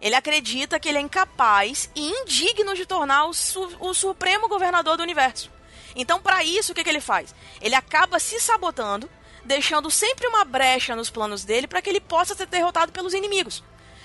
[0.00, 4.96] Ele acredita que ele é incapaz e indigno de tornar o, su o supremo governador
[4.96, 5.50] do universo.
[5.96, 7.34] Então, para isso, o que, que ele faz?
[7.60, 9.10] Ele acaba se sabotando,
[9.44, 13.64] deixando sempre uma brecha nos planos dele para que ele possa ser derrotado pelos inimigos.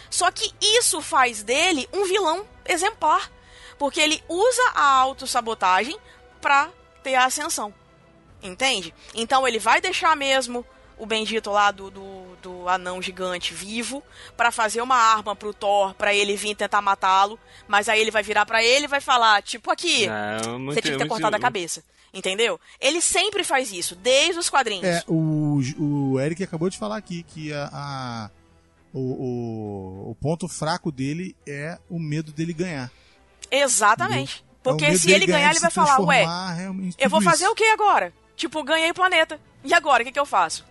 [0.09, 3.31] Só que isso faz dele um vilão exemplar,
[3.77, 5.97] porque ele usa a autossabotagem
[6.41, 6.69] para
[7.03, 7.73] ter a ascensão.
[8.43, 8.93] Entende?
[9.15, 10.65] Então ele vai deixar mesmo
[10.97, 14.03] o bendito lá do, do, do anão gigante vivo
[14.37, 18.21] para fazer uma arma pro Thor para ele vir tentar matá-lo, mas aí ele vai
[18.21, 20.07] virar para ele e vai falar, tipo aqui,
[20.65, 21.83] você tinha que ter cortado a cabeça.
[22.13, 22.59] Entendeu?
[22.79, 24.85] Ele sempre faz isso, desde os quadrinhos.
[24.85, 28.31] É, o, o Eric acabou de falar aqui que a, a
[28.93, 32.91] o, o, o, ponto fraco dele é o medo dele ganhar.
[33.49, 34.45] Exatamente.
[34.61, 36.23] Porque é se ele ganhar, ele vai falar, ué,
[36.99, 37.51] eu vou fazer isso.
[37.51, 38.13] o que agora?
[38.35, 39.39] Tipo, ganhei o planeta.
[39.63, 40.65] E agora, o que, que eu faço?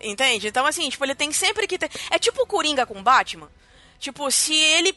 [0.00, 0.48] Entende?
[0.48, 1.90] Então, assim, tipo, ele tem sempre que ter.
[2.10, 3.50] É tipo o Coringa com o Batman.
[3.98, 4.96] Tipo, se ele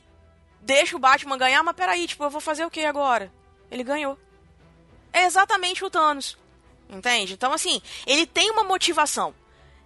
[0.62, 3.32] deixa o Batman ganhar, mas peraí, tipo, eu vou fazer o que agora?
[3.70, 4.18] Ele ganhou.
[5.12, 6.38] É exatamente o Thanos.
[6.90, 7.34] Entende?
[7.34, 9.34] Então, assim, ele tem uma motivação.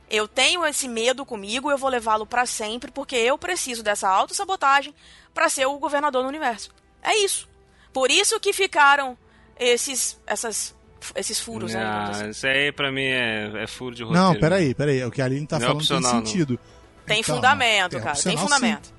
[0.10, 4.94] Eu tenho esse medo comigo, eu vou levá-lo para sempre, porque eu preciso dessa autossabotagem
[5.34, 6.72] para ser o governador do universo.
[7.02, 7.48] É isso.
[7.94, 9.18] Por isso que ficaram
[9.58, 10.75] esses, essas
[11.16, 12.10] esses furos, não, né?
[12.10, 12.30] Assim.
[12.30, 14.28] Isso aí pra mim é, é furo de roteiro.
[14.28, 15.04] Não, peraí, peraí.
[15.04, 16.60] O que a Aline tá não é falando é tem sentido.
[17.06, 18.16] Tem então, fundamento, é cara.
[18.18, 18.88] Tem fundamento.
[18.88, 18.94] Sim.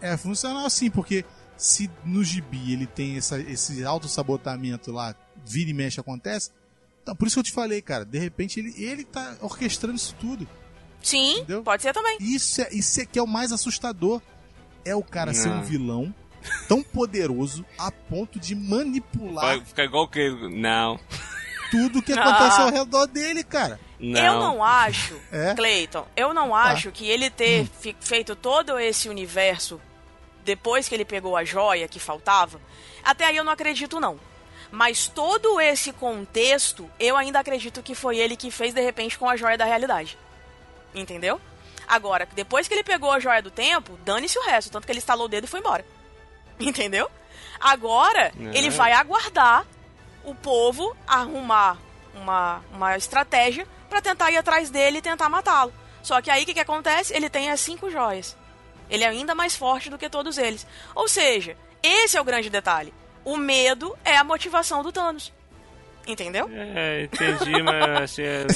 [0.00, 1.24] É funcional sim, porque
[1.56, 5.14] se no gibi ele tem essa, esse auto-sabotamento lá,
[5.44, 6.50] vira e mexe, acontece.
[7.02, 10.14] Então, por isso que eu te falei, cara, de repente ele, ele tá orquestrando isso
[10.18, 10.46] tudo.
[11.02, 11.62] Sim, entendeu?
[11.62, 12.16] pode ser também.
[12.20, 14.20] Isso é, isso é que é o mais assustador.
[14.84, 15.40] É o cara não.
[15.40, 16.14] ser um vilão
[16.68, 19.56] tão poderoso a ponto de manipular.
[19.56, 20.30] Vai ficar igual o que?
[20.50, 20.98] Não.
[21.70, 23.80] Tudo que acontece ao redor dele, cara.
[23.98, 24.20] Não.
[24.20, 25.54] Eu não acho, é?
[25.54, 26.56] Clayton, eu não tá.
[26.56, 27.94] acho que ele ter hum.
[28.00, 29.80] feito todo esse universo
[30.44, 32.60] depois que ele pegou a joia que faltava,
[33.02, 34.18] até aí eu não acredito não.
[34.70, 39.28] Mas todo esse contexto, eu ainda acredito que foi ele que fez de repente com
[39.28, 40.18] a joia da realidade.
[40.94, 41.40] Entendeu?
[41.86, 44.98] Agora, depois que ele pegou a joia do tempo, dane-se o resto, tanto que ele
[44.98, 45.84] estalou o dedo e foi embora.
[46.60, 47.10] Entendeu?
[47.60, 48.58] Agora, é.
[48.58, 49.66] ele vai aguardar
[50.24, 51.78] o povo arrumar
[52.14, 55.72] uma, uma estratégia para tentar ir atrás dele e tentar matá-lo.
[56.02, 57.14] Só que aí o que, que acontece?
[57.14, 58.36] Ele tem as cinco joias.
[58.88, 60.66] Ele é ainda mais forte do que todos eles.
[60.94, 62.92] Ou seja, esse é o grande detalhe.
[63.24, 65.32] O medo é a motivação do Thanos.
[66.06, 66.48] Entendeu?
[66.52, 68.46] É, entendi, mas assim, é,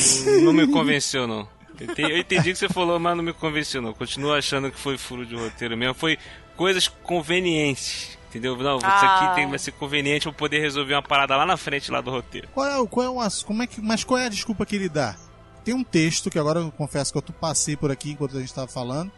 [0.42, 1.48] não me convenceu, não.
[1.96, 3.92] Eu entendi que você falou, mas não me convenceu, não.
[3.92, 5.94] Continuo achando que foi furo de roteiro mesmo.
[5.94, 6.18] Foi
[6.60, 8.18] coisas convenientes.
[8.28, 8.54] Entendeu?
[8.54, 9.24] Não, isso ah.
[9.24, 12.10] aqui tem, vai ser conveniente eu poder resolver uma parada lá na frente lá do
[12.10, 12.48] roteiro.
[12.52, 14.90] Qual é, qual é o como é que, mas qual é a desculpa que ele
[14.90, 15.16] dá?
[15.64, 18.50] Tem um texto que agora eu confesso que eu passei por aqui enquanto a gente
[18.50, 19.10] estava falando.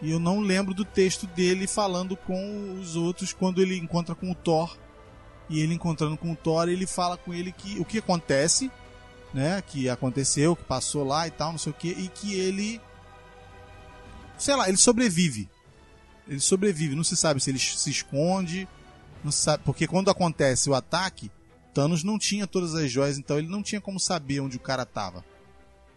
[0.00, 4.30] E eu não lembro do texto dele falando com os outros quando ele encontra com
[4.30, 4.74] o Thor.
[5.50, 8.70] E ele encontrando com o Thor, ele fala com ele que o que acontece,
[9.34, 9.62] né?
[9.66, 12.80] Que aconteceu, que passou lá e tal, não sei o que, e que ele.
[14.38, 15.46] Sei lá, ele sobrevive.
[16.30, 18.66] Ele sobrevive, não se sabe se ele se esconde,
[19.24, 21.30] não se sabe, porque quando acontece o ataque,
[21.74, 24.86] Thanos não tinha todas as joias, então ele não tinha como saber onde o cara
[24.86, 25.24] tava.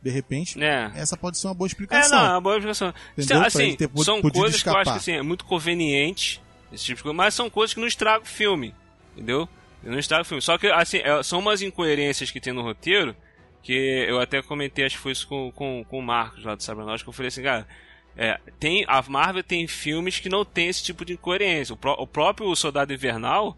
[0.02, 0.92] De repente, É.
[0.96, 2.18] essa pode ser uma boa É, explicação.
[2.20, 2.94] não, é uma boa explicação.
[3.18, 3.38] Entendeu?
[3.38, 4.84] Pra Assim, ter são coisas que eu acho escapar.
[4.86, 6.42] que assim, é muito conveniente,
[6.74, 8.74] esse tipo de coisa, mas são coisas que não estragam o filme,
[9.14, 9.48] entendeu?
[9.84, 10.42] Não estraga o filme.
[10.42, 13.16] Só que, assim, é- são umas incoerências que tem no roteiro,
[13.62, 13.72] que
[14.10, 17.02] eu até comentei, acho que foi isso com, com, com o Marcos lá do Sabranóis,
[17.04, 17.68] que eu falei assim, cara,
[18.16, 21.74] é, tem, a Marvel tem filmes que não tem esse tipo de incoerência.
[21.74, 23.58] O, pró- o próprio Soldado Invernal,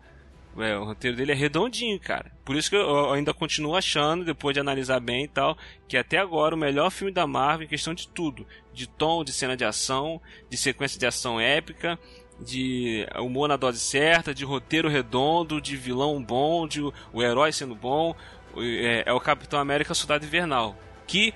[0.57, 2.31] é, o roteiro dele é redondinho, cara.
[2.45, 5.57] Por isso que eu, eu ainda continuo achando, depois de analisar bem e tal,
[5.87, 8.47] que até agora o melhor filme da Marvel em questão de tudo.
[8.73, 11.99] De tom, de cena de ação, de sequência de ação épica,
[12.39, 17.75] de humor na dose certa, de roteiro redondo, de vilão bom, de o, herói sendo
[17.75, 18.15] bom.
[18.57, 20.77] É, é o Capitão América Soldado Invernal.
[21.07, 21.33] Que,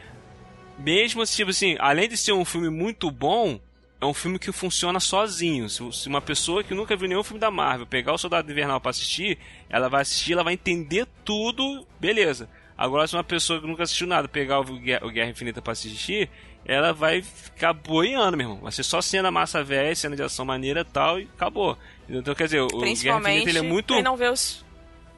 [0.79, 3.59] mesmo tipo assim, além de ser um filme muito bom,
[4.01, 5.69] é um filme que funciona sozinho.
[5.69, 8.91] Se, uma pessoa que nunca viu nenhum filme da Marvel pegar o Soldado Invernal pra
[8.91, 9.37] assistir,
[9.69, 12.49] ela vai assistir, ela vai entender tudo, beleza.
[12.77, 16.29] Agora, se uma pessoa que nunca assistiu nada pegar o Guerra, Infinita pra assistir,
[16.65, 18.61] ela vai ficar boiando, meu irmão.
[18.61, 21.77] Vai ser só cena massa velha, cena de ação maneira e tal, e acabou.
[22.07, 23.93] Então, quer dizer, o Guerra Infinita ele é muito.
[23.93, 24.63] quem não vê os.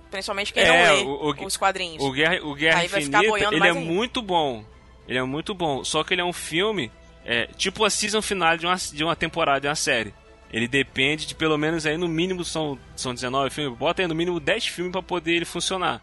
[0.10, 2.04] Principalmente quem É, não lê o- o- os quadrinhos.
[2.04, 3.80] O Guerra, o Guerra Aí vai ficar Infinita, boiando ele é ainda.
[3.80, 4.66] muito bom.
[5.08, 5.84] Ele é muito bom.
[5.84, 6.92] Só que ele é um filme,
[7.26, 10.14] é, tipo a season final de uma, de uma temporada, de uma série.
[10.52, 13.78] Ele depende de pelo menos aí no mínimo são, são 19 filmes.
[13.78, 16.02] Bota aí no mínimo 10 filmes pra poder ele funcionar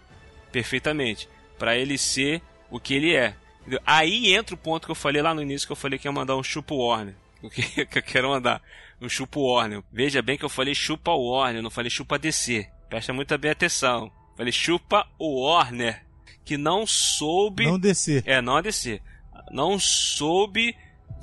[0.51, 1.29] perfeitamente.
[1.59, 3.35] Pra ele ser o que ele é.
[3.61, 3.81] Entendeu?
[3.85, 6.13] Aí entra o ponto que eu falei lá no início, que eu falei que ia
[6.13, 7.15] mandar um chupa Warner.
[7.41, 8.61] O que, que eu quero mandar?
[9.01, 9.81] Um chupa Warner.
[9.93, 12.69] Veja bem que eu falei chupa Warner, não falei chupa DC.
[12.89, 14.11] Presta muita bem atenção.
[14.37, 16.08] Falei chupa Warner.
[16.49, 17.67] Que não soube.
[17.67, 18.23] Não descer.
[18.27, 19.03] É, não a DC.
[19.51, 20.75] Não soube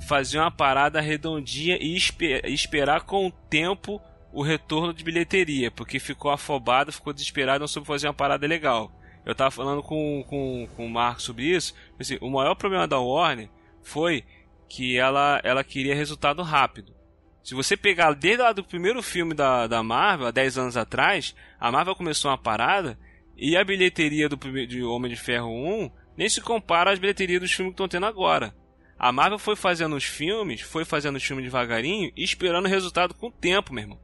[0.06, 4.00] fazer uma parada redondinha e espe- esperar com o tempo
[4.32, 8.92] o retorno de bilheteria, porque ficou afobado, ficou desesperado, não soube fazer uma parada legal.
[9.24, 11.74] Eu tava falando com, com, com o Marco sobre isso.
[11.98, 13.48] assim, o maior problema da Warner
[13.82, 14.22] foi
[14.68, 16.94] que ela, ela queria resultado rápido.
[17.42, 21.34] Se você pegar desde lá do primeiro filme da, da Marvel, há 10 anos atrás,
[21.58, 22.96] a Marvel começou uma parada
[23.36, 24.36] e a bilheteria do
[24.66, 28.06] de Homem de Ferro 1 nem se compara às bilheterias dos filmes que estão tendo
[28.06, 28.54] agora.
[28.98, 33.12] A Marvel foi fazendo os filmes, foi fazendo os filmes devagarinho e esperando o resultado
[33.12, 34.00] com o tempo, meu irmão.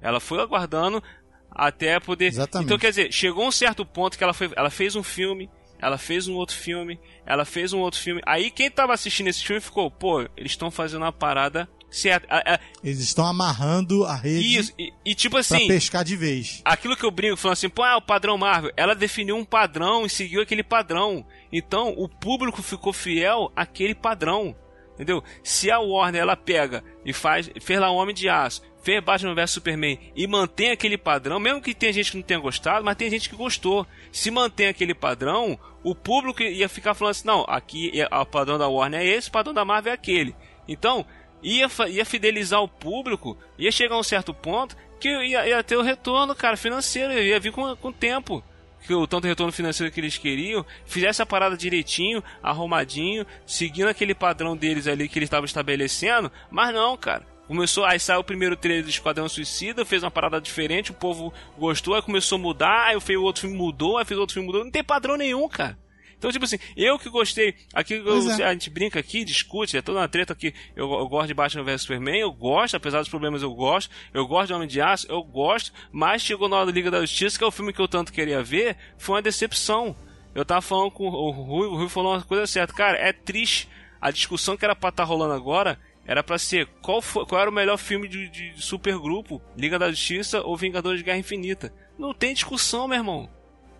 [0.00, 1.02] Ela foi aguardando
[1.50, 2.26] até poder.
[2.26, 2.66] Exatamente.
[2.66, 5.98] Então, quer dizer, chegou um certo ponto que ela, foi, ela fez um filme, ela
[5.98, 8.22] fez um outro filme, ela fez um outro filme.
[8.24, 12.26] Aí quem tava assistindo esse filme ficou, pô, eles estão fazendo uma parada certa.
[12.28, 15.68] A- a- Eles estão amarrando a rede Isso, e, e tipo pra assim.
[15.68, 16.60] pescar de vez.
[16.64, 18.72] Aquilo que eu brinco, falando assim, pô, é o padrão Marvel.
[18.76, 21.24] Ela definiu um padrão e seguiu aquele padrão.
[21.52, 24.56] Então, o público ficou fiel àquele padrão.
[24.94, 25.22] Entendeu?
[25.42, 29.50] Se a Warner ela pega e faz, fez lá Homem de Aço, fez Batman vs
[29.50, 33.08] Superman e mantém aquele padrão, mesmo que tenha gente que não tenha gostado, mas tem
[33.08, 33.86] gente que gostou.
[34.12, 38.58] Se mantém aquele padrão, o público ia ficar falando assim: não, aqui é- o padrão
[38.58, 40.36] da Warner é esse, o padrão da Marvel é aquele.
[40.68, 41.06] Então,
[41.42, 45.76] ia, ia fidelizar o público, ia chegar a um certo ponto que ia, ia ter
[45.76, 48.42] o retorno, cara, financeiro, ia vir com, com tempo.
[48.86, 54.14] Que o tanto retorno financeiro que eles queriam, fizesse a parada direitinho, arrumadinho, seguindo aquele
[54.14, 57.26] padrão deles ali que eles estavam estabelecendo, mas não, cara.
[57.46, 61.32] Começou, aí saiu o primeiro trailer do Esquadrão Suicida, fez uma parada diferente, o povo
[61.58, 64.64] gostou, aí começou a mudar, aí o outro filme mudou, aí fez outro filme mudou,
[64.64, 65.76] não tem padrão nenhum, cara.
[66.22, 68.44] Então, tipo assim, eu que gostei, aqui eu- é.
[68.44, 70.54] a gente brinca aqui, discute, é toda uma treta aqui.
[70.76, 73.90] Eu, eu gosto de Batman vs Superman, eu gosto, apesar dos problemas eu gosto.
[74.14, 75.72] Eu gosto de Homem de Aço, eu gosto.
[75.90, 78.12] Mas chegou na hora da Liga da Justiça, que é o filme que eu tanto
[78.12, 79.96] queria ver, foi uma decepção.
[80.32, 82.72] Eu tava falando com o Rui, o Rui falou uma coisa certa.
[82.72, 83.68] Cara, é triste.
[84.00, 85.76] A discussão que era pra estar rolando agora
[86.06, 89.90] era pra ser qual, foi, qual era o melhor filme de, de supergrupo, Liga da
[89.90, 91.74] Justiça ou Vingadores de Guerra Infinita.
[91.98, 93.28] Não tem discussão, meu irmão.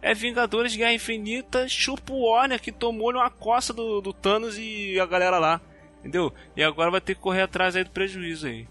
[0.02, 4.56] É Vingadores de Guerra Infinita, chupa o Warner que tomou uma coça do, do Thanos
[4.58, 5.60] e a galera lá.
[6.00, 6.32] Entendeu?
[6.56, 8.66] E agora vai ter que correr atrás aí do prejuízo aí.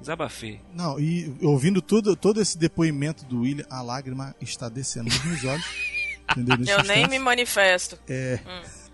[0.00, 0.60] Desabafei.
[0.74, 5.44] Não, e ouvindo tudo, todo esse depoimento do William, a lágrima está descendo nos meus
[5.44, 5.66] olhos.
[6.30, 6.56] entendeu?
[6.56, 7.10] Nesse Eu nem instante.
[7.10, 7.98] me manifesto.
[8.08, 8.38] É,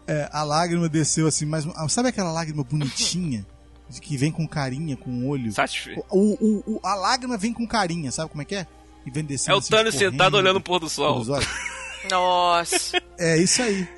[0.07, 3.47] é, a lágrima desceu assim, mas sabe aquela lágrima bonitinha?
[3.91, 5.51] de que vem com carinha, com o olho?
[5.51, 6.05] Satisfeito.
[6.11, 6.35] O,
[6.67, 8.67] o, o- a lágrima vem com carinha, sabe como é que é?
[9.07, 11.25] E vem descendo É o Thanos sentado olhando o pôr do sol.
[12.11, 13.03] Nossa.
[13.19, 13.89] É isso aí.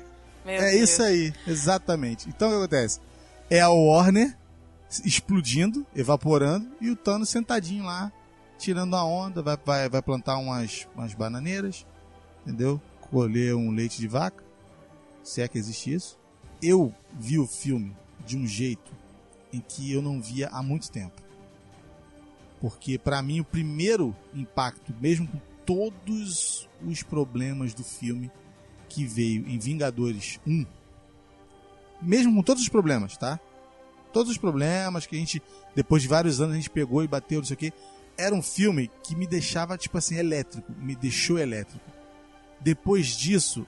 [0.45, 0.89] Meu é Deus.
[0.89, 2.27] isso aí, exatamente.
[2.29, 2.99] Então o que acontece?
[3.49, 4.35] É a Warner
[5.05, 8.11] explodindo, evaporando, e o Thanos sentadinho lá,
[8.57, 11.85] tirando a onda, vai, vai, vai plantar umas, umas bananeiras,
[12.45, 12.81] entendeu?
[12.99, 14.43] Colher um leite de vaca,
[15.23, 16.19] se é que existe isso.
[16.61, 17.95] Eu vi o filme
[18.25, 18.91] de um jeito
[19.53, 21.20] em que eu não via há muito tempo.
[22.61, 28.31] Porque pra mim o primeiro impacto, mesmo com todos os problemas do filme
[28.87, 30.65] que veio em Vingadores 1.
[31.99, 33.39] Mesmo com todos os problemas, tá?
[34.13, 35.41] Todos os problemas que a gente,
[35.75, 37.73] depois de vários anos, a gente pegou e bateu, não sei o quê.
[38.15, 40.71] Era um filme que me deixava, tipo assim, elétrico.
[40.77, 41.89] Me deixou elétrico.
[42.59, 43.65] Depois disso,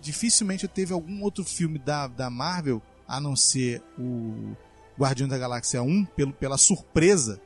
[0.00, 4.56] dificilmente eu teve algum outro filme da, da Marvel, a não ser o
[4.98, 7.40] Guardião da Galáxia 1, pelo, pela surpresa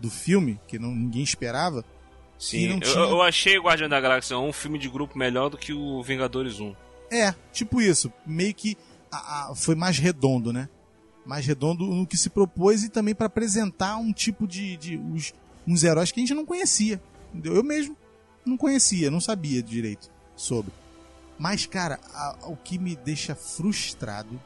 [0.00, 1.84] do filme, que não, ninguém esperava.
[2.38, 5.50] Sim, não eu, tinha- eu achei Guardião da Galáxia 1 um filme de grupo melhor
[5.50, 6.74] do que o Vingadores 1.
[7.10, 8.10] É, tipo isso.
[8.26, 8.76] Meio que
[9.12, 10.68] a- a- foi mais redondo, né?
[11.26, 15.34] Mais redondo no que se propôs e também para apresentar um tipo de, de os-
[15.66, 17.00] uns heróis que a gente não conhecia.
[17.34, 17.54] entendeu?
[17.56, 17.96] Eu mesmo
[18.44, 20.72] não conhecia, não sabia direito sobre.
[21.38, 24.40] Mas, cara, a- o que me deixa frustrado,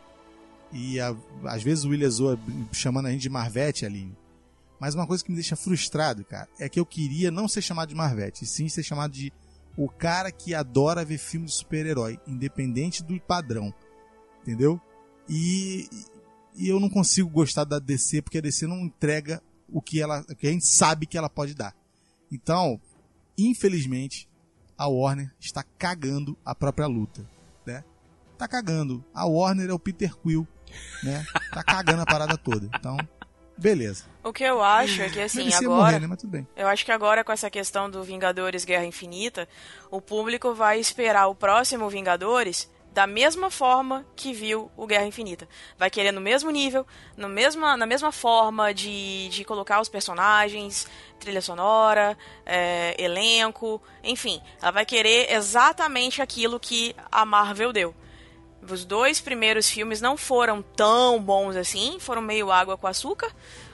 [0.73, 0.97] e
[1.45, 2.39] às vezes o William zoa
[2.73, 4.15] chamando a gente de Marvete, Aline,
[4.81, 7.89] mas uma coisa que me deixa frustrado, cara, é que eu queria não ser chamado
[7.89, 9.33] de Marvete, e sim ser chamado de
[9.77, 13.73] o cara que adora ver filme de super-herói, independente do padrão.
[14.43, 14.81] Entendeu?
[15.29, 15.89] E,
[16.55, 20.21] e eu não consigo gostar da DC porque a DC não entrega o que ela,
[20.21, 21.75] o que a gente sabe que ela pode dar.
[22.31, 22.81] Então,
[23.37, 24.29] infelizmente,
[24.77, 27.29] a Warner está cagando a própria luta,
[27.67, 27.85] né?
[28.37, 29.05] Tá cagando.
[29.15, 30.47] A Warner é o Peter Quill,
[31.03, 31.25] né?
[31.53, 32.69] Tá cagando a parada toda.
[32.77, 32.97] Então,
[33.57, 34.05] beleza.
[34.23, 35.99] O que eu acho é que, assim, agora.
[35.99, 36.47] morrer, né?
[36.57, 39.49] Eu acho que agora, com essa questão do Vingadores Guerra Infinita,
[39.91, 45.49] o público vai esperar o próximo Vingadores da mesma forma que viu o Guerra Infinita.
[45.77, 46.87] Vai querer no mesmo nível,
[47.17, 50.87] no mesma, na mesma forma de, de colocar os personagens,
[51.19, 52.17] trilha sonora,
[52.47, 54.41] é, elenco, enfim.
[54.63, 57.95] Ela vai querer exatamente aquilo que a Marvel deu.
[58.71, 63.31] Os dois primeiros filmes não foram tão bons assim, foram meio água com açúcar,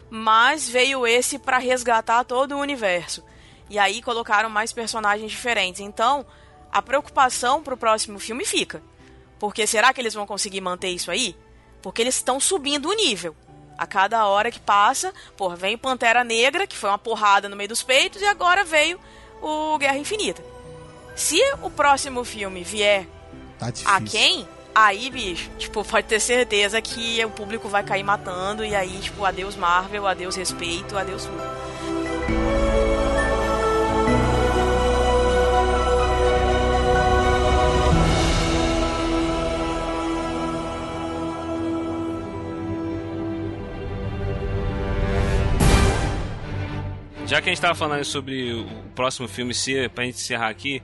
[0.09, 3.23] mas veio esse para resgatar todo o universo.
[3.69, 5.81] E aí colocaram mais personagens diferentes.
[5.81, 6.27] Então,
[6.73, 8.83] a preocupação pro próximo filme fica.
[9.39, 11.37] Porque será que eles vão conseguir manter isso aí?
[11.81, 13.35] Porque eles estão subindo o nível.
[13.79, 17.69] A cada hora que passa, pô, vem Pantera Negra, que foi uma porrada no meio
[17.69, 19.01] dos peitos, e agora veio
[19.41, 20.45] o Guerra Infinita.
[21.17, 23.07] Se o próximo filme vier
[23.59, 24.47] Tá a quem,
[24.87, 29.25] aí, bicho, tipo, pode ter certeza que o público vai cair matando, e aí, tipo,
[29.25, 31.61] adeus Marvel, adeus respeito, adeus tudo.
[47.27, 50.83] Já que a gente tava falando sobre o próximo filme ser, pra gente encerrar aqui,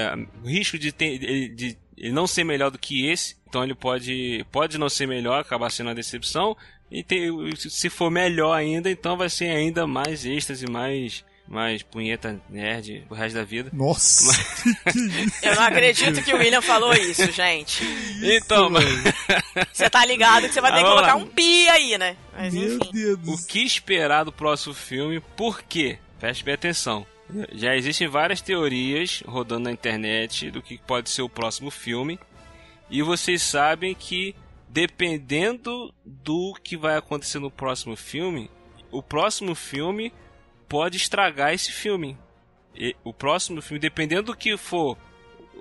[0.00, 1.18] ah, o risco de, ter,
[1.54, 5.40] de ele não ser melhor do que esse, então ele pode, pode não ser melhor,
[5.40, 6.56] acabar sendo uma decepção,
[6.90, 12.38] e ter, se for melhor ainda, então vai ser ainda mais êxtase, mais, mais punheta
[12.50, 13.70] nerd o resto da vida.
[13.72, 14.30] Nossa!
[15.42, 17.82] Eu não acredito que o William falou isso, gente.
[18.22, 18.84] Então, mas...
[19.72, 21.22] Você tá ligado que você vai ter Ah, que vamos colocar lá.
[21.22, 22.16] um pi aí, né?
[22.36, 22.90] Mas Meu enfim.
[22.92, 25.20] Deus O que esperar do próximo filme?
[25.34, 25.98] Por quê?
[26.20, 27.06] Preste bem atenção.
[27.52, 32.18] Já existem várias teorias rodando na internet do que pode ser o próximo filme.
[32.90, 34.34] E vocês sabem que,
[34.68, 38.50] dependendo do que vai acontecer no próximo filme,
[38.90, 40.12] o próximo filme
[40.68, 42.18] pode estragar esse filme.
[42.74, 44.98] E o próximo filme, dependendo do que for,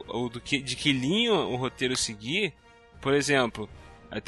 [0.07, 2.53] ou do que, de que linha o roteiro seguir,
[3.01, 3.69] por exemplo,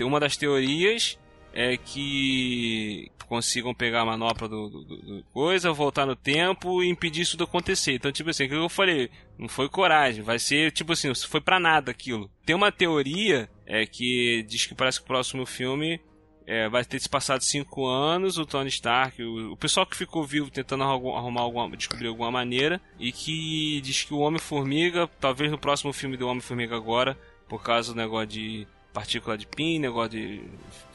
[0.02, 1.18] uma das teorias
[1.54, 7.22] é que consigam pegar a manopla do, do- do- coisa, voltar no tempo e impedir
[7.22, 7.94] isso de acontecer.
[7.94, 9.10] Então, tipo assim, o que eu falei,
[9.40, 12.30] não foi coragem, vai ser tipo assim, foi pra nada aquilo.
[12.46, 16.00] Tem uma teoria é que diz que parece que o próximo filme
[16.46, 20.24] é, vai ter se passado cinco anos, o Tony Stark, o, o pessoal que ficou
[20.26, 25.50] vivo tentando arru- arrumar alguma, descobrir alguma maneira, e que diz que o Homem-Formiga, talvez
[25.50, 27.18] no próximo filme do Homem-Formiga agora,
[27.48, 30.44] por causa do negócio de partícula de PIN, negócio de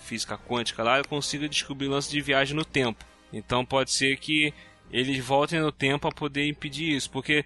[0.08, 3.04] física quântica lá, consiga descobrir o lance de viagem no tempo.
[3.32, 4.52] Então pode ser que
[4.90, 7.44] eles voltem no tempo a poder impedir isso, porque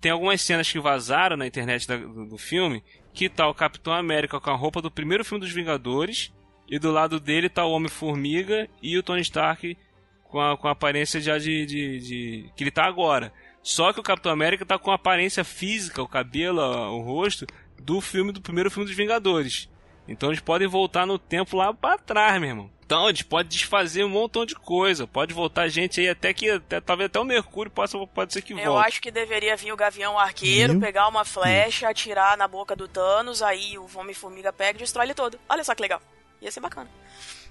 [0.00, 3.92] tem algumas cenas que vazaram na internet da- do, do filme que tá o Capitão
[3.92, 6.32] América com a roupa do primeiro filme dos Vingadores
[6.68, 9.76] e do lado dele tá o Homem-Formiga e o Tony Stark
[10.24, 13.32] com a, com a aparência já de, de, de- que ele tá agora.
[13.62, 17.46] Só que o Capitão América tá com a aparência física, o cabelo, o rosto
[17.80, 19.68] do filme do primeiro filme dos Vingadores.
[20.06, 22.70] Então eles podem voltar no tempo lá pra trás, meu irmão.
[22.84, 25.06] Então eles podem desfazer um montão de coisa.
[25.06, 28.52] Pode voltar gente aí até que até, talvez até o Mercúrio possa pode ser que
[28.52, 28.66] volte.
[28.66, 32.76] Eu acho que deveria vir o Gavião Arqueiro, Meu pegar uma flecha, atirar na boca
[32.76, 35.40] do Thanos, aí o Homem-Formiga pega e destrói ele todo.
[35.48, 36.00] Olha só que legal.
[36.42, 36.90] Ia ser bacana.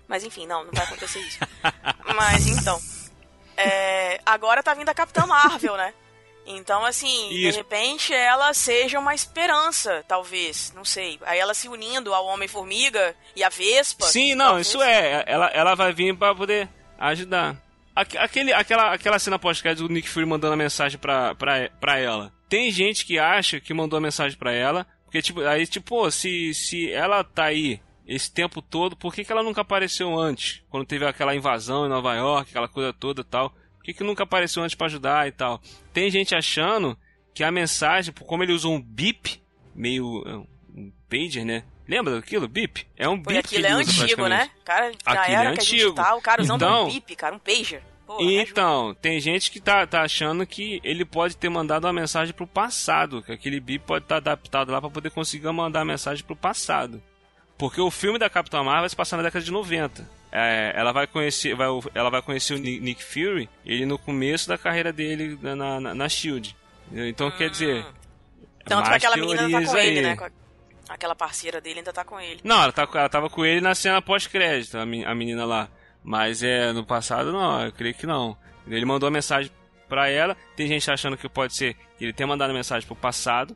[0.07, 1.39] Mas enfim, não, não vai acontecer isso.
[2.15, 2.79] Mas então.
[3.57, 5.93] é, agora tá vindo a Capitã Marvel, né?
[6.45, 7.51] Então, assim, Isso.
[7.51, 11.19] de repente ela seja uma esperança, talvez, não sei.
[11.25, 14.05] Aí ela se unindo ao Homem-Formiga e à Vespa.
[14.05, 14.67] Sim, não, talvez.
[14.67, 15.23] isso é.
[15.25, 16.67] Ela, ela vai vir pra poder
[16.97, 17.55] ajudar.
[17.95, 21.97] Aque- Aquele, aquela, aquela cena pós-crédito do Nick Fury mandando a mensagem pra, pra, pra
[21.99, 22.31] ela.
[22.49, 26.53] Tem gente que acha que mandou a mensagem pra ela, porque, tipo, aí, tipo, se,
[26.53, 30.61] se ela tá aí esse tempo todo, por que, que ela nunca apareceu antes?
[30.69, 33.53] Quando teve aquela invasão em Nova York, aquela coisa toda e tal.
[33.83, 35.61] Por que, que nunca apareceu antes pra ajudar e tal?
[35.91, 36.97] Tem gente achando
[37.33, 39.41] que a mensagem, como ele usou um bip,
[39.75, 40.23] meio.
[40.25, 40.35] é,
[40.79, 41.65] um pager, né?
[41.85, 42.47] Lembra daquilo?
[42.47, 42.87] Bip?
[42.95, 44.49] É um bip aquilo que é usa antigo, né?
[44.63, 45.95] Cara, na Aquilo era é que a gente antigo.
[45.95, 47.83] tá, o cara usando Então- um bip, cara, um pager.
[48.07, 48.17] Pô.
[48.21, 52.47] Então, tem gente que tá, tá achando que ele pode ter mandado uma mensagem pro
[52.47, 56.37] passado, que aquele bip pode estar adaptado lá pra poder conseguir mandar a mensagem pro
[56.37, 57.03] passado.
[57.57, 60.09] Porque o filme da Capitã Marvel vai se passar na década de 90.
[60.35, 64.47] É, ela vai conhecer, vai, ela vai conhecer o Ni- Nick Fury, ele no começo
[64.49, 66.55] da carreira dele na, na, na Shield.
[66.91, 67.85] Então, quer dizer,
[68.65, 70.01] Tanto que mais aquela menina tá com ele, aí.
[70.01, 70.15] né?
[70.15, 70.31] Com a-
[70.89, 72.41] Aquela parceira dele ainda tá com ele.
[72.43, 75.69] Não, ela, tá, ela tava com ele na cena pós-crédito, a, men- a menina lá.
[76.03, 78.35] Mas é no passado não, eu creio que não.
[78.67, 79.51] Ele mandou a mensagem
[79.87, 82.95] pra ela, tem gente achando que pode ser que ele tenha mandado a mensagem pro
[82.95, 83.55] passado.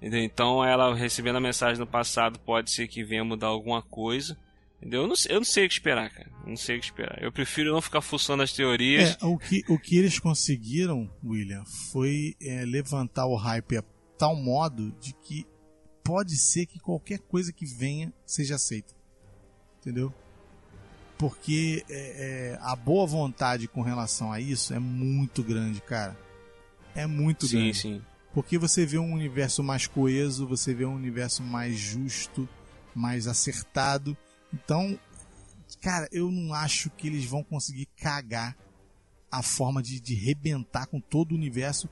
[0.00, 4.36] Então ela recebendo a mensagem no passado pode ser que venha mudar alguma coisa.
[4.82, 5.02] Entendeu?
[5.02, 6.28] Eu não, sei- eu não sei o que esperar, cara.
[6.42, 7.22] Eu Não sei o que esperar.
[7.22, 9.16] Eu prefiro não ficar fuçando as teorias.
[9.22, 13.84] É, o que, o que eles conseguiram, William, foi é, levantar o hype a
[14.18, 15.46] tal modo de que
[16.02, 18.92] pode ser que qualquer coisa que venha seja aceita.
[19.80, 20.12] Entendeu?
[21.16, 26.18] Porque é, é, a boa vontade com relação a isso é muito grande, cara.
[26.94, 27.78] É muito sim, grande.
[27.78, 28.02] sim.
[28.34, 32.48] Porque você vê um universo mais coeso, você vê um universo mais justo,
[32.94, 34.16] mais acertado.
[34.52, 34.98] Então,
[35.80, 38.56] cara, eu não acho que eles vão conseguir cagar
[39.30, 41.88] a forma de, de rebentar com todo o universo,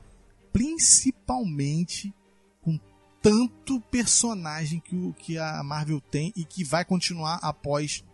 [0.53, 2.12] principalmente
[2.62, 2.78] com
[3.23, 8.05] tanto personagem que, o, que a Marvel tem e que vai continuar após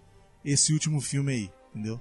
[0.44, 2.00] esse último filme aí, entendeu?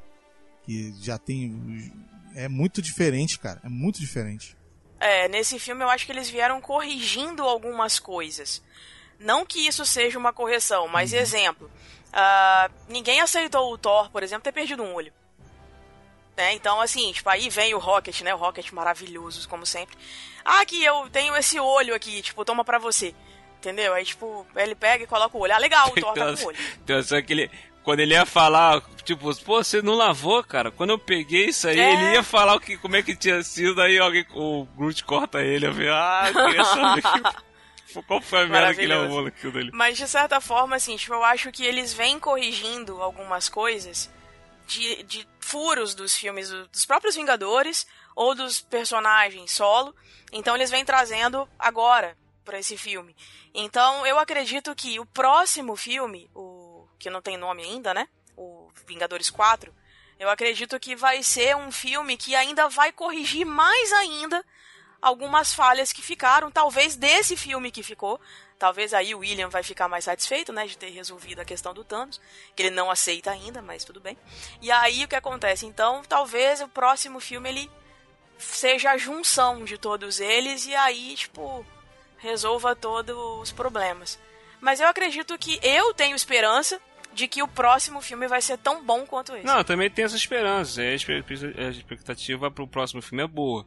[0.63, 1.91] Que já tem.
[2.35, 3.59] É muito diferente, cara.
[3.63, 4.55] É muito diferente.
[4.99, 8.61] É, nesse filme eu acho que eles vieram corrigindo algumas coisas.
[9.19, 11.19] Não que isso seja uma correção, mas Uhum.
[11.19, 11.71] exemplo.
[12.15, 15.11] Ah, ninguém aceitou o Thor, por exemplo, ter perdido um olho.
[16.37, 16.53] Né?
[16.53, 18.33] Então, assim, tipo, aí vem o Rocket, né?
[18.33, 19.97] O Rocket maravilhoso, como sempre.
[20.43, 23.13] Ah, aqui eu tenho esse olho aqui, tipo, toma pra você.
[23.59, 23.93] Entendeu?
[23.93, 25.53] Aí, tipo, ele pega e coloca o olho.
[25.53, 26.57] Ah, legal, o Thor tá com o olho.
[26.83, 27.51] Então, só que ele,
[27.83, 30.71] quando ele ia falar, tipo, pô, você não lavou, cara?
[30.71, 31.93] Quando eu peguei isso aí, É.
[31.93, 35.41] ele ia falar o que, como é que tinha sido, aí alguém, o Groot corta
[35.41, 37.01] ele, eu falei, ah, eu queria saber
[38.03, 39.71] qual foi a merda que ele arrumou naquilo dele.
[39.73, 44.09] Mas de certa forma, assim, tipo, eu acho que eles vêm corrigindo algumas coisas
[44.67, 47.85] de, de furos dos filmes do- dos próprios Vingadores
[48.15, 49.95] ou dos personagens solo.
[50.31, 53.15] Então eles vêm trazendo agora pra esse filme.
[53.53, 58.07] Então eu acredito que o próximo filme, o que não tem nome ainda, né?
[58.37, 59.73] O Vingadores 4,
[60.19, 64.43] eu acredito que vai ser um filme que ainda vai corrigir mais ainda
[65.07, 68.19] algumas falhas que ficaram, talvez desse filme que ficou.
[68.57, 71.83] Talvez aí o William vai ficar mais satisfeito, né, de ter resolvido a questão do
[71.83, 72.21] Thanos,
[72.55, 74.17] que ele não aceita ainda, mas tudo bem.
[74.61, 75.65] E aí o que acontece?
[75.65, 77.71] Então, talvez o próximo filme ele
[78.37, 81.65] seja a junção de todos eles e aí, tipo,
[82.17, 84.17] resolva todos os problemas.
[84.61, 86.79] Mas eu acredito que eu tenho esperança
[87.13, 89.45] de que o próximo filme vai ser tão bom quanto esse.
[89.45, 91.23] Não, eu também tenho essa esperança, a espe-
[91.57, 93.65] a expectativa pro próximo filme é boa.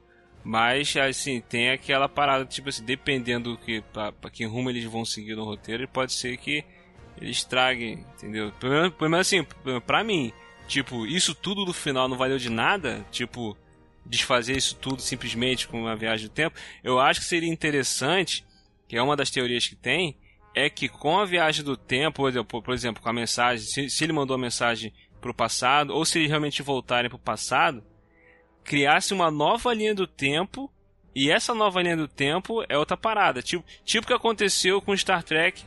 [0.48, 4.82] Mas, assim, tem aquela parada, tipo assim, dependendo do que, pra, pra que rumo eles
[4.82, 6.64] vão seguir no roteiro, pode ser que
[7.20, 8.50] eles traguem, entendeu?
[8.52, 9.46] Pelo menos, assim,
[9.86, 10.32] pra mim,
[10.66, 13.58] tipo, isso tudo no final não valeu de nada, tipo,
[14.06, 18.42] desfazer isso tudo simplesmente com uma viagem do tempo, eu acho que seria interessante,
[18.88, 20.16] que é uma das teorias que tem,
[20.54, 22.22] é que com a viagem do tempo,
[22.62, 26.18] por exemplo com a mensagem, se, se ele mandou a mensagem pro passado, ou se
[26.18, 27.84] eles realmente voltarem pro passado,
[28.68, 30.70] criasse uma nova linha do tempo,
[31.14, 33.40] e essa nova linha do tempo é outra parada.
[33.40, 35.64] Tipo, tipo que aconteceu com Star Trek,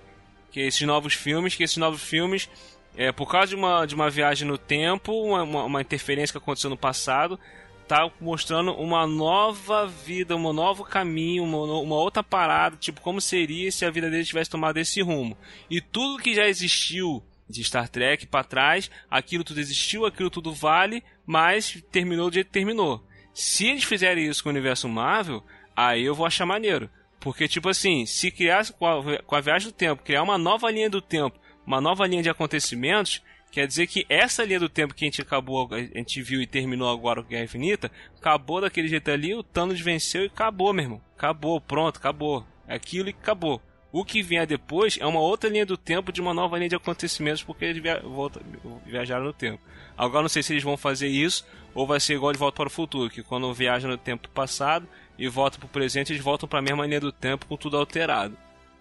[0.52, 2.48] que é esses novos filmes, que esses novos filmes,
[2.96, 6.38] é, por causa de uma, de uma viagem no tempo, uma, uma, uma interferência que
[6.38, 7.40] aconteceu no passado,
[7.88, 13.72] tá mostrando uma nova vida, um novo caminho, uma, uma outra parada, tipo, como seria
[13.72, 15.36] se a vida dele tivesse tomado esse rumo.
[15.72, 20.54] E tudo que já existiu de Star Trek para trás, aquilo tudo existiu, aquilo tudo
[20.54, 23.06] vale, mas terminou do jeito que terminou.
[23.34, 25.44] Se eles fizerem isso com o universo Marvel,
[25.76, 26.90] aí eu vou achar maneiro.
[27.20, 30.72] Porque, tipo assim, se criasse com a, com a viagem do tempo, criar uma nova
[30.72, 33.22] linha do tempo, uma nova linha de acontecimentos,
[33.52, 36.48] Quer dizer que essa linha do tempo que a gente acabou, a gente viu e
[36.48, 40.86] terminou agora com Guerra Infinita, acabou daquele jeito ali, o Thanos venceu e acabou, meu
[40.86, 41.02] irmão.
[41.18, 42.46] Acabou, pronto, acabou.
[42.66, 43.62] Aquilo e acabou.
[43.92, 46.76] O que vier depois é uma outra linha do tempo de uma nova linha de
[46.76, 48.42] acontecimentos porque eles via volta,
[48.86, 49.62] viajaram no tempo.
[49.98, 52.68] Agora não sei se eles vão fazer isso ou vai ser igual de volta para
[52.68, 54.88] o futuro, que quando viajam no tempo passado
[55.18, 57.78] e voltam para o presente, eles voltam para a mesma linha do tempo com tudo
[57.78, 58.38] alterado.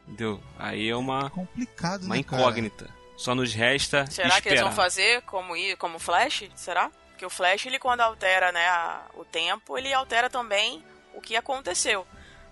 [0.07, 0.41] Entendeu?
[0.59, 2.87] Aí é uma complicado, uma né, incógnita.
[2.87, 3.01] Cara?
[3.17, 4.41] Só nos resta Será esperar.
[4.41, 6.49] que eles vão fazer como como Flash?
[6.55, 6.91] Será?
[7.11, 10.83] Porque o Flash ele quando altera, né, a, o tempo, ele altera também
[11.15, 12.07] o que aconteceu.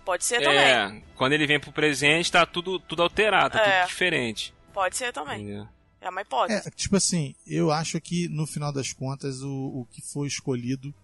[0.08, 0.58] Pode ser também.
[0.58, 3.80] É, quando ele vem pro presente, tá tudo, tudo alterado, tá É.
[3.82, 4.54] tudo diferente.
[4.72, 5.42] Pode ser também.
[5.42, 5.68] Entendeu?
[6.00, 6.66] É uma hipótese.
[6.66, 10.94] É, tipo assim, eu acho que no final das contas o, o que foi escolhido,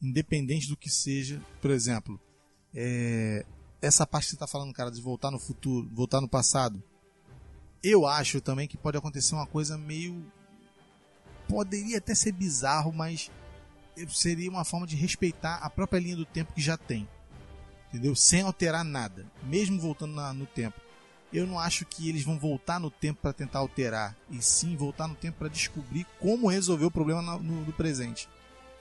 [0.00, 2.20] independente do que seja, por exemplo,
[2.72, 3.44] é,
[3.82, 6.80] essa parte que você tá falando, cara, de voltar no futuro, voltar no passado,
[7.82, 10.24] eu acho também que pode acontecer uma coisa meio.
[11.48, 13.32] Poderia até ser bizarro, mas
[14.10, 17.08] seria uma forma de respeitar a própria linha do tempo que já tem.
[17.94, 18.14] Entendeu?
[18.16, 19.24] Sem alterar nada.
[19.44, 20.80] Mesmo voltando na- no tempo.
[21.32, 24.16] Eu não acho que eles vão voltar no tempo para tentar alterar.
[24.30, 28.28] E sim voltar no tempo para descobrir como resolver o problema na- no, no presente.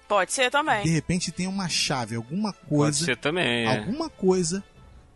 [0.08, 0.86] Pode ser De também.
[0.88, 3.06] repente tem uma chave, alguma Pode coisa.
[3.06, 3.78] ser também, é.
[3.80, 4.64] Alguma coisa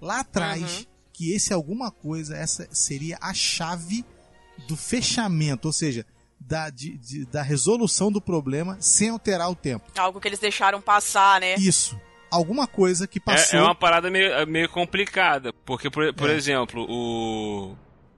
[0.01, 0.79] lá atrás.
[0.79, 0.85] Uhum.
[1.13, 4.05] Que esse alguma coisa, essa seria a chave
[4.67, 5.67] do fechamento.
[5.67, 6.05] Ou seja,
[6.39, 9.91] da, de- de- da resolução do problema sem alterar o tempo.
[9.97, 11.55] Algo que eles deixaram passar, né?
[11.55, 11.99] Isso.
[12.29, 13.59] Alguma coisa que É, passou.
[13.59, 15.53] é uma parada meio, é meio complicada.
[15.65, 16.33] Porque, por, por É.
[16.33, 17.75] exemplo, o.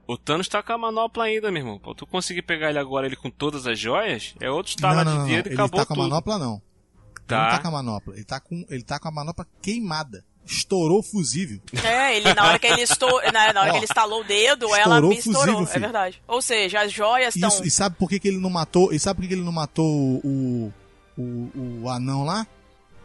[0.08, 1.78] O Thanos tá com a manopla ainda, meu irmão.
[1.80, 5.04] Pra tu conseguir pegar ele agora ele com todas as joias, é outro estalo não,
[5.04, 5.26] de não, não.
[5.28, 6.54] dedo e Ele acabou tá com a manopla, não.
[6.56, 7.44] Ele Tá.
[7.44, 8.14] não tá com a manopla.
[8.16, 10.26] Ele tá com, ele tá com a manopla queimada.
[10.44, 11.60] Estourou o fusível.
[11.84, 14.24] É, ele na hora que ele estou, na, na hora Ó, que ele estalou o
[14.24, 15.82] dedo, ela estourou me o fusível, estourou, é filho.
[15.82, 16.22] verdade.
[16.28, 18.92] Ou seja, as joias estão Isso, e sabe por que, que ele não matou?
[18.92, 19.86] E sabe por que, que ele não matou
[20.24, 20.74] o,
[21.16, 22.48] o, o anão lá?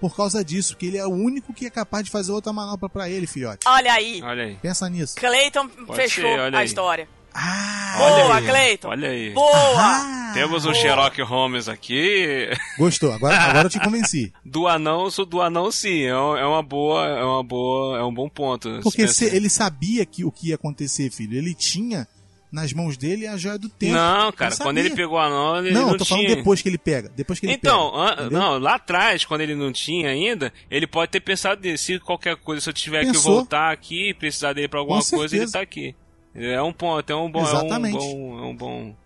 [0.09, 2.91] Por causa disso, que ele é o único que é capaz de fazer outra manopla
[2.91, 3.67] pra ele, filhote.
[3.67, 4.55] Olha aí, Olha aí.
[4.61, 5.15] Pensa nisso.
[5.17, 6.67] Clayton fechou ser, olha a aí.
[6.67, 7.09] história.
[7.37, 8.89] Ah, Boa, Olha aí, Clayton.
[8.89, 9.31] Olha aí.
[9.33, 9.51] Boa!
[9.77, 10.81] ah, Temos um Boa.
[10.83, 12.49] Sherlock Holmes aqui.
[12.79, 14.33] Gostou, agora, agora eu te convenci.
[14.45, 18.13] Do anão, do anão sim, é um- é uma boa, é uma boa, é um
[18.15, 18.79] bom ponto.
[18.85, 21.37] Porque Se ele sabia que o que ia acontecer, filho.
[21.37, 22.07] Ele tinha
[22.55, 23.93] nas mãos dele a joia do tempo.
[23.95, 26.37] Não, cara, quando ele pegou o anão, ele Não, não, eu tô falando tinha.
[26.37, 27.11] depois que ele pega.
[27.15, 28.31] Depois que ele Então, pega.
[28.31, 31.85] não, lá atrás, quando ele não tinha ainda, ele pode ter pensado nisso.
[31.85, 33.35] Se qualquer coisa, se eu tiver que Pensou.
[33.37, 35.95] voltar aqui e precisar dele pra alguma Com coisa, ele tá aqui.
[36.35, 37.97] É um ponto, é um bom, Exatamente.
[37.97, 38.97] é um bom, é um bom,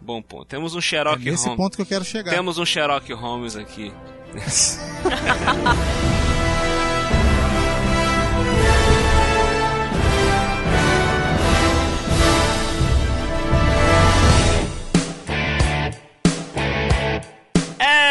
[0.00, 0.44] bom ponto.
[0.44, 1.56] Temos um É Sherlock nesse Holmes.
[1.56, 2.30] ponto que eu quero chegar.
[2.32, 3.92] Temos um Sherlock Holmes aqui.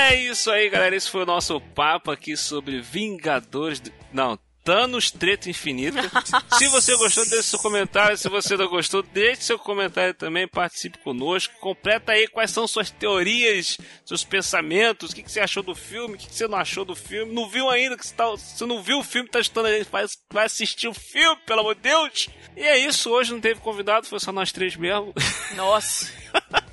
[0.08, 0.96] É isso aí, galera.
[0.96, 3.80] Esse foi o nosso papo aqui sobre Vingadores.
[3.80, 6.00] do- Não, Thanos Treta Infinita.
[6.58, 8.18] Se você gostou, deixe seu comentário.
[8.18, 10.48] Se você não gostou, deixe seu comentário também.
[10.48, 11.54] Participe conosco.
[11.60, 15.12] Completa aí quais são suas teorias, seus pensamentos.
[15.12, 17.32] O que, que você achou do filme, o que, que você não achou do filme.
[17.34, 17.96] Não viu ainda?
[17.98, 19.90] Que você, tá, você não viu o filme, tá estudando a gente.
[19.92, 22.30] Vai, vai assistir o filme, pelo amor de Deus.
[22.58, 23.12] E é isso.
[23.12, 25.14] Hoje não teve convidado, foi só nós três mesmo.
[25.56, 26.12] Nossa.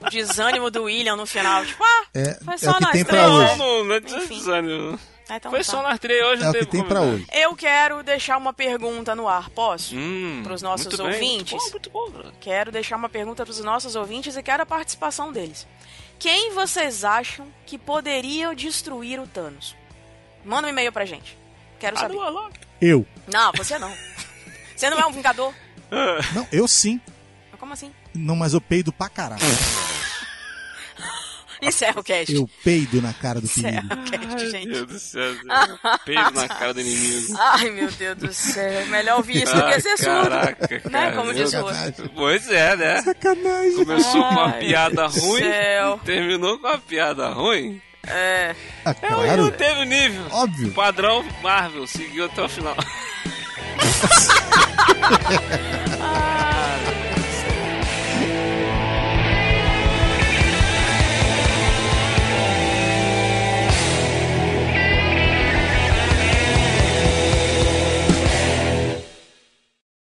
[0.00, 1.64] o desânimo do William no final.
[1.64, 3.56] Tipo, ah, É, foi é só o que nós tem pra três, hoje.
[3.58, 4.98] Não, não é desânimo.
[5.28, 5.64] Ah, então Foi tá.
[5.64, 7.22] só nós três hoje, É não o que teve tem pra convidado.
[7.32, 7.40] hoje.
[7.40, 9.94] Eu quero deixar uma pergunta no ar, posso?
[9.96, 11.52] Hum, Pros nossos muito bem, ouvintes.
[11.70, 12.32] Muito bom, muito bom.
[12.40, 15.66] Quero deixar uma pergunta para os nossos ouvintes e quero a participação deles.
[16.18, 19.76] Quem vocês acham que poderia destruir o Thanos?
[20.44, 21.38] Manda um e-mail pra gente.
[21.78, 22.16] Quero saber.
[22.80, 23.06] Eu.
[23.32, 23.92] Não, você não.
[24.74, 25.54] Você não é um vingador?
[26.34, 27.00] Não, eu sim.
[27.52, 27.92] Mas Como assim?
[28.12, 29.40] Não, mas eu peido pra caralho.
[31.68, 32.34] Encerra o cast.
[32.34, 33.94] Eu peido na cara do Encerra perigo.
[33.94, 34.68] o cast, Meu gente.
[34.68, 35.34] Deus do céu.
[36.04, 37.34] Peido na cara do inimigo.
[37.38, 38.86] Ai, meu Deus do céu.
[38.86, 40.30] Melhor ouvir isso do que ser surdo.
[40.30, 41.12] Caraca, Né?
[41.12, 42.10] Como diz o outro.
[42.14, 43.02] Pois é, né?
[43.02, 43.74] Sacanagem.
[43.84, 46.00] Começou com uma Ai, piada ruim, céu.
[46.04, 47.80] terminou com uma piada ruim.
[48.06, 48.54] É.
[48.84, 49.50] Ah, É, não claro.
[49.52, 50.24] teve nível.
[50.30, 50.72] Óbvio.
[50.72, 52.74] Padrão Marvel, seguiu até o final.
[56.00, 56.49] Ai,